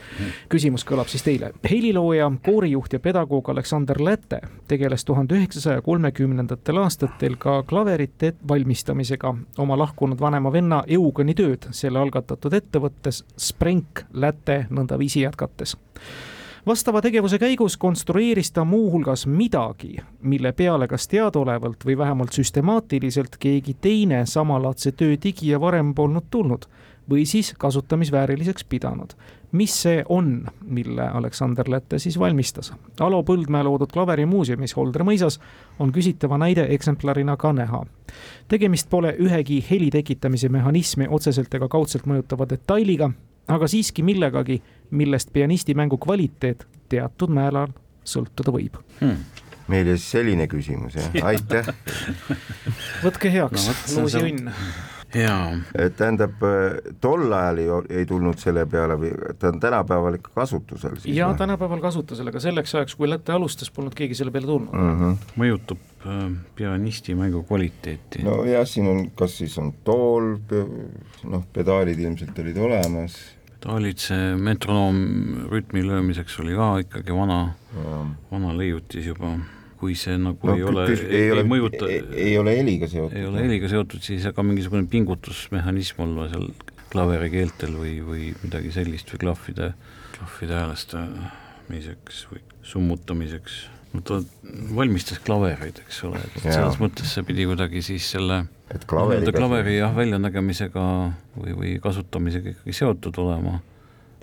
küsimus 0.50 0.84
kõlab 0.86 1.10
siis 1.12 1.22
teile. 1.22 1.52
helilooja, 1.70 2.30
koorijuht 2.42 2.92
ja 2.92 3.00
pedagoog 3.00 3.50
Aleksander 3.52 4.00
Läte 4.02 4.40
tegeles 4.68 5.04
tuhande 5.04 5.38
üheksasaja 5.38 5.82
kolmekümnendatel 5.86 6.82
aastatel 6.82 7.36
ka 7.38 7.62
klaverite 7.62 8.32
valmistamisega. 8.48 9.34
Oma 9.58 9.78
lahkunud 9.78 10.20
vanema 10.20 10.52
venna 10.52 10.82
Eugeni 10.88 11.34
tööd 11.34 11.70
selle 11.70 11.98
algatatud 11.98 12.54
ettevõttes 12.54 13.24
Sprenk 13.38 14.04
Läte 14.12 14.64
nõndaviisi 14.70 15.22
jätkates 15.22 15.76
vastava 16.66 17.00
tegevuse 17.00 17.38
käigus 17.38 17.76
konstrueeris 17.76 18.52
ta 18.52 18.64
muuhulgas 18.64 19.26
midagi, 19.26 19.96
mille 20.22 20.52
peale 20.52 20.88
kas 20.88 21.08
teadaolevalt 21.08 21.84
või 21.86 21.98
vähemalt 21.98 22.32
süstemaatiliselt 22.32 23.36
keegi 23.40 23.74
teine 23.80 24.26
samalaadse 24.26 24.92
töö 24.92 25.16
tegija 25.16 25.60
varem 25.60 25.94
polnud 25.94 26.30
tulnud 26.30 26.66
või 27.10 27.26
siis 27.26 27.54
kasutamisvääriliseks 27.58 28.64
pidanud. 28.64 29.12
mis 29.52 29.82
see 29.82 30.04
on, 30.08 30.46
mille 30.64 31.08
Aleksander 31.08 31.70
Lätte 31.70 31.98
siis 31.98 32.18
valmistas? 32.18 32.72
Alo 33.00 33.22
Põldmäe 33.22 33.64
loodud 33.64 33.90
klaverimuuseumis 33.92 34.76
Holdre 34.76 35.04
mõisas 35.04 35.40
on 35.78 35.92
küsitava 35.92 36.38
näide 36.38 36.66
eksemplarina 36.74 37.36
ka 37.36 37.52
näha. 37.52 37.86
tegemist 38.48 38.90
pole 38.90 39.16
ühegi 39.18 39.64
heli 39.70 39.90
tekitamise 39.90 40.48
mehhanismi 40.48 41.06
otseselt 41.10 41.54
ega 41.54 41.68
kaudselt 41.68 42.06
mõjutava 42.06 42.48
detailiga, 42.48 43.10
aga 43.48 43.68
siiski 43.70 44.02
millegagi, 44.02 44.60
millest 44.90 45.32
pianisti 45.32 45.74
mängu 45.74 45.98
kvaliteet 45.98 46.66
teatud 46.90 47.32
määral 47.32 47.72
sõltuda 48.04 48.52
võib. 48.54 48.80
Hmm. 49.00 49.24
Meil 49.70 49.86
jäi 49.92 50.00
selline 50.02 50.48
küsimus 50.50 50.96
jah, 50.98 51.12
aitäh! 51.30 51.68
Võtke 53.04 53.30
heaks 53.30 53.68
no,, 53.68 53.76
loosi 54.00 54.24
õnn. 54.24 54.50
Jaa. 55.14 55.56
tähendab, 55.96 56.44
tol 57.00 57.32
ajal 57.32 57.62
ei, 57.62 57.68
ei 58.00 58.06
tulnud 58.06 58.38
selle 58.40 58.66
peale 58.70 58.96
või 59.00 59.12
ta 59.38 59.50
on 59.50 59.60
tänapäeval 59.62 60.18
ikka 60.20 60.34
kasutusel 60.34 60.98
siis? 60.98 61.16
jaa, 61.16 61.32
tänapäeval 61.38 61.82
kasutusel, 61.82 62.30
aga 62.32 62.42
selleks 62.42 62.74
ajaks, 62.74 62.96
kui 62.98 63.10
Läte 63.10 63.34
alustas, 63.34 63.70
polnud 63.74 63.96
keegi 63.98 64.18
selle 64.18 64.34
peale 64.34 64.46
tulnud 64.50 64.72
mm. 64.72 65.00
-hmm. 65.00 65.34
mõjutab 65.42 66.06
äh, 66.06 66.22
pianisti 66.54 67.14
mängu 67.18 67.42
kvaliteeti. 67.48 68.24
nojah, 68.26 68.66
siin 68.66 68.88
on, 68.88 69.04
kas 69.14 69.38
siis 69.38 69.58
on 69.58 69.72
tool, 69.84 70.36
noh, 71.24 71.44
pedaalid 71.52 71.98
ilmselt 71.98 72.38
olid 72.38 72.56
olemas 72.56 73.18
ta 73.60 73.74
olid 73.76 74.00
see 74.00 74.34
metronoom 74.40 75.00
rütmi 75.52 75.82
löömiseks 75.84 76.38
oli 76.40 76.56
ka 76.56 76.68
ikkagi 76.84 77.16
vana, 77.16 77.40
vana 78.30 78.54
leiutis 78.56 79.10
juba, 79.10 79.34
kui 79.80 79.96
see 79.98 80.18
nagu 80.20 80.50
no, 80.50 80.56
ei 80.56 80.64
ole, 80.66 80.84
ei, 80.92 81.00
ei, 81.08 81.30
ei 81.40 81.46
mõjuta 81.48 81.88
ei, 81.88 82.02
ei 82.26 82.36
ole 82.40 82.54
heliga 82.58 82.88
seotud. 82.90 83.16
ei 83.16 83.26
ole 83.28 83.46
heliga 83.46 83.70
seotud, 83.72 84.04
siis 84.04 84.26
aga 84.28 84.44
mingisugune 84.44 84.84
pingutusmehhanism 84.92 86.04
olla 86.04 86.28
seal 86.32 86.50
klaverikeeltel 86.90 87.74
või, 87.78 87.96
või 88.04 88.30
midagi 88.42 88.72
sellist 88.74 89.12
või 89.14 89.22
klahvide, 89.24 89.72
klahvide 90.16 90.58
häälestamiseks 90.58 92.24
või 92.32 92.42
summutamiseks 92.72 93.60
no 93.94 94.02
ta 94.06 94.20
valmistas 94.76 95.18
klavereid, 95.26 95.80
eks 95.84 96.02
ole, 96.06 96.20
et 96.22 96.44
ja. 96.44 96.58
selles 96.58 96.78
mõttes 96.82 97.14
see 97.14 97.26
pidi 97.26 97.46
kuidagi 97.48 97.82
siis 97.84 98.06
selle 98.12 98.44
et 98.70 98.84
klaveri, 98.86 99.78
jah, 99.78 99.94
väljanägemisega 99.96 100.84
või, 101.38 101.56
või 101.62 101.72
kasutamisega 101.82 102.54
ikkagi 102.54 102.76
seotud 102.82 103.18
olema. 103.24 103.58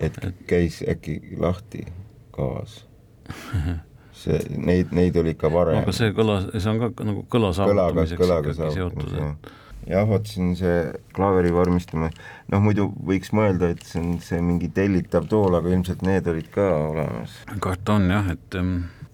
et, 0.00 0.16
käis 0.48 0.80
äkki 0.88 1.20
lahti 1.40 1.84
kavas 2.32 2.84
see, 4.18 4.40
neid, 4.58 4.92
neid 4.96 5.16
oli 5.20 5.34
ikka 5.36 5.50
varem. 5.52 5.82
aga 5.82 5.94
see 5.94 6.12
kõla, 6.16 6.40
see 6.54 6.70
on 6.72 6.82
ka 6.82 7.06
nagu 7.06 7.24
kõla 7.30 7.54
saavutamiseks 7.56 8.20
kõlaga, 8.20 8.54
ikkagi 8.54 8.76
seotud, 8.78 9.16
et 9.16 9.50
jah, 9.88 10.06
vot 10.08 10.28
siin 10.28 10.54
see 10.58 10.76
klaveri 11.16 11.52
vormistamine, 11.54 12.10
noh 12.52 12.62
muidu 12.64 12.88
võiks 13.08 13.32
mõelda, 13.36 13.72
et 13.74 13.84
see 13.86 14.02
on 14.02 14.16
see 14.24 14.40
mingi 14.44 14.70
tellitav 14.74 15.28
tool, 15.30 15.58
aga 15.58 15.72
ilmselt 15.72 16.04
need 16.06 16.28
olid 16.30 16.50
ka 16.54 16.68
olemas. 16.90 17.36
karta 17.64 17.98
on 17.98 18.08
jah, 18.12 18.32
et 18.34 18.58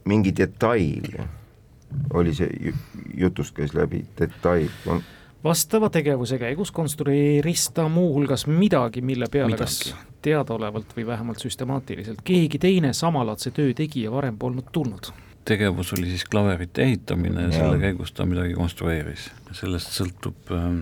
mingi 0.08 0.34
detail 0.36 1.20
oli 2.14 2.32
see, 2.34 2.74
jutust 3.14 3.54
käis 3.56 3.74
läbi, 3.76 4.02
detail 4.18 4.72
on 4.90 5.04
vastava 5.44 5.90
tegevuse 5.92 6.38
käigus 6.40 6.72
konstrueeris 6.72 7.68
ta 7.76 7.88
muuhulgas 7.92 8.46
midagi, 8.48 9.04
mille 9.04 9.28
peale 9.30 9.52
midagi. 9.52 9.92
kas 9.92 10.13
teadaolevalt 10.24 10.96
või 10.96 11.06
vähemalt 11.06 11.42
süstemaatiliselt 11.42 12.24
keegi 12.24 12.58
teine 12.62 12.92
samalaadse 12.96 13.52
töö 13.54 13.74
tegija 13.76 14.12
varem 14.12 14.38
polnud 14.38 14.72
tulnud. 14.72 15.12
tegevus 15.44 15.92
oli 15.92 16.08
siis 16.12 16.24
klaverite 16.24 16.82
ehitamine 16.82 17.48
ja, 17.48 17.48
ja 17.52 17.58
selle 17.58 17.78
käigus 17.78 18.12
ta 18.12 18.26
midagi 18.28 18.54
konstrueeris, 18.56 19.30
sellest 19.52 19.92
sõltub 19.96 20.52
ähm, 20.56 20.78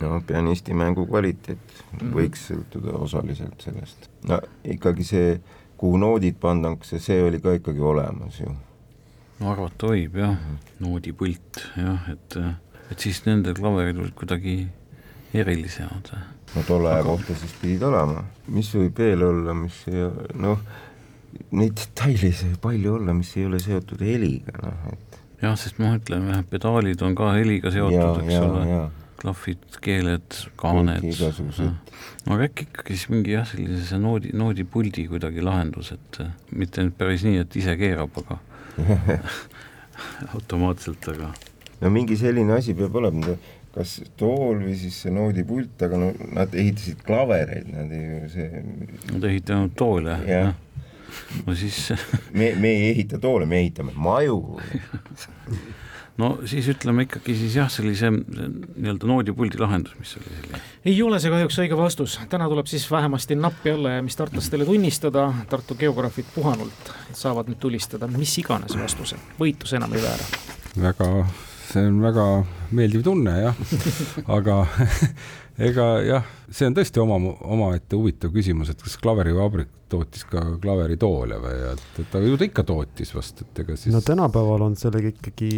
no 0.00 0.20
pianisti 0.26 0.74
mängu 0.74 1.06
kvaliteet 1.06 1.58
-hmm. 1.58 2.12
võiks 2.14 2.46
sõltuda 2.50 2.98
osaliselt 2.98 3.60
sellest. 3.60 4.10
no 4.28 4.40
ikkagi 4.64 5.04
see, 5.04 5.40
kuhu 5.76 5.98
noodid 5.98 6.38
pandakse, 6.40 6.98
see 6.98 7.22
oli 7.22 7.40
ka 7.40 7.56
ikkagi 7.58 7.80
olemas 7.80 8.40
ju. 8.40 8.54
no 9.40 9.50
arvata 9.50 9.92
võib 9.92 10.16
jah 10.16 10.36
-hmm. 10.36 10.78
noodipult 10.86 11.66
jah, 11.76 12.10
et 12.12 12.36
äh, 12.36 12.54
et 12.90 12.98
siis 13.02 13.24
nende 13.26 13.54
klaverid 13.54 13.98
olid 13.98 14.14
kuidagi 14.14 14.56
erilisemad 15.42 16.10
või? 16.12 16.24
no 16.54 16.64
tolle 16.66 16.92
aja 16.92 17.04
Aga... 17.04 17.12
kohta 17.12 17.36
siis 17.36 17.54
pidid 17.60 17.84
olema, 17.86 18.24
mis 18.52 18.72
võib 18.74 19.00
veel 19.02 19.24
olla, 19.26 19.54
mis 19.58 19.78
ei 19.90 20.06
noh, 20.40 20.62
neid 21.56 21.76
detaile 21.76 22.30
ei 22.30 22.36
saa 22.36 22.60
palju 22.62 22.96
olla, 22.98 23.16
mis 23.16 23.32
ei 23.36 23.46
ole 23.48 23.60
seotud 23.62 24.04
heliga, 24.06 24.56
noh 24.62 24.90
et 24.92 25.06
jah, 25.42 25.56
sest 25.58 25.80
ma 25.82 25.96
ütlen, 25.96 26.28
jah, 26.30 26.44
pedaalid 26.50 27.02
on 27.04 27.16
ka 27.18 27.32
heliga 27.36 27.72
seotud, 27.74 28.22
eks 28.24 28.38
ole, 28.40 28.78
klahvid, 29.20 29.64
keeled, 29.84 30.38
kaaned. 30.60 31.06
aga 32.26 32.48
äkki 32.48 32.66
ikkagi 32.68 32.96
siis 32.96 33.08
mingi 33.12 33.34
jah, 33.36 33.46
sellise 33.48 34.00
noodi, 34.00 34.32
noodipuldi 34.36 35.06
kuidagi 35.10 35.44
lahendus, 35.44 35.92
et 35.96 36.22
mitte 36.52 36.84
nüüd 36.84 36.96
päris 36.98 37.24
nii, 37.26 37.42
et 37.44 37.58
ise 37.60 37.76
keerab, 37.80 38.16
aga 38.24 38.40
automaatselt, 40.36 41.08
aga. 41.12 41.32
no 41.82 41.92
mingi 41.92 42.18
selline 42.20 42.56
asi 42.56 42.76
peab 42.76 42.96
olema, 43.00 43.36
kas 43.76 43.98
tool 44.16 44.62
või 44.64 44.76
siis 44.80 45.02
see 45.04 45.12
noodipult, 45.12 45.76
aga 45.84 46.00
no 46.00 46.12
nad 46.32 46.54
ehitasid 46.56 47.02
klavereid, 47.06 47.68
nad 47.72 47.92
ju 47.92 48.22
see. 48.32 48.62
Nad 49.12 49.26
ehitanud 49.28 49.76
toole 49.76 50.20
ja., 50.24 50.46
jah 50.46 50.54
no 51.46 51.54
siis 51.54 51.92
me, 52.32 52.52
me 52.58 52.68
ei 52.68 52.90
ehita 52.90 53.18
toole, 53.18 53.46
me 53.46 53.60
ehitame 53.62 53.92
maju 53.94 54.58
no 56.20 56.30
siis 56.48 56.68
ütleme 56.72 57.06
ikkagi 57.06 57.36
siis 57.38 57.56
jah, 57.58 57.70
sellise 57.72 58.10
nii-öelda 58.12 59.08
noodipuldi 59.08 59.60
lahendus, 59.60 59.96
mis 60.00 60.16
oli 60.18 60.30
selline. 60.30 60.62
ei 60.84 60.96
ole 61.04 61.20
see 61.22 61.32
kahjuks 61.32 61.58
õige 61.64 61.78
vastus, 61.78 62.18
täna 62.32 62.48
tuleb 62.52 62.70
siis 62.70 62.86
vähemasti 62.90 63.38
nappi 63.38 63.74
alla 63.74 63.96
jäämist 63.96 64.20
tartlastele 64.22 64.68
tunnistada, 64.68 65.28
Tartu 65.50 65.76
geograafid 65.78 66.30
puhanult 66.34 66.94
saavad 67.16 67.50
nüüd 67.50 67.60
tulistada 67.62 68.08
mis 68.10 68.38
iganes 68.42 68.76
vastuse, 68.78 69.20
võitlus 69.40 69.76
enam 69.76 69.96
ei 69.96 70.04
väära. 70.04 70.30
väga, 70.88 71.10
see 71.66 71.88
on 71.88 71.98
väga 72.04 72.26
meeldiv 72.76 73.04
tunne 73.06 73.34
jah, 73.40 73.64
aga 74.38 74.60
ega 75.68 75.86
jah, 76.04 76.28
see 76.50 76.68
on 76.68 76.76
tõesti 76.76 77.02
oma, 77.02 77.18
omaette 77.46 77.98
huvitav 77.98 78.34
küsimus, 78.34 78.70
et 78.72 78.82
kas 78.82 78.98
klaverivabrik 79.02 79.72
tootis 79.90 80.24
ka 80.26 80.42
klaveritoole 80.62 81.38
või, 81.42 81.58
et, 81.70 81.84
et 82.02 82.14
aga 82.18 82.26
ju 82.26 82.38
ta 82.38 82.46
ikka 82.48 82.64
tootis 82.66 83.12
vast, 83.14 83.44
et 83.44 83.60
ega 83.62 83.76
siis. 83.78 83.94
no 83.94 84.02
tänapäeval 84.04 84.66
on 84.66 84.74
sellega 84.78 85.12
ikkagi 85.12 85.50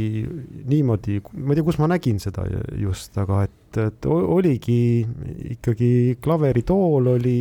niimoodi, 0.69 1.19
ma 1.39 1.55
ei 1.55 1.59
tea, 1.59 1.67
kus 1.67 1.81
ma 1.81 1.89
nägin 1.95 2.21
seda 2.23 2.45
just, 2.77 3.17
aga 3.21 3.47
et, 3.49 3.81
et 3.81 4.09
oligi 4.11 4.81
ikkagi 5.57 5.91
klaveritool 6.25 7.15
oli 7.17 7.39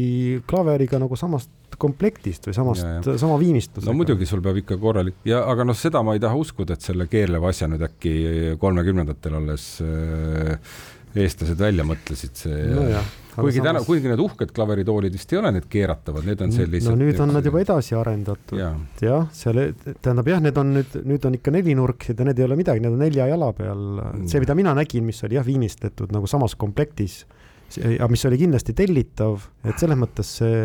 klaveriga 0.48 1.02
nagu 1.04 1.20
samast 1.20 1.52
komplektist 1.82 2.50
või 2.50 2.58
samast, 2.58 3.10
sama 3.22 3.38
viimistlusega. 3.42 3.92
no 3.92 3.98
muidugi, 3.98 4.28
sul 4.30 4.42
peab 4.46 4.60
ikka 4.64 4.80
korralik 4.82 5.22
ja, 5.28 5.44
aga 5.52 5.68
noh, 5.68 5.78
seda 5.78 6.04
ma 6.06 6.18
ei 6.18 6.24
taha 6.24 6.40
uskuda, 6.40 6.78
et 6.78 6.86
selle 6.86 7.08
keerleva 7.12 7.54
asja 7.54 7.70
nüüd 7.72 7.86
äkki 7.88 8.14
kolmekümnendatel 8.62 9.38
alles 9.40 9.70
äh, 9.86 10.58
eestlased 11.18 11.60
välja 11.60 11.86
mõtlesid, 11.88 12.36
see 12.38 12.66
no 12.74 12.86
kuigi 13.38 13.62
täna, 13.64 13.82
kuigi 13.86 14.10
need 14.10 14.22
uhked 14.22 14.52
klaveritoolid 14.56 15.14
vist 15.14 15.32
ei 15.34 15.40
ole 15.40 15.52
need 15.56 15.68
keeratavad, 15.72 16.26
need 16.28 16.42
on 16.44 16.54
sellised. 16.54 16.90
no 16.90 16.98
nüüd 17.00 17.20
on 17.24 17.34
nad 17.38 17.46
juba 17.46 17.62
edasi 17.64 17.96
arendatud 17.98 18.60
ja., 18.60 18.72
jah, 19.04 19.28
seal, 19.36 19.62
tähendab 19.86 20.32
jah, 20.34 20.42
need 20.44 20.58
on 20.58 20.74
nüüd, 20.80 20.98
nüüd 21.08 21.28
on 21.30 21.38
ikka 21.38 21.54
nelinurksed 21.54 22.18
ja 22.18 22.28
need 22.28 22.42
ei 22.42 22.48
ole 22.48 22.60
midagi, 22.60 22.84
need 22.84 22.98
on 22.98 23.04
nelja 23.06 23.30
jala 23.30 23.52
peal. 23.58 23.84
see, 24.26 24.42
mida 24.44 24.58
mina 24.58 24.74
nägin, 24.78 25.06
mis 25.08 25.22
oli 25.28 25.40
jah, 25.40 25.46
viimistletud 25.48 26.14
nagu 26.16 26.30
samas 26.30 26.58
komplektis 26.60 27.22
ja 27.76 28.08
mis 28.10 28.24
oli 28.30 28.40
kindlasti 28.40 28.74
tellitav, 28.78 29.48
et 29.68 29.80
selles 29.80 30.00
mõttes 30.00 30.30
see, 30.40 30.60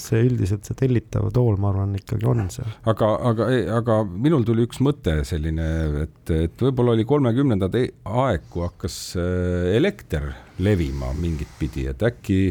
see 0.00 0.24
üldiselt 0.26 0.68
see 0.68 0.76
tellitav 0.78 1.30
tool, 1.34 1.56
ma 1.60 1.70
arvan, 1.72 1.94
ikkagi 1.98 2.28
on 2.28 2.44
see. 2.52 2.66
aga, 2.90 3.12
aga, 3.30 3.48
aga 3.78 4.00
minul 4.08 4.44
tuli 4.48 4.66
üks 4.68 4.82
mõte 4.84 5.20
selline, 5.28 5.68
et, 6.04 6.34
et 6.34 6.66
võib-olla 6.66 6.96
oli 6.96 7.06
kolmekümnendad 7.08 7.78
e-, 7.80 7.88
aeg, 8.24 8.48
kui 8.52 8.66
hakkas 8.66 8.98
äh, 9.20 9.70
elekter 9.78 10.30
levima 10.64 11.14
mingit 11.18 11.50
pidi, 11.58 11.88
et 11.90 12.04
äkki 12.04 12.42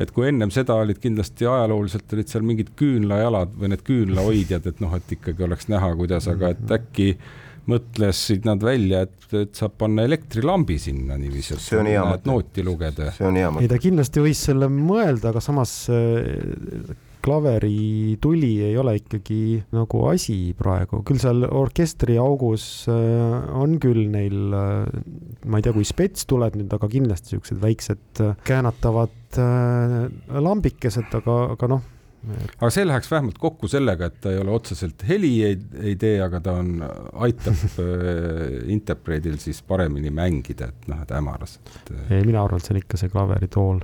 et 0.00 0.10
kui 0.14 0.24
ennem 0.30 0.48
seda 0.52 0.78
olid 0.80 0.96
kindlasti 1.02 1.44
ajalooliselt 1.44 2.14
olid 2.16 2.30
seal 2.32 2.44
mingid 2.48 2.72
küünlajalad 2.80 3.52
või 3.60 3.74
need 3.74 3.84
küünlahoidjad, 3.86 4.68
et 4.70 4.80
noh, 4.80 4.94
et 4.96 5.16
ikkagi 5.18 5.44
oleks 5.44 5.68
näha, 5.68 5.92
kuidas, 5.98 6.28
aga 6.32 6.54
et 6.54 6.76
äkki 6.80 7.10
mõtlesid 7.70 8.46
nad 8.48 8.62
välja, 8.64 9.04
et, 9.06 9.28
et 9.36 9.54
saab 9.56 9.76
panna 9.82 10.06
elektrilambi 10.08 10.78
sinna 10.82 11.18
niiviisi, 11.20 11.54
et 11.56 11.62
see 11.62 11.78
on 11.78 11.88
hea 11.90 12.02
mõte. 12.06 12.28
nooti 12.30 12.66
lugeda. 12.66 13.12
see 13.16 13.28
on 13.28 13.38
hea 13.38 13.52
mõte. 13.52 13.64
ei, 13.66 13.70
ta 13.70 13.78
kindlasti 13.82 14.24
võis 14.24 14.42
selle 14.50 14.68
mõelda, 14.72 15.30
aga 15.30 15.42
samas 15.44 15.74
äh, 15.92 16.90
klaveri 17.22 18.18
tuli 18.22 18.56
ei 18.66 18.74
ole 18.80 18.96
ikkagi 18.98 19.62
nagu 19.76 20.02
asi 20.10 20.36
praegu, 20.58 21.04
küll 21.06 21.22
seal 21.22 21.46
orkestriaugus 21.46 22.66
äh, 22.90 23.38
on 23.62 23.78
küll 23.82 24.08
neil, 24.10 24.42
äh, 24.58 25.00
ma 25.46 25.60
ei 25.60 25.66
tea, 25.68 25.76
kui 25.76 25.86
spets 25.86 26.26
tuleb 26.30 26.58
nüüd, 26.58 26.74
aga 26.74 26.90
kindlasti 26.90 27.36
siuksed 27.36 27.62
väiksed 27.62 28.24
käänatavad 28.48 29.10
lambikesed, 30.42 31.14
aga, 31.22 31.36
aga 31.54 31.68
noh 31.72 31.90
aga 32.30 32.70
see 32.70 32.84
läheks 32.86 33.10
vähemalt 33.10 33.38
kokku 33.42 33.70
sellega, 33.70 34.10
et 34.10 34.20
ta 34.22 34.32
ei 34.32 34.38
ole 34.42 34.54
otseselt 34.54 35.02
heli 35.08 35.32
ei, 35.46 35.56
ei 35.82 35.96
tee, 36.00 36.20
aga 36.22 36.40
ta 36.44 36.54
on, 36.60 36.76
aitab 37.26 37.64
äh, 37.82 38.60
interpreedil 38.72 39.40
siis 39.42 39.62
paremini 39.66 40.12
mängida, 40.14 40.70
et 40.70 40.92
noh, 40.92 41.02
et 41.02 41.16
hämaras 41.16 41.58
et.... 41.62 41.96
ei, 42.10 42.22
mina 42.22 42.44
arvan, 42.44 42.62
et 42.62 42.68
see 42.68 42.76
on 42.76 42.82
ikka 42.84 43.02
see 43.02 43.12
klaveritool 43.12 43.82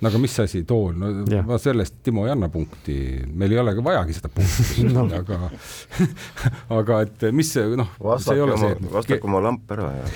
no 0.00 0.10
aga 0.10 0.18
mis 0.20 0.34
asi 0.42 0.62
tool, 0.68 0.96
no 0.98 1.10
ja. 1.30 1.42
ma 1.46 1.56
sellest 1.60 2.02
Timo 2.04 2.26
ei 2.26 2.32
anna 2.34 2.50
punkti, 2.52 2.96
meil 3.32 3.54
ei 3.54 3.60
olegi 3.62 3.84
vajagi 3.84 4.16
seda 4.18 4.30
punkti 4.34 4.84
no. 4.96 5.06
aga 5.20 5.38
aga 6.80 7.00
et 7.06 7.28
mis 7.36 7.52
see 7.56 7.78
noh, 7.78 7.94
see 8.20 8.36
ei 8.36 8.44
ole 8.44 8.58
oma, 8.58 8.74
see. 8.74 8.90
vastake 8.92 9.30
oma 9.30 9.40
lamp 9.46 9.72
ära 9.76 9.92
ja 9.96 10.10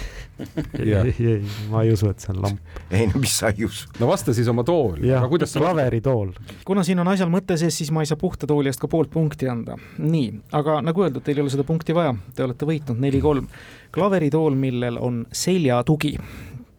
ei, 0.78 1.14
ei, 1.18 1.40
ma 1.70 1.82
ei 1.84 1.92
usu, 1.94 2.10
et 2.10 2.22
see 2.22 2.32
on 2.34 2.42
lamp. 2.44 2.76
ei 2.90 3.08
no 3.10 3.20
mis 3.22 3.36
sa 3.40 3.52
ei 3.54 3.66
usu? 3.66 3.88
no 4.00 4.10
vasta 4.10 4.34
siis 4.36 4.48
oma 4.52 4.64
tool. 4.66 4.98
aga 5.04 5.26
kuidas 5.30 5.54
sa 5.54 5.62
klaveritool. 5.62 6.32
kuna 6.68 6.84
siin 6.86 7.02
on 7.02 7.10
asjal 7.12 7.32
mõte 7.32 7.58
sees, 7.60 7.76
siis 7.80 7.92
ma 7.94 8.04
ei 8.04 8.10
saa 8.10 8.20
puhta 8.20 8.48
tooli 8.50 8.72
eest 8.72 8.82
ka 8.82 8.90
poolt 8.90 9.12
punkti 9.12 9.48
anda. 9.50 9.78
nii, 9.98 10.32
aga 10.56 10.80
nagu 10.84 11.06
öeldud, 11.06 11.24
teil 11.26 11.40
ei 11.40 11.46
ole 11.46 11.52
seda 11.52 11.66
punkti 11.68 11.96
vaja, 11.96 12.14
te 12.34 12.46
olete 12.46 12.68
võitnud 12.68 13.00
neli-kolm. 13.02 13.48
klaveritool, 13.94 14.54
millel 14.58 15.00
on 15.00 15.24
seljatugi 15.32 16.16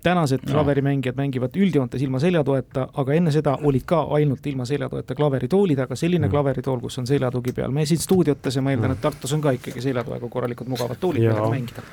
tänased 0.04 0.46
no. 0.46 0.52
klaverimängijad 0.52 1.18
mängivad 1.18 1.56
üldjoontes 1.58 2.02
ilma 2.02 2.20
seljatoeta, 2.20 2.88
aga 3.02 3.14
enne 3.14 3.32
seda 3.34 3.58
olid 3.68 3.86
ka 3.88 4.02
ainult 4.18 4.46
ilma 4.50 4.66
seljatoeta 4.66 5.16
klaveritoolid, 5.18 5.80
aga 5.84 5.98
selline 6.00 6.28
mm. 6.28 6.32
klaveritool, 6.32 6.80
kus 6.82 6.98
on 7.02 7.10
seljatugi 7.10 7.54
peal, 7.58 7.74
me 7.76 7.86
siin 7.90 8.02
stuudiotes 8.02 8.58
ja 8.58 8.64
ma 8.66 8.74
eeldan, 8.74 8.96
et 8.96 9.04
Tartus 9.04 9.34
on 9.38 9.44
ka 9.44 9.54
ikkagi 9.58 9.84
seljatoega 9.84 10.30
korralikud 10.32 10.72
mugavad 10.72 11.00
toolid, 11.02 11.26
millega 11.28 11.50
mängida. 11.52 11.86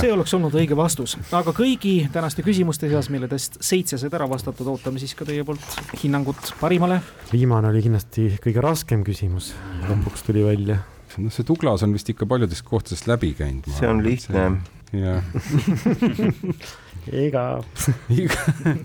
see 0.00 0.12
oleks 0.12 0.34
olnud 0.38 0.58
õige 0.58 0.78
vastus, 0.78 1.16
aga 1.30 1.54
kõigi 1.56 1.94
tänaste 2.12 2.44
küsimuste 2.46 2.90
seas, 2.90 3.10
milledest 3.14 3.60
seitse 3.60 4.00
said 4.00 4.14
ära 4.18 4.28
vastatud, 4.30 4.66
ootame 4.74 5.02
siis 5.02 5.14
ka 5.18 5.28
teie 5.28 5.46
poolt 5.46 5.80
hinnangut 6.02 6.54
parimale. 6.60 7.00
viimane 7.32 7.70
oli 7.70 7.86
kindlasti 7.86 8.28
kõige 8.42 8.64
raskem 8.64 9.06
küsimus, 9.06 9.54
lõpuks 9.86 10.26
tuli 10.26 10.44
välja 10.46 10.82
noh, 11.22 11.32
see 11.32 11.46
Tuglas 11.46 11.84
on 11.86 11.94
vist 11.96 12.10
ikka 12.12 12.28
paljudest 12.28 12.64
kohtadest 12.66 13.08
läbi 13.10 13.32
käinud. 13.38 13.68
see 13.78 13.88
on 13.88 14.02
lihtne. 14.04 14.48
Jah. 14.92 15.22
Iga. 17.12 17.60
Iga. 18.10 18.40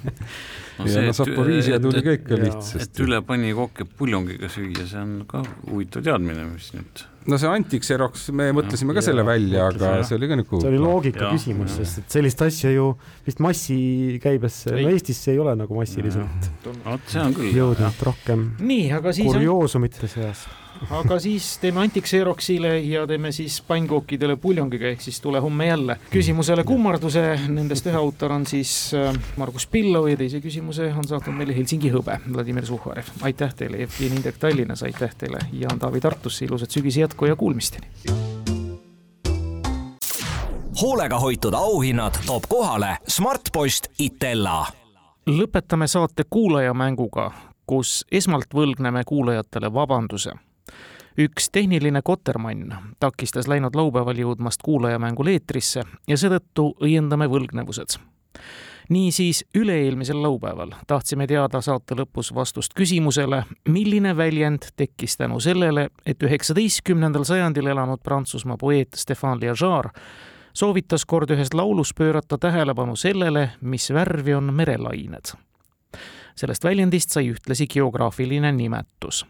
No 0.81 0.87
ja 0.89 1.01
no 1.05 1.13
Zaporižia 1.13 1.77
tuli 1.81 2.01
ka 2.01 2.13
ikka 2.15 2.37
lihtsasti. 2.39 2.87
et 2.87 2.99
ülepani 3.03 3.51
kokke 3.53 3.85
puljongiga 3.85 4.49
süüa, 4.49 4.85
see 4.89 4.97
on 4.97 5.11
ka 5.29 5.43
huvitav 5.67 6.01
teadmine, 6.07 6.47
mis 6.47 6.71
nüüd 6.73 7.03
no 7.29 7.37
see 7.37 7.51
antikseroks, 7.51 8.29
me 8.33 8.47
mõtlesime 8.55 8.95
ka 8.95 9.03
ja, 9.03 9.05
selle 9.11 9.25
välja, 9.27 9.67
aga 9.69 9.91
see 10.07 10.17
oli 10.17 10.31
ka 10.31 10.39
nagu 10.39 10.61
see 10.63 10.71
oli 10.71 10.81
loogika 10.81 11.27
ja, 11.27 11.35
küsimus, 11.35 11.75
sest 11.77 12.01
et 12.01 12.17
sellist 12.17 12.41
asja 12.47 12.73
ju 12.73 12.87
vist 13.27 13.43
massikäibesse, 13.45 14.73
no 14.73 14.95
Eestisse 14.95 15.35
ei 15.35 15.43
ole 15.43 15.53
nagu 15.59 15.77
massiliselt 15.77 16.49
vot 16.87 17.13
see 17.13 17.21
on 17.21 17.37
küll 17.37 17.61
jõudnud 17.61 18.03
rohkem 18.09 18.47
nii, 18.63 18.89
aga 18.97 19.13
siis 19.17 19.29
kurioosumite 19.29 20.09
seas 20.09 20.47
aga 20.89 21.19
siis 21.19 21.57
teeme 21.57 21.79
antikseeroksile 21.79 22.79
ja 22.79 23.07
teeme 23.07 23.31
siis 23.31 23.61
pannkookidele 23.67 24.35
puljongiga, 24.35 24.87
ehk 24.87 25.01
siis 25.01 25.21
tule 25.21 25.39
homme 25.39 25.67
jälle. 25.67 25.97
küsimusele 26.11 26.63
kummarduse, 26.63 27.39
nendest 27.47 27.85
ühe 27.85 27.97
autor 27.97 28.31
on 28.31 28.47
siis 28.47 28.93
äh, 28.93 29.15
Margus 29.37 29.67
Pillov 29.67 30.07
ja 30.07 30.17
teise 30.17 30.41
küsimuse 30.41 30.93
on 30.97 31.07
saatnud 31.07 31.37
meile 31.37 31.55
Helsingi 31.55 31.91
hõbe, 31.93 32.17
Vladimir 32.33 32.65
Suhharev. 32.65 33.13
aitäh 33.21 33.53
teile, 33.53 33.77
Jevgeni 33.77 34.15
Indrek 34.15 34.37
Tallinnas, 34.37 34.83
aitäh 34.83 35.15
teile, 35.17 35.39
Jaan 35.53 35.79
Taavi 35.79 36.01
Tartusse, 36.01 36.45
ilusat 36.45 36.71
sügise 36.71 37.01
jätku 37.01 37.25
ja 37.25 37.35
kuulmisteni. 37.35 37.87
hoolega 40.81 41.19
hoitud 41.19 41.53
auhinnad 41.53 42.17
toob 42.25 42.43
kohale 42.49 42.97
Smartpost 43.07 43.87
Itella. 43.99 44.65
lõpetame 45.29 45.87
saate 45.87 46.23
kuulajamänguga, 46.29 47.31
kus 47.65 48.05
esmalt 48.11 48.53
võlgneme 48.53 49.03
kuulajatele 49.05 49.73
vabanduse 49.73 50.31
üks 51.21 51.49
tehniline 51.51 52.01
kotermann 52.01 52.73
takistas 52.99 53.47
läinud 53.47 53.75
laupäeval 53.75 54.17
jõudmast 54.17 54.61
kuulajamängul 54.65 55.31
eetrisse 55.33 55.83
ja 56.07 56.17
seetõttu 56.17 56.71
õiendame 56.81 57.27
võlgnevused. 57.29 57.99
niisiis 58.89 59.45
üle-eelmisel 59.55 60.21
laupäeval 60.23 60.73
tahtsime 60.87 61.27
teada 61.27 61.61
saate 61.61 61.95
lõpus 61.95 62.33
vastust 62.35 62.73
küsimusele, 62.73 63.43
milline 63.69 64.17
väljend 64.17 64.71
tekkis 64.75 65.17
tänu 65.17 65.39
sellele, 65.39 65.89
et 66.05 66.23
üheksateistkümnendal 66.23 67.23
sajandil 67.23 67.67
elanud 67.67 67.99
Prantsusmaa 68.03 68.57
poeet 68.57 68.93
Stéphane 68.95 69.39
Liajar 69.41 69.91
soovitas 70.53 71.05
kord 71.05 71.31
ühes 71.31 71.53
laulus 71.53 71.93
pöörata 71.93 72.37
tähelepanu 72.37 72.95
sellele, 72.95 73.51
mis 73.61 73.93
värvi 73.93 74.33
on 74.33 74.53
merelained. 74.53 75.35
sellest 76.35 76.63
väljendist 76.63 77.09
sai 77.09 77.29
ühtlasi 77.29 77.67
geograafiline 77.67 78.51
nimetus 78.51 79.25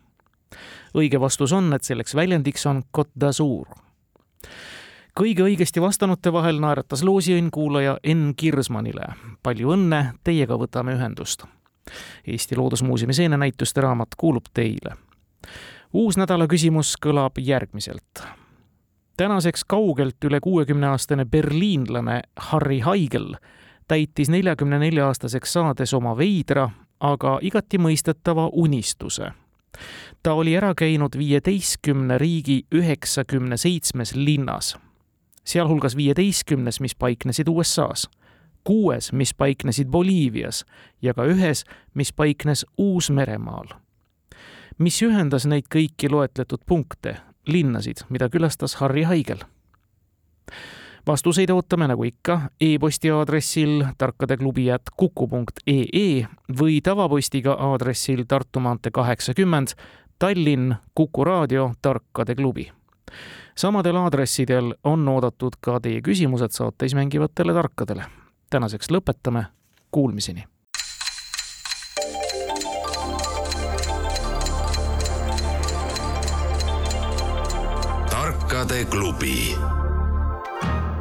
õige 0.98 1.20
vastus 1.20 1.54
on, 1.54 1.74
et 1.74 1.84
selleks 1.84 2.16
väljendiks 2.16 2.66
on 2.66 2.84
Côte 2.98 3.12
d'Azur. 3.20 3.68
kõige 5.20 5.44
õigesti 5.44 5.82
vastanute 5.82 6.34
vahel 6.34 6.60
naeratas 6.60 7.04
loosiõnn 7.04 7.52
kuulaja 7.52 7.98
Enn 8.04 8.36
Kirsmanile. 8.36 9.14
palju 9.44 9.72
õnne, 9.72 10.14
teiega 10.24 10.58
võtame 10.58 10.96
ühendust. 10.96 11.46
Eesti 12.28 12.56
Loodusmuuseumi 12.56 13.14
seenenäituste 13.14 13.82
raamat 13.82 14.16
kuulub 14.18 14.46
teile. 14.54 14.96
uus 15.94 16.18
nädala 16.18 16.48
küsimus 16.48 16.96
kõlab 17.06 17.38
järgmiselt 17.38 18.24
tänaseks 19.18 19.64
kaugelt 19.68 20.24
üle 20.24 20.40
kuuekümne 20.40 20.88
aastane 20.88 21.26
berliinlane 21.26 22.22
Harry 22.38 22.80
Haigel 22.80 23.36
täitis 23.92 24.30
neljakümne 24.30 24.80
nelja 24.80 25.10
aastaseks 25.12 25.54
saades 25.54 25.94
oma 25.94 26.14
veidra, 26.18 26.70
aga 27.00 27.40
igati 27.44 27.78
mõistetava 27.78 28.48
unistuse. 28.54 29.32
Ta 30.24 30.34
oli 30.34 30.56
ära 30.58 30.74
käinud 30.78 31.18
viieteistkümne 31.18 32.18
riigi 32.18 32.64
üheksakümne 32.72 33.58
seitsmes 33.58 34.16
linnas, 34.16 34.78
sealhulgas 35.44 35.96
viieteistkümnes, 35.96 36.80
mis 36.80 36.96
paiknesid 36.96 37.48
USA-s, 37.48 38.10
kuues, 38.64 39.12
mis 39.14 39.34
paiknesid 39.34 39.88
Boliivias 39.88 40.66
ja 41.02 41.14
ka 41.14 41.26
ühes, 41.26 41.66
mis 41.94 42.14
paiknes 42.14 42.66
Uus-Meremaal. 42.78 43.78
mis 44.78 45.02
ühendas 45.02 45.46
neid 45.46 45.68
kõiki 45.70 46.10
loetletud 46.10 46.64
punkte, 46.66 47.18
linnasid, 47.46 48.02
mida 48.10 48.30
külastas 48.30 48.80
Harry 48.82 49.04
Haigel 49.04 49.44
vastuseid 51.08 51.50
ootame 51.50 51.88
nagu 51.88 52.04
ikka 52.04 52.42
e-posti 52.62 53.12
aadressil 53.12 53.84
tarkadeklubi.kuku.ee 53.98 56.26
või 56.60 56.82
tavapostiga 56.84 57.54
aadressil 57.54 58.24
Tartu 58.28 58.60
maantee 58.60 58.92
kaheksakümmend, 58.92 59.68
Tallinn, 60.20 60.76
Kuku 60.96 61.24
raadio, 61.24 61.74
Tarkade 61.82 62.36
klubi. 62.36 62.72
samadel 63.56 63.96
aadressidel 63.96 64.74
on 64.84 65.08
oodatud 65.08 65.52
ka 65.62 65.80
teie 65.80 66.02
küsimused 66.02 66.52
saates 66.52 66.96
mängivatele 66.96 67.54
tarkadele. 67.54 68.04
tänaseks 68.50 68.92
lõpetame, 68.92 69.44
kuulmiseni 69.92 70.44
tarkade 78.10 78.86
klubi 78.86 79.56